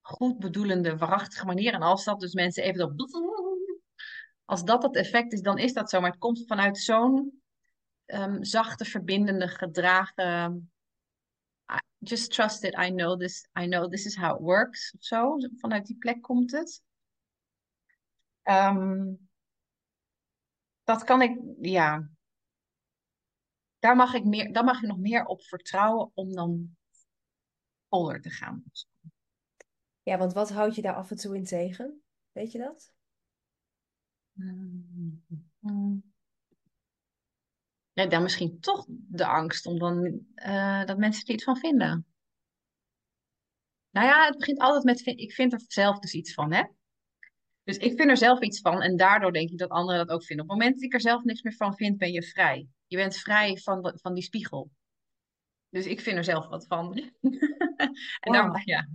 goed 0.00 0.38
bedoelende, 0.38 0.96
waarachtige 0.96 1.46
manier. 1.46 1.72
En 1.72 1.82
als 1.82 2.04
dat 2.04 2.20
dus 2.20 2.32
mensen 2.32 2.62
even 2.62 2.84
op, 2.84 2.92
als 4.44 4.64
dat 4.64 4.82
het 4.82 4.96
effect 4.96 5.32
is, 5.32 5.40
dan 5.40 5.58
is 5.58 5.72
dat 5.72 5.90
zo. 5.90 6.00
Maar 6.00 6.10
het 6.10 6.18
komt 6.18 6.46
vanuit 6.46 6.78
zo'n 6.78 7.42
ehm, 8.04 8.42
zachte, 8.42 8.84
verbindende, 8.84 9.48
gedragen. 9.48 10.70
Just 11.98 12.32
trust 12.32 12.64
it. 12.64 12.74
I 12.78 12.90
know 12.90 13.16
this. 13.16 13.48
I 13.56 13.66
know 13.66 13.88
this 13.88 14.06
is 14.06 14.16
how 14.16 14.34
it 14.34 14.40
works. 14.40 14.94
Zo. 14.98 15.36
Vanuit 15.60 15.86
die 15.86 15.96
plek 15.96 16.22
komt 16.22 16.52
het. 16.52 16.82
Ehm, 18.42 19.14
dat 20.84 21.04
kan 21.04 21.22
ik, 21.22 21.40
ja. 21.60 22.08
Daar 23.78 23.96
mag 23.96 24.14
ik 24.14 24.24
meer, 24.24 24.52
daar 24.52 24.64
mag 24.64 24.82
ik 24.82 24.88
nog 24.88 24.98
meer 24.98 25.24
op 25.24 25.42
vertrouwen 25.42 26.10
om 26.14 26.32
dan 26.32 26.76
voller 27.88 28.20
te 28.20 28.30
gaan. 28.30 28.64
Ja, 30.02 30.18
want 30.18 30.32
wat 30.32 30.50
houd 30.50 30.74
je 30.74 30.82
daar 30.82 30.94
af 30.94 31.10
en 31.10 31.16
toe 31.16 31.36
in 31.36 31.44
tegen? 31.44 32.02
Weet 32.32 32.52
je 32.52 32.58
dat? 32.58 32.92
Mm. 35.58 36.07
Ja, 37.98 38.06
dan 38.06 38.22
misschien 38.22 38.60
toch 38.60 38.84
de 38.88 39.26
angst 39.26 39.66
om 39.66 39.78
dan 39.78 40.20
eh, 40.34 40.84
dat 40.84 40.98
mensen 40.98 41.26
er 41.26 41.34
iets 41.34 41.44
van 41.44 41.56
vinden. 41.56 42.06
Nou 43.90 44.06
ja, 44.06 44.26
het 44.26 44.38
begint 44.38 44.58
altijd 44.58 44.84
met, 44.84 45.06
ik 45.18 45.32
vind 45.32 45.52
er 45.52 45.60
zelf 45.66 45.98
dus 45.98 46.12
iets 46.12 46.34
van, 46.34 46.52
hè? 46.52 46.62
Dus 47.62 47.76
ik 47.76 47.96
vind 47.96 48.10
er 48.10 48.16
zelf 48.16 48.40
iets 48.40 48.60
van 48.60 48.82
en 48.82 48.96
daardoor 48.96 49.32
denk 49.32 49.50
ik 49.50 49.58
dat 49.58 49.68
anderen 49.68 50.06
dat 50.06 50.14
ook 50.14 50.24
vinden. 50.24 50.44
Op 50.44 50.50
het 50.50 50.60
moment 50.60 50.74
dat 50.76 50.84
ik 50.84 50.94
er 50.94 51.00
zelf 51.00 51.24
niks 51.24 51.42
meer 51.42 51.52
van 51.54 51.74
vind, 51.76 51.98
ben 51.98 52.12
je 52.12 52.22
vrij. 52.22 52.68
Je 52.86 52.96
bent 52.96 53.16
vrij 53.16 53.56
van, 53.56 53.82
de- 53.82 53.98
van 54.02 54.14
die 54.14 54.22
spiegel. 54.22 54.70
Dus 55.68 55.86
ik 55.86 56.00
vind 56.00 56.16
er 56.16 56.24
zelf 56.24 56.46
wat 56.48 56.66
van. 56.66 56.94
En 58.20 58.32
Ja. 58.32 58.60
ja. 58.64 58.88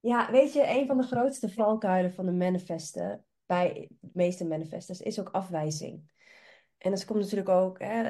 Ja, 0.00 0.30
weet 0.30 0.52
je, 0.52 0.68
een 0.68 0.86
van 0.86 0.96
de 0.96 1.06
grootste 1.06 1.48
valkuilen 1.48 2.12
van 2.12 2.26
de 2.26 2.32
manifesten, 2.32 3.24
bij 3.46 3.88
de 4.00 4.10
meeste 4.12 4.44
manifestors, 4.44 5.00
is 5.00 5.20
ook 5.20 5.28
afwijzing. 5.28 6.10
En 6.80 6.90
dat 6.90 7.04
komt 7.04 7.20
natuurlijk 7.20 7.48
ook, 7.48 7.78
hè, 7.78 8.02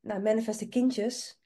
nou, 0.00 0.20
manifeste 0.22 0.68
kindjes, 0.68 1.40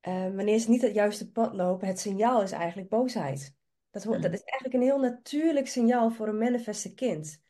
eh, 0.00 0.34
wanneer 0.34 0.58
ze 0.58 0.70
niet 0.70 0.82
het 0.82 0.94
juiste 0.94 1.30
pad 1.30 1.54
lopen, 1.54 1.88
het 1.88 2.00
signaal 2.00 2.42
is 2.42 2.52
eigenlijk 2.52 2.88
boosheid. 2.88 3.54
Dat, 3.90 4.04
hoort, 4.04 4.22
dat 4.22 4.32
is 4.32 4.42
eigenlijk 4.42 4.74
een 4.74 4.88
heel 4.88 5.00
natuurlijk 5.00 5.66
signaal 5.66 6.10
voor 6.10 6.28
een 6.28 6.38
manifeste 6.38 6.94
kind. 6.94 7.42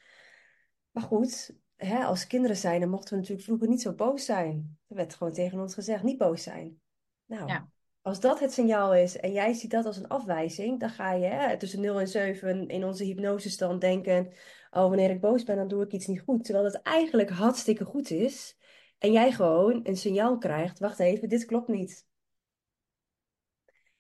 Maar 0.91 1.03
goed, 1.03 1.55
hè, 1.77 2.05
als 2.05 2.27
kinderen 2.27 2.57
zijn, 2.57 2.81
dan 2.81 2.89
mochten 2.89 3.11
we 3.11 3.17
natuurlijk 3.17 3.47
vroeger 3.47 3.69
niet 3.69 3.81
zo 3.81 3.93
boos 3.93 4.25
zijn. 4.25 4.79
Er 4.87 4.97
werd 4.97 5.15
gewoon 5.15 5.33
tegen 5.33 5.61
ons 5.61 5.75
gezegd, 5.75 6.03
niet 6.03 6.19
boos 6.19 6.43
zijn. 6.43 6.81
Nou, 7.25 7.47
Ja. 7.47 7.71
Als 8.07 8.21
dat 8.21 8.41
het 8.41 8.53
signaal 8.53 8.95
is 8.95 9.17
en 9.17 9.33
jij 9.33 9.53
ziet 9.53 9.71
dat 9.71 9.85
als 9.85 9.97
een 9.97 10.09
afwijzing, 10.09 10.81
dan 10.81 10.91
ga 10.91 11.13
je 11.13 11.27
hè, 11.27 11.59
tussen 11.59 11.81
0 11.81 12.01
en 12.01 12.09
7 12.09 12.69
in 12.69 12.85
onze 12.85 13.05
hypnosestand 13.05 13.81
denken, 13.81 14.27
oh, 14.71 14.89
wanneer 14.89 15.11
ik 15.11 15.21
boos 15.21 15.45
ben, 15.45 15.57
dan 15.57 15.69
doe 15.69 15.83
ik 15.83 15.93
iets 15.93 16.07
niet 16.07 16.21
goed. 16.21 16.45
Terwijl 16.45 16.73
dat 16.73 16.83
eigenlijk 16.83 17.31
hartstikke 17.31 17.85
goed 17.85 18.11
is. 18.11 18.57
En 18.99 19.13
jij 19.13 19.33
gewoon 19.33 19.81
een 19.83 19.97
signaal 19.97 20.39
krijgt, 20.39 20.79
wacht 20.79 20.99
even, 20.99 21.29
dit 21.29 21.45
klopt 21.45 21.69
niet. 21.69 22.07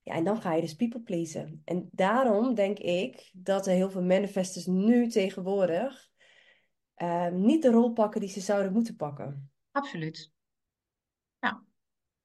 Ja, 0.03 0.14
en 0.14 0.25
dan 0.25 0.40
ga 0.40 0.55
je 0.55 0.61
dus 0.61 0.75
people 0.75 1.01
pleasen. 1.01 1.62
En 1.64 1.88
daarom 1.92 2.55
denk 2.55 2.79
ik 2.79 3.31
dat 3.33 3.66
er 3.66 3.73
heel 3.73 3.90
veel 3.90 4.03
manifestors 4.03 4.66
nu 4.66 5.09
tegenwoordig 5.09 6.11
eh, 6.95 7.29
niet 7.29 7.62
de 7.62 7.71
rol 7.71 7.92
pakken 7.92 8.21
die 8.21 8.31
ze 8.31 8.40
zouden 8.40 8.73
moeten 8.73 8.97
pakken. 8.97 9.51
Absoluut. 9.71 10.35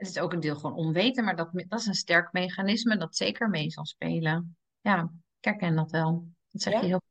Het 0.01 0.09
is 0.09 0.17
ook 0.19 0.33
een 0.33 0.39
deel 0.39 0.55
gewoon 0.55 0.75
onweten, 0.75 1.23
maar 1.23 1.35
dat, 1.35 1.49
dat 1.53 1.79
is 1.79 1.85
een 1.85 1.93
sterk 1.93 2.31
mechanisme 2.31 2.97
dat 2.97 3.15
zeker 3.15 3.49
mee 3.49 3.69
zal 3.69 3.85
spelen. 3.85 4.57
Ja, 4.79 5.13
ik 5.39 5.45
herken 5.45 5.75
dat 5.75 5.91
wel. 5.91 6.27
Dat 6.47 6.61
zeg 6.61 6.73
Ja? 6.73 6.79
je 6.79 6.85
heel. 6.85 7.01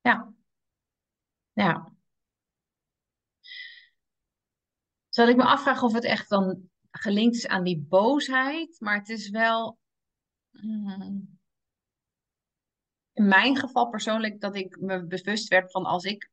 Ja, 0.00 0.32
ja. 1.52 1.92
Terwijl 5.08 5.36
ik 5.36 5.42
me 5.42 5.48
afvraag 5.50 5.82
of 5.82 5.92
het 5.92 6.04
echt 6.04 6.28
dan 6.28 6.70
gelinkt 6.90 7.36
is 7.36 7.46
aan 7.46 7.64
die 7.64 7.78
boosheid, 7.80 8.80
maar 8.80 8.98
het 8.98 9.08
is 9.08 9.28
wel. 9.30 9.78
mm, 10.50 11.38
in 13.12 13.28
mijn 13.28 13.56
geval 13.56 13.88
persoonlijk 13.88 14.40
dat 14.40 14.54
ik 14.54 14.80
me 14.80 15.04
bewust 15.06 15.48
werd 15.48 15.70
van 15.70 15.84
als 15.84 16.04
ik 16.04 16.30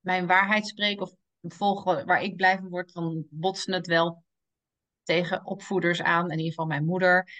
mijn 0.00 0.26
waarheid 0.26 0.66
spreek 0.66 1.00
of 1.00 1.12
volg 1.40 1.84
wa- 1.84 2.04
waar 2.04 2.22
ik 2.22 2.36
blij 2.36 2.58
van 2.58 2.68
word, 2.68 2.92
dan 2.92 3.26
botsen 3.30 3.72
het 3.72 3.86
wel 3.86 4.24
tegen 5.04 5.46
opvoeders 5.46 6.02
aan, 6.02 6.24
in 6.24 6.36
ieder 6.36 6.52
geval 6.52 6.66
mijn 6.66 6.84
moeder, 6.84 7.30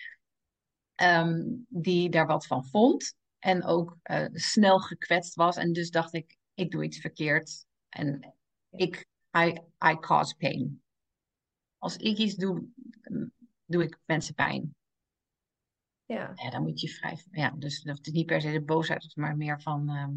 ehm, 0.94 1.42
die 1.68 2.11
daar 2.11 2.27
wat 2.27 2.46
van 2.46 2.64
vond 2.64 3.14
en 3.38 3.64
ook 3.64 3.98
eh, 4.03 4.27
snel 4.33 4.79
gekwetst 4.79 5.35
was. 5.35 5.57
En 5.57 5.72
dus 5.72 5.90
dacht 5.90 6.14
ik, 6.14 6.37
ik 6.55 6.70
doe 6.70 6.85
iets 6.85 6.98
verkeerd 6.98 7.66
en 7.88 8.35
ik, 8.70 9.07
I, 9.38 9.61
I 9.87 9.98
cause 10.00 10.37
pain. 10.37 10.83
Als 11.79 11.96
ik 11.96 12.18
iets 12.18 12.35
doe, 12.35 12.68
mm, 13.03 13.33
doe 13.64 13.83
ik 13.83 13.98
mensen 14.05 14.35
pijn. 14.35 14.74
Ja. 16.05 16.33
Ja, 16.35 16.50
dan 16.50 16.62
moet 16.62 16.81
je 16.81 16.88
vrij. 16.88 17.24
Ja, 17.31 17.50
dus 17.50 17.83
dat 17.83 18.07
is 18.07 18.12
niet 18.12 18.27
per 18.27 18.40
se 18.40 18.53
de 18.53 18.62
boosheid, 18.62 19.16
maar 19.16 19.37
meer 19.37 19.61
van. 19.61 19.88
ehm, 19.88 20.12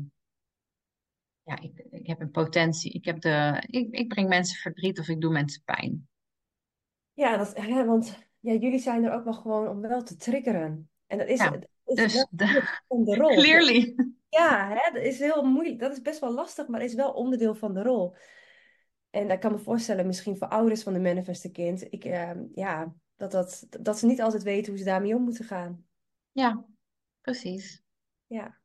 ja, 1.44 1.60
ik, 1.60 1.78
ik 1.90 2.08
heb 2.08 2.20
een 2.22 2.32
potentie. 2.32 2.92
Ik, 2.92 3.06
heb 3.06 3.22
de, 3.22 3.64
ik, 3.68 3.94
ik 3.94 4.08
breng 4.08 4.30
mensen 4.30 4.58
verdriet 4.58 5.00
of 5.00 5.08
ik 5.08 5.22
doe 5.22 5.32
mensen 5.32 5.64
pijn. 5.64 6.08
Ja, 7.18 7.38
dat, 7.38 7.56
hè, 7.56 7.86
want 7.86 8.18
ja, 8.40 8.54
jullie 8.54 8.80
zijn 8.80 9.04
er 9.04 9.12
ook 9.12 9.24
wel 9.24 9.34
gewoon 9.34 9.68
om 9.68 9.82
wel 9.82 10.04
te 10.04 10.16
triggeren. 10.16 10.90
En 11.08 11.18
dat 11.18 11.28
is, 11.28 11.40
Ja, 11.40 11.50
dat 11.50 11.68
is 11.86 11.96
dus 11.96 12.14
wel 12.14 12.28
de, 12.30 12.80
van 12.88 13.04
de 13.04 13.16
rol. 13.16 13.36
clearly. 13.36 13.96
Ja, 14.30 14.68
hè, 14.68 14.92
dat 14.94 15.04
is 15.04 15.20
heel 15.20 15.44
moeilijk. 15.44 15.80
Dat 15.80 15.92
is 15.92 16.02
best 16.02 16.20
wel 16.20 16.34
lastig, 16.34 16.68
maar 16.68 16.82
is 16.82 16.94
wel 16.94 17.12
onderdeel 17.12 17.56
van 17.56 17.74
de 17.74 17.82
rol. 17.82 18.16
En 19.10 19.30
ik 19.30 19.40
kan 19.40 19.52
me 19.52 19.60
voorstellen, 19.60 20.08
misschien 20.08 20.38
voor 20.38 20.48
ouders 20.48 20.84
van 20.84 20.94
de 20.94 21.00
manifeste 21.00 21.52
kind, 21.52 21.94
ik, 21.94 22.06
ehm, 22.06 22.44
ja, 22.54 22.94
dat, 23.16 23.32
dat, 23.32 23.68
dat 23.70 24.00
ze 24.00 24.06
niet 24.06 24.22
altijd 24.22 24.44
weten 24.44 24.70
hoe 24.70 24.78
ze 24.78 24.86
daarmee 24.86 25.16
om 25.16 25.24
moeten 25.24 25.46
gaan. 25.46 25.86
Ja, 26.32 26.66
precies. 27.22 27.84
Ja, 28.28 28.58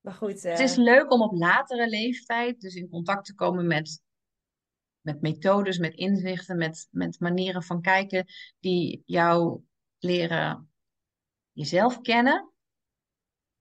maar 0.00 0.14
goed. 0.14 0.42
Het 0.42 0.58
eh, 0.58 0.64
is 0.64 0.76
leuk 0.76 1.12
om 1.12 1.22
op 1.22 1.32
latere 1.32 1.88
leeftijd 1.88 2.60
dus 2.60 2.74
in 2.74 2.88
contact 2.88 3.24
te 3.24 3.34
komen 3.34 3.66
met, 3.66 4.02
met 5.00 5.20
methodes, 5.20 5.78
met 5.78 5.94
inzichten, 5.94 6.56
met, 6.56 6.88
met 6.90 7.20
manieren 7.20 7.62
van 7.62 7.80
kijken 7.80 8.26
die 8.60 9.02
jou 9.06 9.60
leren 9.98 10.70
jezelf 11.52 12.00
kennen, 12.00 12.52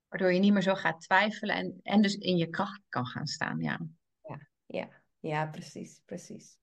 waardoor 0.08 0.34
je 0.34 0.40
niet 0.40 0.54
meer 0.54 0.62
zo 0.62 0.76
gaat 0.76 1.02
twijfelen 1.02 1.56
en, 1.56 1.80
en 1.84 2.02
dus 2.02 2.16
in 2.16 2.38
je 2.38 2.50
kracht 2.50 2.82
kan 2.90 3.06
gaan 3.06 3.28
staan. 3.28 3.60
Ja, 3.60 3.80
Ja, 4.22 4.48
ja, 4.66 4.90
ja, 5.20 5.48
precies, 5.48 6.02
precies. 6.06 6.58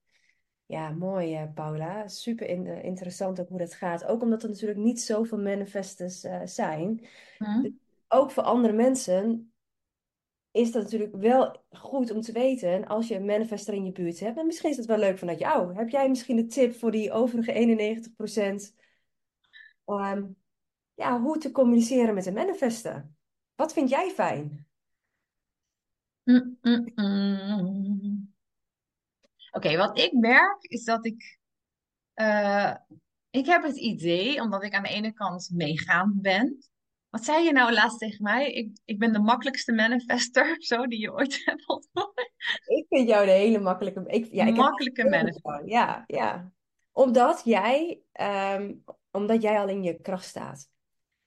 Ja, 0.65 0.89
mooi, 0.89 1.35
eh, 1.35 1.53
Paula. 1.53 2.07
Super 2.07 2.49
eh, 2.49 2.83
interessant 2.83 3.39
ook 3.39 3.49
hoe 3.49 3.57
dat 3.57 3.73
gaat. 3.73 4.05
Ook 4.05 4.21
omdat 4.21 4.43
er 4.43 4.49
natuurlijk 4.49 4.79
niet 4.79 5.01
zoveel 5.01 5.39
manifestors 5.39 6.23
eh, 6.23 6.41
zijn. 6.43 7.07
Hm? 7.37 7.69
Ook 8.07 8.31
voor 8.31 8.43
andere 8.43 8.73
mensen 8.73 9.53
is 10.55 10.71
dat 10.71 10.83
natuurlijk 10.83 11.15
wel 11.15 11.63
goed 11.69 12.11
om 12.11 12.21
te 12.21 12.31
weten 12.31 12.85
als 12.87 13.07
je 13.07 13.15
een 13.15 13.25
manifester 13.25 13.73
in 13.73 13.85
je 13.85 13.91
buurt 13.91 14.19
hebt. 14.19 14.37
En 14.37 14.45
misschien 14.45 14.69
is 14.69 14.77
het 14.77 14.85
wel 14.85 14.97
leuk 14.97 15.17
vanuit 15.17 15.39
jou. 15.39 15.75
Heb 15.75 15.89
jij 15.89 16.09
misschien 16.09 16.37
een 16.37 16.49
tip 16.49 16.75
voor 16.75 16.91
die 16.91 17.11
overige 17.11 17.51
91% 17.53 18.73
ehm, 19.85 20.23
ja, 20.93 21.19
hoe 21.21 21.37
te 21.37 21.51
communiceren 21.51 22.13
met 22.13 22.25
een 22.25 22.33
manifester? 22.33 23.09
Wat 23.55 23.73
vind 23.73 23.89
jij 23.89 24.11
fijn? 24.11 24.67
Mm, 26.23 26.57
mm, 26.61 26.91
mm. 26.95 28.33
Oké, 29.51 29.77
wat 29.77 29.99
ik 29.99 30.13
merk 30.13 30.63
is 30.63 30.83
dat 30.83 31.05
ik. 31.05 31.39
eh, 32.13 32.75
ik 33.29 33.45
heb 33.45 33.63
het 33.63 33.77
idee, 33.77 34.41
omdat 34.41 34.63
ik 34.63 34.73
aan 34.73 34.83
de 34.83 34.89
ene 34.89 35.13
kant 35.13 35.49
meegaand 35.53 36.21
ben. 36.21 36.57
Wat 37.15 37.25
zei 37.25 37.43
je 37.43 37.51
nou 37.51 37.73
laatst 37.73 37.99
tegen 37.99 38.23
mij? 38.23 38.51
Ik, 38.51 38.77
ik 38.85 38.99
ben 38.99 39.13
de 39.13 39.19
makkelijkste 39.19 39.73
manifester, 39.73 40.55
zo, 40.69 40.87
die 40.87 40.99
je 40.99 41.13
ooit 41.13 41.41
hebt 41.45 41.67
ontmoet. 41.67 42.31
Ik 42.65 42.85
vind 42.89 43.07
jou 43.07 43.25
de 43.25 43.31
hele 43.31 43.59
makkelijke. 43.59 44.03
Ik, 44.07 44.25
ja, 44.31 44.45
ik 44.45 44.55
Makkelijke 44.55 45.09
manifester. 45.09 45.67
Ja, 45.67 46.03
ja. 46.07 46.51
Omdat 46.91 47.41
jij, 47.45 48.01
ehm, 48.11 48.73
omdat 49.11 49.41
jij 49.41 49.59
al 49.59 49.67
in 49.67 49.83
je 49.83 50.01
kracht 50.01 50.25
staat. 50.25 50.69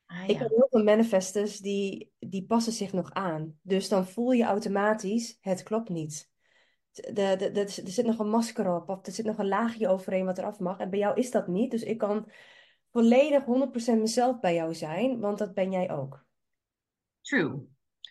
Ah 0.07 0.29
Ik 0.29 0.39
heb 0.39 0.49
heel 0.49 0.67
veel 0.71 0.85
manifestors 0.85 1.59
die, 1.59 2.13
die 2.19 2.47
passen 2.47 2.73
zich 2.73 2.93
nog 2.93 3.13
aan. 3.13 3.59
Dus 3.63 3.89
dan 3.89 4.07
voel 4.07 4.31
je 4.31 4.45
automatisch, 4.45 5.39
het 5.41 5.63
klopt 5.63 5.89
niet. 5.89 6.31
De, 6.91 7.13
de, 7.13 7.51
de, 7.51 7.61
er 7.61 7.91
zit 7.91 8.07
nog 8.07 8.19
een 8.19 8.31
masker 8.31 8.75
op, 8.75 8.89
of 8.89 9.07
er 9.07 9.13
zit 9.13 9.27
nog 9.27 9.39
een 9.39 9.49
laagje 9.49 9.89
overheen 9.89 10.25
wat 10.25 10.39
eraf 10.39 10.59
mag. 10.59 10.79
En 10.79 10.91
bij 10.91 10.99
jou 10.99 11.19
is 11.19 11.31
dat 11.31 11.47
niet. 11.47 11.71
Dus 11.71 11.83
ik 11.83 11.99
kan 11.99 12.29
volledig 12.91 13.45
100% 13.45 13.99
mezelf 13.99 14.41
bij 14.41 14.55
jou 14.55 14.75
zijn, 14.75 15.21
want 15.21 15.39
dat 15.39 15.55
ben 15.55 15.71
jij 15.71 15.91
ook. 15.91 16.27
True. 17.21 17.69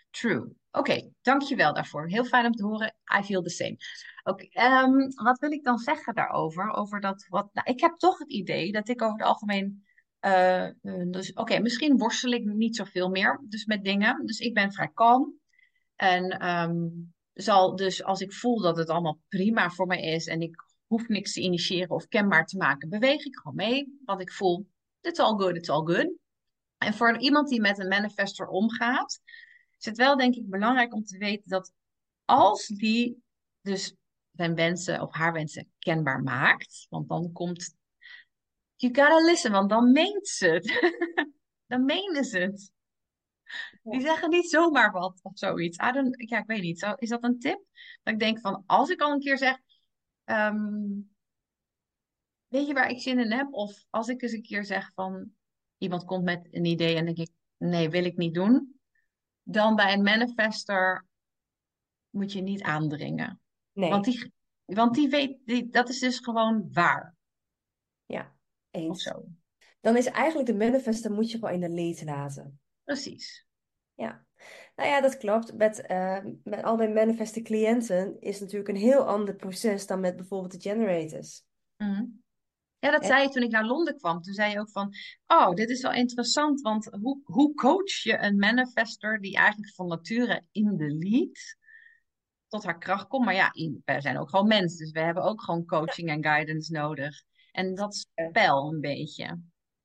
True. 0.09 0.55
Oké, 0.71 1.11
dankjewel 1.21 1.73
daarvoor. 1.73 2.07
Heel 2.07 2.25
fijn 2.25 2.45
om 2.45 2.51
te 2.51 2.65
horen. 2.65 2.95
I 3.19 3.23
feel 3.23 3.41
the 3.41 3.49
same. 3.49 3.77
Oké, 4.23 4.43
ehm, 4.49 5.23
wat 5.23 5.39
wil 5.39 5.51
ik 5.51 5.63
dan 5.63 5.77
zeggen 5.77 6.13
daarover? 6.13 6.69
Over 6.71 6.99
dat 6.99 7.25
wat, 7.29 7.49
nou, 7.53 7.71
ik 7.71 7.79
heb 7.79 7.95
toch 7.95 8.17
het 8.17 8.31
idee 8.31 8.71
dat 8.71 8.89
ik 8.89 9.01
over 9.01 9.17
het 9.17 9.27
algemeen. 9.27 9.85
eh, 10.19 10.65
eh, 10.65 10.73
dus, 11.09 11.33
oké, 11.33 11.59
misschien 11.59 11.97
worstel 11.97 12.31
ik 12.31 12.45
niet 12.45 12.75
zoveel 12.75 13.09
meer 13.09 13.41
dus 13.49 13.65
met 13.65 13.83
dingen. 13.83 14.25
Dus 14.25 14.39
ik 14.39 14.53
ben 14.53 14.71
vrij 14.73 14.91
kalm. 14.93 15.39
En 15.95 16.29
ehm, 16.29 16.75
zal 17.33 17.75
dus 17.75 18.03
als 18.03 18.21
ik 18.21 18.33
voel 18.33 18.61
dat 18.61 18.77
het 18.77 18.89
allemaal 18.89 19.19
prima 19.27 19.69
voor 19.69 19.87
mij 19.87 20.01
is 20.01 20.27
en 20.27 20.41
ik 20.41 20.55
hoef 20.87 21.07
niks 21.07 21.33
te 21.33 21.41
initiëren 21.41 21.89
of 21.89 22.07
kenbaar 22.07 22.45
te 22.45 22.57
maken, 22.57 22.89
beweeg 22.89 23.25
ik 23.25 23.35
gewoon 23.35 23.55
mee. 23.55 23.99
Want 24.05 24.21
ik 24.21 24.31
voel, 24.31 24.67
it's 25.01 25.19
all 25.19 25.37
good, 25.37 25.55
it's 25.55 25.69
all 25.69 25.85
good. 25.85 26.11
En 26.77 26.93
voor 26.93 27.17
iemand 27.17 27.49
die 27.49 27.61
met 27.61 27.79
een 27.79 27.87
manifestor 27.87 28.47
omgaat, 28.47 29.19
is 29.77 29.85
het 29.85 29.97
wel 29.97 30.17
denk 30.17 30.35
ik 30.35 30.49
belangrijk 30.49 30.93
om 30.93 31.03
te 31.03 31.17
weten 31.17 31.49
dat 31.49 31.73
als 32.25 32.67
die 32.67 33.23
dus 33.61 33.95
zijn 34.31 34.55
wensen 34.55 35.01
of 35.01 35.13
haar 35.13 35.33
wensen 35.33 35.71
kenbaar 35.79 36.23
maakt, 36.23 36.85
want 36.89 37.09
dan 37.09 37.31
komt, 37.31 37.75
you 38.75 38.93
gotta 38.93 39.25
listen, 39.25 39.51
want 39.51 39.69
dan 39.69 39.91
meent 39.91 40.27
ze 40.27 40.47
het. 40.47 40.65
Dan 41.67 41.85
menen 41.85 42.23
ze 42.23 42.39
het. 42.39 42.71
Die 43.83 44.01
zeggen 44.01 44.29
niet 44.29 44.49
zomaar 44.49 44.91
wat 44.91 45.19
of 45.23 45.31
zoiets. 45.33 45.77
I 45.77 45.91
don't, 45.91 46.29
ja, 46.29 46.37
ik 46.37 46.45
weet 46.45 46.61
niet. 46.61 46.79
Zo, 46.79 46.93
is 46.93 47.09
dat 47.09 47.23
een 47.23 47.39
tip? 47.39 47.63
Dat 48.03 48.13
ik 48.13 48.19
denk 48.19 48.39
van, 48.39 48.63
als 48.65 48.89
ik 48.89 49.01
al 49.01 49.11
een 49.11 49.19
keer 49.19 49.37
zeg, 49.37 49.57
ehm, 50.27 51.01
weet 52.47 52.67
je 52.67 52.73
waar 52.73 52.89
ik 52.89 53.01
zin 53.01 53.19
in 53.19 53.31
heb? 53.31 53.53
Of 53.53 53.85
als 53.89 54.07
ik 54.07 54.21
eens 54.21 54.31
een 54.31 54.41
keer 54.41 54.65
zeg 54.65 54.91
van, 54.93 55.31
iemand 55.77 56.03
komt 56.03 56.23
met 56.23 56.47
een 56.51 56.65
idee 56.65 56.95
en 56.95 57.05
denk 57.05 57.17
ik, 57.17 57.29
nee, 57.57 57.89
wil 57.89 58.05
ik 58.05 58.17
niet 58.17 58.33
doen. 58.33 58.79
Dan 59.43 59.75
bij 59.75 59.93
een 59.93 60.03
manifester 60.03 61.05
moet 62.09 62.31
je 62.31 62.41
niet 62.41 62.61
aandringen. 62.61 63.41
Want 63.71 64.05
Nee, 64.05 64.15
die, 64.15 64.33
want 64.65 64.95
die 64.95 65.09
weet, 65.09 65.37
die, 65.45 65.69
dat 65.69 65.89
is 65.89 65.99
dus 65.99 66.19
gewoon 66.19 66.73
waar. 66.73 67.15
ja, 68.05 68.21
Of 68.71 68.81
eens. 68.81 69.03
zo. 69.03 69.25
Dan 69.79 69.97
is 69.97 70.05
eigenlijk 70.05 70.47
de 70.49 70.55
manifester 70.55 71.11
moet 71.11 71.31
je 71.31 71.37
gewoon 71.37 71.53
in 71.53 71.59
de 71.59 71.69
lead 71.69 72.03
laten. 72.03 72.59
Precies. 72.83 73.45
Ja, 73.93 74.26
nou 74.75 74.89
ja, 74.89 75.01
dat 75.01 75.17
klopt. 75.17 75.53
Met, 75.53 75.81
eh, 75.81 76.19
met 76.43 76.63
al 76.63 76.75
mijn 76.75 76.93
manifeste 76.93 77.41
cliënten 77.41 78.21
is 78.21 78.39
natuurlijk 78.39 78.69
een 78.69 78.75
heel 78.75 79.07
ander 79.07 79.35
proces 79.35 79.87
dan 79.87 79.99
met 79.99 80.15
bijvoorbeeld 80.15 80.51
de 80.51 80.69
generators. 80.69 81.43
Mhm. 81.77 82.05
Ja, 82.79 82.91
dat 82.91 83.05
zei 83.05 83.21
je 83.21 83.29
toen 83.29 83.43
ik 83.43 83.51
naar 83.51 83.65
Londen 83.65 83.97
kwam. 83.97 84.21
Toen 84.21 84.33
zei 84.33 84.51
je 84.51 84.59
ook 84.59 84.69
van, 84.69 84.93
oh, 85.27 85.53
dit 85.53 85.69
is 85.69 85.81
wel 85.81 85.93
interessant, 85.93 86.61
want 86.61 86.85
hoe, 87.01 87.21
hoe 87.23 87.53
coach 87.53 88.03
je 88.03 88.17
een 88.17 88.37
manifester 88.37 89.21
die 89.21 89.35
eigenlijk 89.35 89.73
van 89.73 89.87
nature 89.87 90.43
in 90.51 90.77
de 90.77 90.89
lead 90.89 91.57
tot 92.47 92.63
haar 92.63 92.77
kracht 92.77 93.07
komt? 93.07 93.25
Maar 93.25 93.33
ja, 93.33 93.51
wij 93.85 94.01
zijn 94.01 94.17
ook 94.17 94.29
gewoon 94.29 94.47
mensen, 94.47 94.77
dus 94.77 94.91
we 94.91 94.99
hebben 94.99 95.23
ook 95.23 95.41
gewoon 95.41 95.65
coaching 95.65 96.09
en 96.09 96.23
guidance 96.23 96.71
nodig. 96.71 97.23
En 97.51 97.75
dat 97.75 97.95
spel 97.95 98.73
een 98.73 98.81
beetje. 98.81 99.23
Ja, 99.23 99.41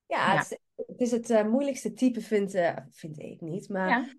Ja, 0.06 0.36
het 0.36 0.50
is 0.50 0.58
het, 0.86 1.00
is 1.00 1.10
het 1.10 1.30
eh, 1.30 1.46
moeilijkste 1.46 1.92
type, 1.92 2.20
vind, 2.20 2.54
eh, 2.54 2.76
vind 2.90 3.18
ik 3.18 3.40
niet. 3.40 3.68
Maar 3.68 3.88
ja. 3.88 4.14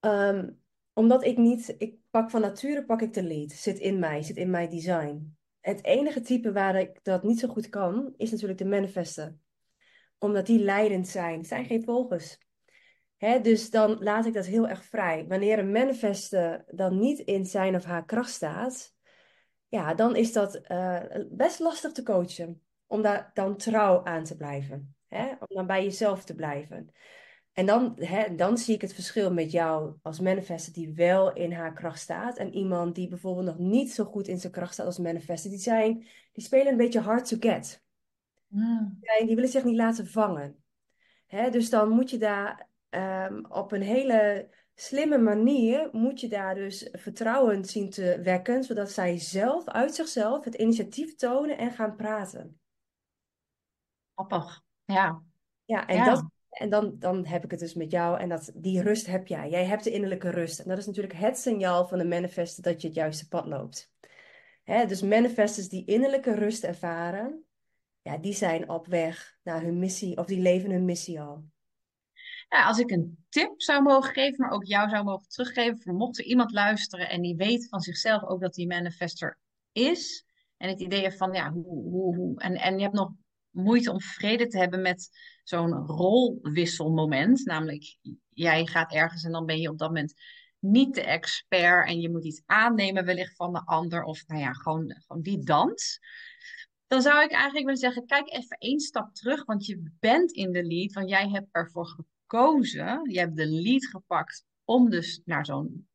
Ehm, 0.00 0.50
omdat 0.92 1.24
ik 1.24 1.36
niet, 1.36 1.74
ik 1.78 1.96
pak 2.10 2.30
van 2.30 2.40
nature 2.40 2.84
pak 2.84 3.02
ik 3.02 3.12
de 3.12 3.22
lead. 3.22 3.50
Zit 3.50 3.78
in 3.78 3.98
mij, 3.98 4.22
zit 4.22 4.36
in 4.36 4.50
mijn 4.50 4.70
design. 4.70 5.36
Het 5.60 5.84
enige 5.84 6.20
type 6.20 6.52
waar 6.52 6.80
ik 6.80 6.98
dat 7.02 7.22
niet 7.22 7.38
zo 7.38 7.48
goed 7.48 7.68
kan, 7.68 8.14
is 8.16 8.30
natuurlijk 8.30 8.58
de 8.58 8.64
manifester. 8.64 9.36
Omdat 10.18 10.46
die 10.46 10.58
leidend 10.58 11.08
zijn. 11.08 11.44
Zijn 11.44 11.64
geen 11.64 11.84
volgers. 11.84 12.38
Hè, 13.16 13.40
dus 13.40 13.70
dan 13.70 13.96
laat 14.00 14.26
ik 14.26 14.32
dat 14.32 14.46
heel 14.46 14.68
erg 14.68 14.84
vrij. 14.84 15.26
Wanneer 15.28 15.58
een 15.58 15.72
manifester 15.72 16.64
dan 16.66 16.98
niet 16.98 17.18
in 17.18 17.46
zijn 17.46 17.74
of 17.74 17.84
haar 17.84 18.04
kracht 18.04 18.30
staat, 18.30 18.94
ja, 19.68 19.94
dan 19.94 20.16
is 20.16 20.32
dat 20.32 20.54
eh, 20.54 21.02
best 21.30 21.58
lastig 21.58 21.92
te 21.92 22.02
coachen. 22.02 22.62
Om 22.86 23.02
daar 23.02 23.30
dan 23.34 23.56
trouw 23.56 24.04
aan 24.04 24.24
te 24.24 24.36
blijven. 24.36 24.96
Hè? 25.08 25.30
Om 25.30 25.46
dan 25.48 25.66
bij 25.66 25.84
jezelf 25.84 26.24
te 26.24 26.34
blijven. 26.34 26.92
En 27.58 27.66
dan, 27.66 27.94
hè, 27.96 28.34
dan 28.34 28.58
zie 28.58 28.74
ik 28.74 28.80
het 28.80 28.94
verschil 28.94 29.32
met 29.32 29.50
jou 29.50 29.94
als 30.02 30.20
manifester 30.20 30.72
die 30.72 30.92
wel 30.94 31.32
in 31.32 31.52
haar 31.52 31.72
kracht 31.72 32.00
staat. 32.00 32.36
En 32.36 32.54
iemand 32.54 32.94
die 32.94 33.08
bijvoorbeeld 33.08 33.46
nog 33.46 33.58
niet 33.58 33.92
zo 33.92 34.04
goed 34.04 34.28
in 34.28 34.38
zijn 34.38 34.52
kracht 34.52 34.72
staat 34.72 34.86
als 34.86 34.98
manifester. 34.98 35.50
Die, 35.50 35.58
zijn, 35.58 36.06
die 36.32 36.44
spelen 36.44 36.66
een 36.66 36.76
beetje 36.76 37.00
hard 37.00 37.28
to 37.28 37.36
get. 37.40 37.82
Mm. 38.46 38.98
Die 39.00 39.34
willen 39.34 39.50
zich 39.50 39.64
niet 39.64 39.76
laten 39.76 40.06
vangen. 40.06 40.56
Hè, 41.26 41.50
dus 41.50 41.70
dan 41.70 41.88
moet 41.88 42.10
je 42.10 42.18
daar 42.18 42.68
ehm, 42.88 43.44
op 43.48 43.72
een 43.72 43.82
hele 43.82 44.48
slimme 44.74 45.18
manier, 45.18 45.88
moet 45.92 46.20
je 46.20 46.28
daar 46.28 46.54
dus 46.54 46.88
vertrouwen 46.92 47.64
zien 47.64 47.90
te 47.90 48.20
wekken, 48.22 48.64
zodat 48.64 48.90
zij 48.90 49.18
zelf, 49.18 49.68
uit 49.68 49.94
zichzelf, 49.94 50.44
het 50.44 50.54
initiatief 50.54 51.14
tonen 51.14 51.58
en 51.58 51.70
gaan 51.70 51.96
praten. 51.96 52.60
Grappig. 54.14 54.64
Ja, 54.84 55.22
Ja, 55.64 55.86
en 55.86 56.04
dat. 56.04 56.36
En 56.50 56.70
dan, 56.70 56.96
dan 56.98 57.26
heb 57.26 57.44
ik 57.44 57.50
het 57.50 57.60
dus 57.60 57.74
met 57.74 57.90
jou 57.90 58.20
en 58.20 58.28
dat, 58.28 58.50
die 58.54 58.82
rust 58.82 59.06
heb 59.06 59.26
jij. 59.26 59.50
Jij 59.50 59.64
hebt 59.64 59.84
de 59.84 59.90
innerlijke 59.90 60.30
rust. 60.30 60.58
En 60.58 60.68
dat 60.68 60.78
is 60.78 60.86
natuurlijk 60.86 61.14
het 61.14 61.38
signaal 61.38 61.86
van 61.88 61.98
de 61.98 62.04
manifester 62.04 62.62
dat 62.62 62.80
je 62.80 62.86
het 62.86 62.96
juiste 62.96 63.28
pad 63.28 63.46
loopt. 63.46 63.92
Hè, 64.64 64.86
dus 64.86 65.02
manifestors 65.02 65.68
die 65.68 65.84
innerlijke 65.84 66.34
rust 66.34 66.64
ervaren, 66.64 67.44
ja, 68.02 68.18
die 68.18 68.34
zijn 68.34 68.68
op 68.68 68.86
weg 68.86 69.38
naar 69.42 69.62
hun 69.62 69.78
missie, 69.78 70.16
of 70.16 70.26
die 70.26 70.40
leven 70.40 70.70
hun 70.70 70.84
missie 70.84 71.20
al. 71.20 71.44
Als 72.48 72.78
ik 72.78 72.90
een 72.90 73.24
tip 73.28 73.62
zou 73.62 73.82
mogen 73.82 74.12
geven, 74.12 74.36
maar 74.36 74.50
ook 74.50 74.64
jou 74.64 74.88
zou 74.88 75.04
mogen 75.04 75.28
teruggeven, 75.28 75.78
voor 75.78 75.94
mocht 75.94 76.18
er 76.18 76.24
iemand 76.24 76.52
luisteren 76.52 77.08
en 77.08 77.22
die 77.22 77.36
weet 77.36 77.68
van 77.68 77.80
zichzelf 77.80 78.22
ook 78.22 78.40
dat 78.40 78.54
die 78.54 78.66
manifester 78.66 79.38
is, 79.72 80.26
en 80.56 80.68
het 80.68 80.80
idee 80.80 81.10
van, 81.10 81.32
ja, 81.32 81.52
hoe, 81.52 81.64
hoe, 81.64 82.16
hoe, 82.16 82.40
en, 82.40 82.54
en 82.54 82.76
je 82.76 82.82
hebt 82.82 82.94
nog 82.94 83.10
moeite 83.58 83.92
om 83.92 84.00
vrede 84.00 84.46
te 84.46 84.58
hebben 84.58 84.82
met 84.82 85.08
zo'n 85.42 85.72
rolwisselmoment, 85.72 87.44
namelijk 87.44 87.96
jij 88.28 88.66
gaat 88.66 88.92
ergens 88.92 89.24
en 89.24 89.32
dan 89.32 89.46
ben 89.46 89.60
je 89.60 89.70
op 89.70 89.78
dat 89.78 89.88
moment 89.88 90.14
niet 90.58 90.94
de 90.94 91.02
expert 91.02 91.88
en 91.88 92.00
je 92.00 92.10
moet 92.10 92.24
iets 92.24 92.42
aannemen 92.46 93.04
wellicht 93.04 93.36
van 93.36 93.52
de 93.52 93.64
ander, 93.64 94.02
of 94.02 94.26
nou 94.26 94.40
ja, 94.40 94.52
gewoon, 94.52 94.94
gewoon 95.06 95.22
die 95.22 95.38
dans. 95.38 96.00
Dan 96.86 97.02
zou 97.02 97.22
ik 97.22 97.30
eigenlijk 97.30 97.64
willen 97.64 97.80
zeggen, 97.80 98.06
kijk 98.06 98.32
even 98.32 98.56
één 98.58 98.80
stap 98.80 99.14
terug, 99.14 99.44
want 99.44 99.66
je 99.66 99.92
bent 100.00 100.32
in 100.32 100.52
de 100.52 100.64
lead, 100.64 100.92
want 100.92 101.08
jij 101.08 101.28
hebt 101.28 101.48
ervoor 101.50 101.86
gekozen. 101.86 103.10
Je 103.10 103.18
hebt 103.18 103.36
de 103.36 103.46
lead 103.46 103.86
gepakt 103.86 104.44
om 104.64 104.90
dus 104.90 105.20
naar 105.24 105.46
zo'n 105.46 105.88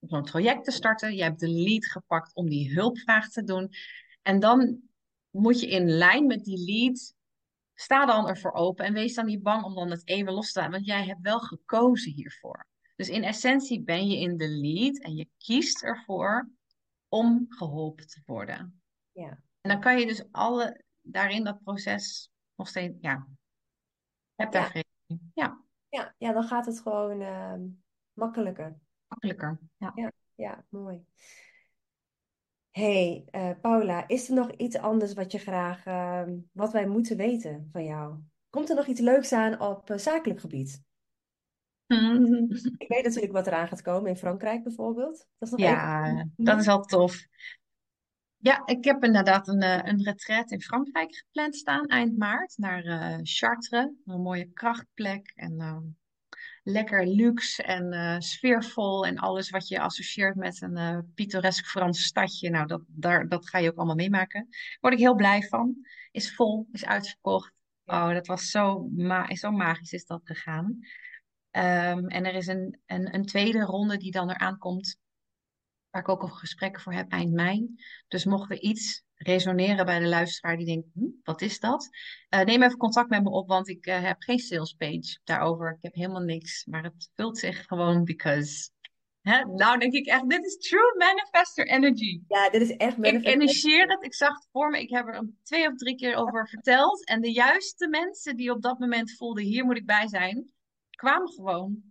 zo'n 0.00 0.24
traject 0.24 0.64
te 0.64 0.70
starten. 0.70 1.14
Je 1.14 1.22
hebt 1.22 1.40
de 1.40 1.48
lead 1.48 1.86
gepakt 1.86 2.34
om 2.34 2.48
die 2.48 2.72
hulpvraag 2.74 3.28
te 3.28 3.44
doen. 3.44 3.70
En 4.22 4.40
dan 4.40 4.80
moet 5.40 5.60
je 5.60 5.68
in 5.68 5.88
lijn 5.88 6.26
met 6.26 6.44
die 6.44 6.64
lead, 6.64 7.14
sta 7.74 8.06
dan 8.06 8.28
ervoor 8.28 8.52
open 8.52 8.84
en 8.84 8.92
wees 8.92 9.14
dan 9.14 9.26
niet 9.26 9.42
bang 9.42 9.64
om 9.64 9.74
dan 9.74 9.90
het 9.90 10.08
even 10.08 10.32
los 10.32 10.52
te 10.52 10.58
laten, 10.58 10.74
want 10.74 10.86
jij 10.86 11.04
hebt 11.04 11.20
wel 11.20 11.40
gekozen 11.40 12.12
hiervoor. 12.12 12.66
Dus 12.96 13.08
in 13.08 13.24
essentie 13.24 13.82
ben 13.82 14.08
je 14.08 14.18
in 14.18 14.36
de 14.36 14.48
lead 14.48 14.98
en 14.98 15.14
je 15.14 15.28
kiest 15.38 15.82
ervoor 15.82 16.50
om 17.08 17.46
geholpen 17.48 18.06
te 18.06 18.22
worden. 18.24 18.82
Ja, 19.12 19.40
En 19.60 19.70
dan 19.70 19.80
kan 19.80 19.98
je 19.98 20.06
dus 20.06 20.24
alle 20.30 20.82
daarin 21.00 21.44
dat 21.44 21.62
proces 21.62 22.30
nog 22.54 22.68
steeds, 22.68 22.96
ja, 23.00 23.28
heb 24.34 24.52
daar 24.52 24.76
ja, 24.76 24.82
in. 25.06 25.30
Ja, 25.34 25.64
ja, 25.88 26.14
ja, 26.18 26.32
dan 26.32 26.44
gaat 26.44 26.66
het 26.66 26.80
gewoon 26.80 27.20
ehm, 27.20 27.60
makkelijker. 28.12 28.78
makkelijker. 29.08 29.58
Ja. 29.76 29.92
Ja, 29.94 30.12
ja, 30.34 30.64
mooi. 30.68 31.04
Hey, 32.76 33.24
eh, 33.30 33.50
Paula, 33.60 34.08
is 34.08 34.28
er 34.28 34.34
nog 34.34 34.50
iets 34.50 34.76
anders 34.76 35.14
wat 35.14 35.32
je 35.32 35.38
graag, 35.38 35.84
ehm, 35.84 36.36
wat 36.52 36.72
wij 36.72 36.86
moeten 36.86 37.16
weten 37.16 37.68
van 37.72 37.84
jou? 37.84 38.16
Komt 38.50 38.68
er 38.68 38.76
nog 38.76 38.86
iets 38.86 39.00
leuks 39.00 39.32
aan 39.32 39.60
op 39.60 39.90
eh, 39.90 39.98
zakelijk 39.98 40.40
gebied? 40.40 40.82
Ik 42.78 42.88
weet 42.88 43.04
natuurlijk 43.04 43.32
wat 43.32 43.46
eraan 43.46 43.68
gaat 43.68 43.82
komen 43.82 44.10
in 44.10 44.16
Frankrijk 44.16 44.62
bijvoorbeeld. 44.62 45.26
Dat 45.38 45.48
is 45.48 45.50
nog 45.50 45.60
Ja, 45.60 46.26
dat 46.36 46.60
is 46.60 46.68
al 46.68 46.82
tof. 46.82 47.26
Ja, 48.36 48.66
ik 48.66 48.84
heb 48.84 49.04
inderdaad 49.04 49.48
een, 49.48 49.60
eh, 49.60 49.80
een 49.82 50.02
retraite 50.02 50.54
in 50.54 50.62
Frankrijk 50.62 51.14
gepland 51.14 51.56
staan 51.56 51.86
eind 51.86 52.18
maart 52.18 52.54
naar 52.56 52.82
Chartres. 53.22 53.90
Een 54.04 54.20
mooie 54.20 54.50
krachtplek 54.52 55.32
en 55.34 55.60
ehm, 55.60 55.84
lekker 56.68 57.06
luxe 57.06 57.62
en 57.62 57.92
eh, 57.92 58.16
sfeervol 58.18 59.06
en 59.06 59.18
alles 59.18 59.50
wat 59.50 59.68
je 59.68 59.80
associeert 59.80 60.36
met 60.36 60.62
een 60.62 60.76
eh, 60.76 60.98
pittoresk 61.14 61.66
Frans 61.66 62.04
stadje. 62.04 62.50
Nou, 62.50 62.66
dat, 62.66 62.82
daar, 62.86 63.28
dat 63.28 63.48
ga 63.48 63.58
je 63.58 63.70
ook 63.70 63.76
allemaal 63.76 63.94
meemaken. 63.94 64.46
Daar 64.50 64.78
word 64.80 64.92
ik 64.92 64.98
heel 64.98 65.14
blij 65.14 65.42
van. 65.42 65.86
Is 66.10 66.34
vol, 66.34 66.68
is 66.72 66.84
uitverkocht. 66.84 67.52
Oh, 67.84 68.12
dat 68.12 68.26
was 68.26 68.50
zo, 68.50 68.88
ma 68.92 69.34
zo 69.34 69.50
magisch 69.50 69.92
is 69.92 70.06
dat 70.06 70.20
gegaan. 70.24 70.78
Ehm, 71.50 72.06
en 72.06 72.24
er 72.24 72.34
is 72.34 72.46
een, 72.46 72.80
een, 72.86 73.14
een 73.14 73.26
tweede 73.26 73.60
ronde 73.60 73.96
die 73.96 74.10
dan 74.10 74.30
eraan 74.30 74.58
komt 74.58 74.98
waar 75.90 76.02
ik 76.02 76.08
ook 76.08 76.22
al 76.22 76.28
gesprekken 76.28 76.82
voor 76.82 76.92
heb 76.92 77.10
eind 77.10 77.32
mei. 77.32 77.74
Dus 78.08 78.24
mocht 78.24 78.50
er 78.50 78.60
iets 78.60 79.04
resoneren 79.16 79.86
bij 79.86 79.98
de 79.98 80.06
luisteraar 80.06 80.56
die 80.56 80.66
denkt, 80.66 80.88
hm, 80.94 81.04
wat 81.22 81.40
is 81.40 81.60
dat? 81.60 81.88
Eh, 82.28 82.40
neem 82.40 82.62
even 82.62 82.76
contact 82.76 83.10
met 83.10 83.22
me 83.22 83.30
op, 83.30 83.48
want 83.48 83.68
ik 83.68 83.86
eh, 83.86 84.02
heb 84.02 84.22
geen 84.22 84.38
sales 84.38 84.72
page 84.72 85.18
daarover. 85.24 85.70
Ik 85.70 85.82
heb 85.82 85.94
helemaal 85.94 86.22
niks, 86.22 86.64
maar 86.64 86.82
het 86.82 87.10
vult 87.14 87.38
zich 87.38 87.66
gewoon 87.66 88.04
because. 88.04 88.70
Hè? 89.20 89.44
Nou 89.44 89.78
denk 89.78 89.92
ik 89.92 90.06
echt, 90.06 90.28
dit 90.28 90.44
is 90.44 90.56
true 90.56 90.94
manifestor 90.98 91.66
energy. 91.66 92.20
ja, 92.28 92.50
dit 92.50 92.60
is 92.60 92.76
echt 92.76 92.92
Ik 92.92 92.98
manifestation. 92.98 93.42
initieer 93.42 93.88
het, 93.88 94.04
ik 94.04 94.14
zag 94.14 94.34
het 94.34 94.48
voor 94.52 94.70
me, 94.70 94.80
ik 94.80 94.90
heb 94.90 95.06
er 95.06 95.30
twee 95.42 95.68
of 95.68 95.76
drie 95.76 95.96
keer 95.96 96.14
over 96.14 96.48
verteld. 96.48 97.06
En 97.06 97.20
de 97.20 97.32
juiste 97.32 97.88
mensen 97.88 98.36
die 98.36 98.50
op 98.50 98.62
dat 98.62 98.78
moment 98.78 99.16
voelden, 99.16 99.44
hier 99.44 99.64
moet 99.64 99.76
ik 99.76 99.86
bij 99.86 100.08
zijn, 100.08 100.50
kwamen 100.90 101.28
gewoon. 101.28 101.82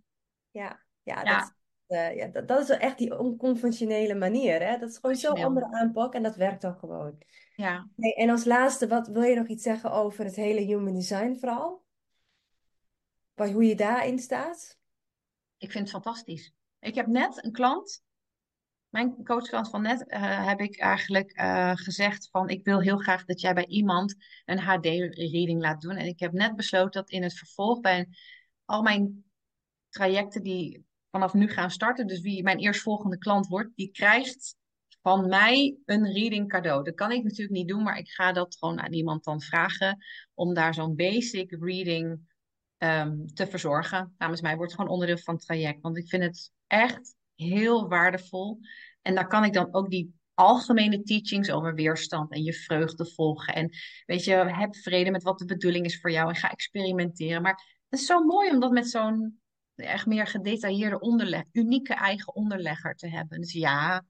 Ja, 0.50 0.84
ja, 1.02 1.24
dat, 1.24 1.54
Eh, 1.86 2.16
ja, 2.16 2.26
dat, 2.26 2.48
dat 2.48 2.60
is 2.60 2.68
wel 2.68 2.76
echt 2.76 2.98
die 2.98 3.18
onconventionele 3.18 4.14
manier, 4.14 4.62
hè? 4.62 4.78
Dat 4.78 4.90
is 4.90 4.98
gewoon 4.98 5.16
zo'n 5.16 5.44
andere 5.44 5.66
aanpak 5.72 6.14
en 6.14 6.22
dat 6.22 6.36
werkt 6.36 6.62
dan 6.62 6.74
gewoon. 6.74 7.18
Ja. 7.56 7.88
Hey, 7.96 8.14
en 8.14 8.30
als 8.30 8.44
laatste, 8.44 8.88
wat 8.88 9.08
wil 9.08 9.22
je 9.22 9.36
nog 9.36 9.46
iets 9.46 9.62
zeggen 9.62 9.92
over 9.92 10.24
het 10.24 10.36
hele 10.36 10.60
human 10.60 10.94
design 10.94 11.36
verhaal? 11.38 11.84
Waar, 13.34 13.50
hoe 13.50 13.64
je 13.64 13.76
daarin 13.76 14.18
staat? 14.18 14.78
Ik 15.58 15.70
vind 15.70 15.92
het 15.92 16.02
fantastisch. 16.02 16.54
Ik 16.80 16.94
heb 16.94 17.06
net 17.06 17.44
een 17.44 17.52
klant, 17.52 18.04
mijn 18.88 19.24
coachklant 19.24 19.70
van 19.70 19.82
net, 19.82 20.06
eh, 20.06 20.46
heb 20.46 20.60
ik 20.60 20.78
eigenlijk 20.78 21.32
eh, 21.32 21.72
gezegd 21.74 22.28
van 22.30 22.48
ik 22.48 22.64
wil 22.64 22.80
heel 22.80 22.98
graag 22.98 23.24
dat 23.24 23.40
jij 23.40 23.54
bij 23.54 23.66
iemand 23.66 24.14
een 24.44 24.58
HD-reading 24.58 25.60
laat 25.60 25.80
doen. 25.80 25.96
En 25.96 26.06
ik 26.06 26.20
heb 26.20 26.32
net 26.32 26.56
besloten 26.56 27.00
dat 27.00 27.10
in 27.10 27.22
het 27.22 27.34
vervolg 27.34 27.80
bij 27.80 28.08
al 28.64 28.82
mijn 28.82 29.24
trajecten 29.88 30.42
die 30.42 30.85
vanaf 31.16 31.34
nu 31.34 31.48
gaan 31.48 31.70
starten, 31.70 32.06
dus 32.06 32.20
wie 32.20 32.42
mijn 32.42 32.58
eerstvolgende 32.58 33.18
klant 33.18 33.46
wordt, 33.46 33.76
die 33.76 33.90
krijgt 33.90 34.56
van 35.02 35.28
mij 35.28 35.76
een 35.84 36.12
reading 36.12 36.48
cadeau. 36.48 36.84
Dat 36.84 36.94
kan 36.94 37.12
ik 37.12 37.22
natuurlijk 37.22 37.56
niet 37.56 37.68
doen, 37.68 37.82
maar 37.82 37.98
ik 37.98 38.08
ga 38.08 38.32
dat 38.32 38.56
gewoon 38.58 38.80
aan 38.80 38.92
iemand 38.92 39.24
dan 39.24 39.40
vragen 39.40 39.98
om 40.34 40.54
daar 40.54 40.74
zo'n 40.74 40.96
basic 40.96 41.56
reading 41.60 42.20
ehm, 42.78 43.26
te 43.26 43.46
verzorgen. 43.46 44.14
Namens 44.18 44.40
mij 44.40 44.56
wordt 44.56 44.70
het 44.70 44.80
gewoon 44.80 44.94
onderdeel 44.94 45.22
van 45.24 45.34
het 45.34 45.44
traject. 45.44 45.80
Want 45.80 45.96
ik 45.96 46.08
vind 46.08 46.22
het 46.22 46.52
echt 46.66 47.14
heel 47.34 47.88
waardevol. 47.88 48.58
En 49.02 49.14
daar 49.14 49.26
kan 49.26 49.44
ik 49.44 49.52
dan 49.52 49.74
ook 49.74 49.90
die 49.90 50.14
algemene 50.34 51.02
teachings 51.02 51.50
over 51.50 51.74
weerstand 51.74 52.32
en 52.32 52.42
je 52.42 52.52
vreugde 52.52 53.06
volgen. 53.06 53.54
En 53.54 53.70
weet 54.06 54.24
je, 54.24 54.34
heb 54.34 54.76
vrede 54.76 55.10
met 55.10 55.22
wat 55.22 55.38
de 55.38 55.44
bedoeling 55.44 55.84
is 55.84 56.00
voor 56.00 56.10
jou 56.10 56.28
en 56.28 56.36
ga 56.36 56.50
experimenteren. 56.50 57.42
Maar 57.42 57.80
het 57.88 58.00
is 58.00 58.06
zo 58.06 58.24
mooi 58.24 58.50
om 58.50 58.60
dat 58.60 58.70
met 58.70 58.88
zo'n 58.88 59.40
echt 59.76 60.06
meer 60.06 60.26
gedetailleerde 60.26 60.98
onderleg, 61.00 61.42
unieke 61.52 61.94
eigen 61.94 62.34
onderlegger 62.34 62.94
te 62.94 63.08
hebben. 63.08 63.40
Dus 63.40 63.52
ja, 63.52 64.04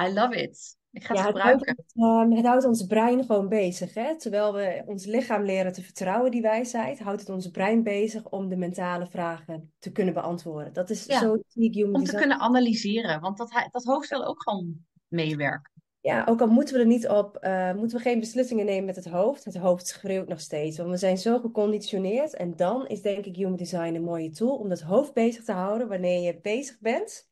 I 0.00 0.12
love 0.12 0.42
it. 0.42 0.76
Ik 0.90 1.04
ga 1.04 1.14
het 1.14 1.18
Ja, 1.18 1.26
het 1.26 1.38
houdt, 1.38 1.64
gebruiken. 1.64 1.84
ehm, 1.94 2.30
het 2.30 2.46
houdt 2.46 2.64
ons 2.64 2.86
brein 2.86 3.24
gewoon 3.24 3.48
bezig, 3.48 3.94
hè? 3.94 4.18
Terwijl 4.18 4.52
we 4.52 4.82
ons 4.86 5.04
lichaam 5.06 5.42
leren 5.44 5.72
te 5.72 5.82
vertrouwen, 5.82 6.30
die 6.30 6.42
wijsheid, 6.42 6.98
houdt 7.00 7.20
het 7.20 7.28
ons 7.30 7.48
brein 7.50 7.82
bezig 7.82 8.28
om 8.30 8.48
de 8.48 8.56
mentale 8.56 9.06
vragen 9.06 9.72
te 9.78 9.92
kunnen 9.92 10.14
beantwoorden. 10.14 10.72
Dat 10.72 10.90
is 10.90 11.04
Ja, 11.06 11.18
zo 11.18 11.36
zie 11.48 11.64
ik 11.64 11.74
human 11.74 11.94
om 11.94 12.04
te 12.04 12.04
design. 12.04 12.16
kunnen 12.16 12.38
analyseren, 12.40 13.20
want 13.20 13.36
dat, 13.38 13.68
dat 13.70 13.84
hoofd 13.84 14.08
wil 14.08 14.24
ook 14.26 14.42
gewoon 14.42 14.86
meewerken. 15.08 15.72
Ja, 16.04 16.24
ook 16.28 16.40
al 16.40 16.46
moeten 16.46 16.74
we 16.74 16.80
er 16.80 16.86
niet 16.86 17.08
op, 17.08 17.36
eh, 17.36 17.72
moeten 17.74 17.96
we 17.96 18.02
geen 18.02 18.20
beslissingen 18.20 18.64
nemen 18.64 18.84
met 18.84 18.96
het 18.96 19.08
hoofd. 19.08 19.44
Het 19.44 19.56
hoofd 19.56 19.86
schreeuwt 19.86 20.28
nog 20.28 20.40
steeds, 20.40 20.78
want 20.78 20.90
we 20.90 20.96
zijn 20.96 21.18
zo 21.18 21.38
geconditioneerd. 21.38 22.34
En 22.34 22.56
dan 22.56 22.86
is 22.86 23.02
denk 23.02 23.24
ik 23.24 23.36
human 23.36 23.56
design 23.56 23.94
een 23.94 24.02
mooie 24.02 24.30
tool 24.30 24.56
om 24.56 24.68
dat 24.68 24.80
hoofd 24.80 25.12
bezig 25.12 25.44
te 25.44 25.52
houden 25.52 25.88
wanneer 25.88 26.20
je 26.20 26.40
bezig 26.40 26.78
bent 26.80 27.28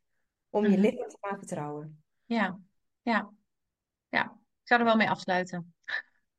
om 0.51 0.63
je 0.63 0.69
Mhm. 0.71 0.81
lichaam 0.81 1.09
te 1.09 1.17
gaan 1.21 1.39
vertrouwen. 1.39 2.03
Ja, 2.25 2.61
ja, 3.03 3.31
ja. 4.09 4.23
Ik 4.63 4.69
zou 4.69 4.81
er 4.81 4.87
wel 4.87 4.97
mee 4.97 5.11
afsluiten. 5.11 5.75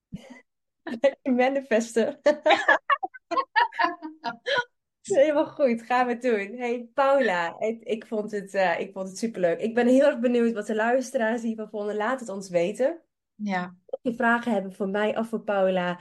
Manifesten. 1.23 2.19
Helemaal 5.03 5.45
goed, 5.45 5.81
gaan 5.81 6.07
we 6.07 6.17
doen. 6.17 6.57
Hey 6.57 6.89
Paula, 6.93 7.59
ik, 7.59 7.83
ik 7.83 8.05
vond 8.05 8.31
het, 8.31 8.53
eh, 8.53 8.79
ik 8.79 8.91
vond 8.91 9.07
het 9.07 9.17
superleuk. 9.17 9.59
Ik 9.59 9.73
ben 9.75 9.87
heel 9.87 10.05
erg 10.05 10.19
benieuwd 10.19 10.53
wat 10.53 10.67
de 10.67 10.75
luisteraars 10.75 11.41
hiervan 11.41 11.69
vonden. 11.69 11.95
Laat 11.95 12.19
het 12.19 12.29
ons 12.29 12.49
weten. 12.49 13.01
Ja, 13.35 13.75
Als 13.85 13.99
je 14.01 14.13
vragen 14.13 14.51
hebben 14.51 14.73
voor 14.73 14.89
mij 14.89 15.17
of 15.17 15.27
voor 15.27 15.41
Paula, 15.43 15.99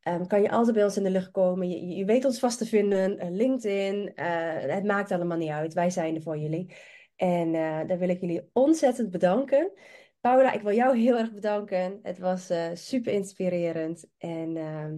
ehm, 0.00 0.26
kan 0.26 0.42
je 0.42 0.50
altijd 0.50 0.74
bij 0.74 0.84
ons 0.84 0.96
in 0.96 1.02
de 1.02 1.10
lucht 1.10 1.30
komen. 1.30 1.68
Je, 1.68 1.96
je 1.96 2.04
weet 2.04 2.24
ons 2.24 2.38
vast 2.38 2.58
te 2.58 2.66
vinden, 2.66 3.18
eh, 3.18 3.30
LinkedIn, 3.30 4.14
eh, 4.14 4.74
het 4.74 4.84
maakt 4.84 5.10
allemaal 5.10 5.38
niet 5.38 5.50
uit. 5.50 5.74
Wij 5.74 5.90
zijn 5.90 6.14
er 6.14 6.22
voor 6.22 6.38
jullie. 6.38 6.74
En 7.16 7.52
daar 7.86 7.98
wil 7.98 8.08
ik 8.08 8.20
jullie 8.20 8.50
ontzettend 8.52 9.10
bedanken. 9.10 9.72
Paula, 10.20 10.52
ik 10.52 10.62
wil 10.62 10.74
jou 10.74 10.98
heel 10.98 11.18
erg 11.18 11.32
bedanken. 11.32 11.98
Het 12.02 12.18
was 12.18 12.52
super 12.72 13.12
inspirerend. 13.12 14.06
En 14.18 14.56
ehm, 14.56 14.96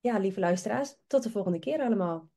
ja, 0.00 0.18
lieve 0.18 0.40
luisteraars, 0.40 0.96
tot 1.06 1.22
de 1.22 1.30
volgende 1.30 1.58
keer 1.58 1.80
allemaal. 1.80 2.30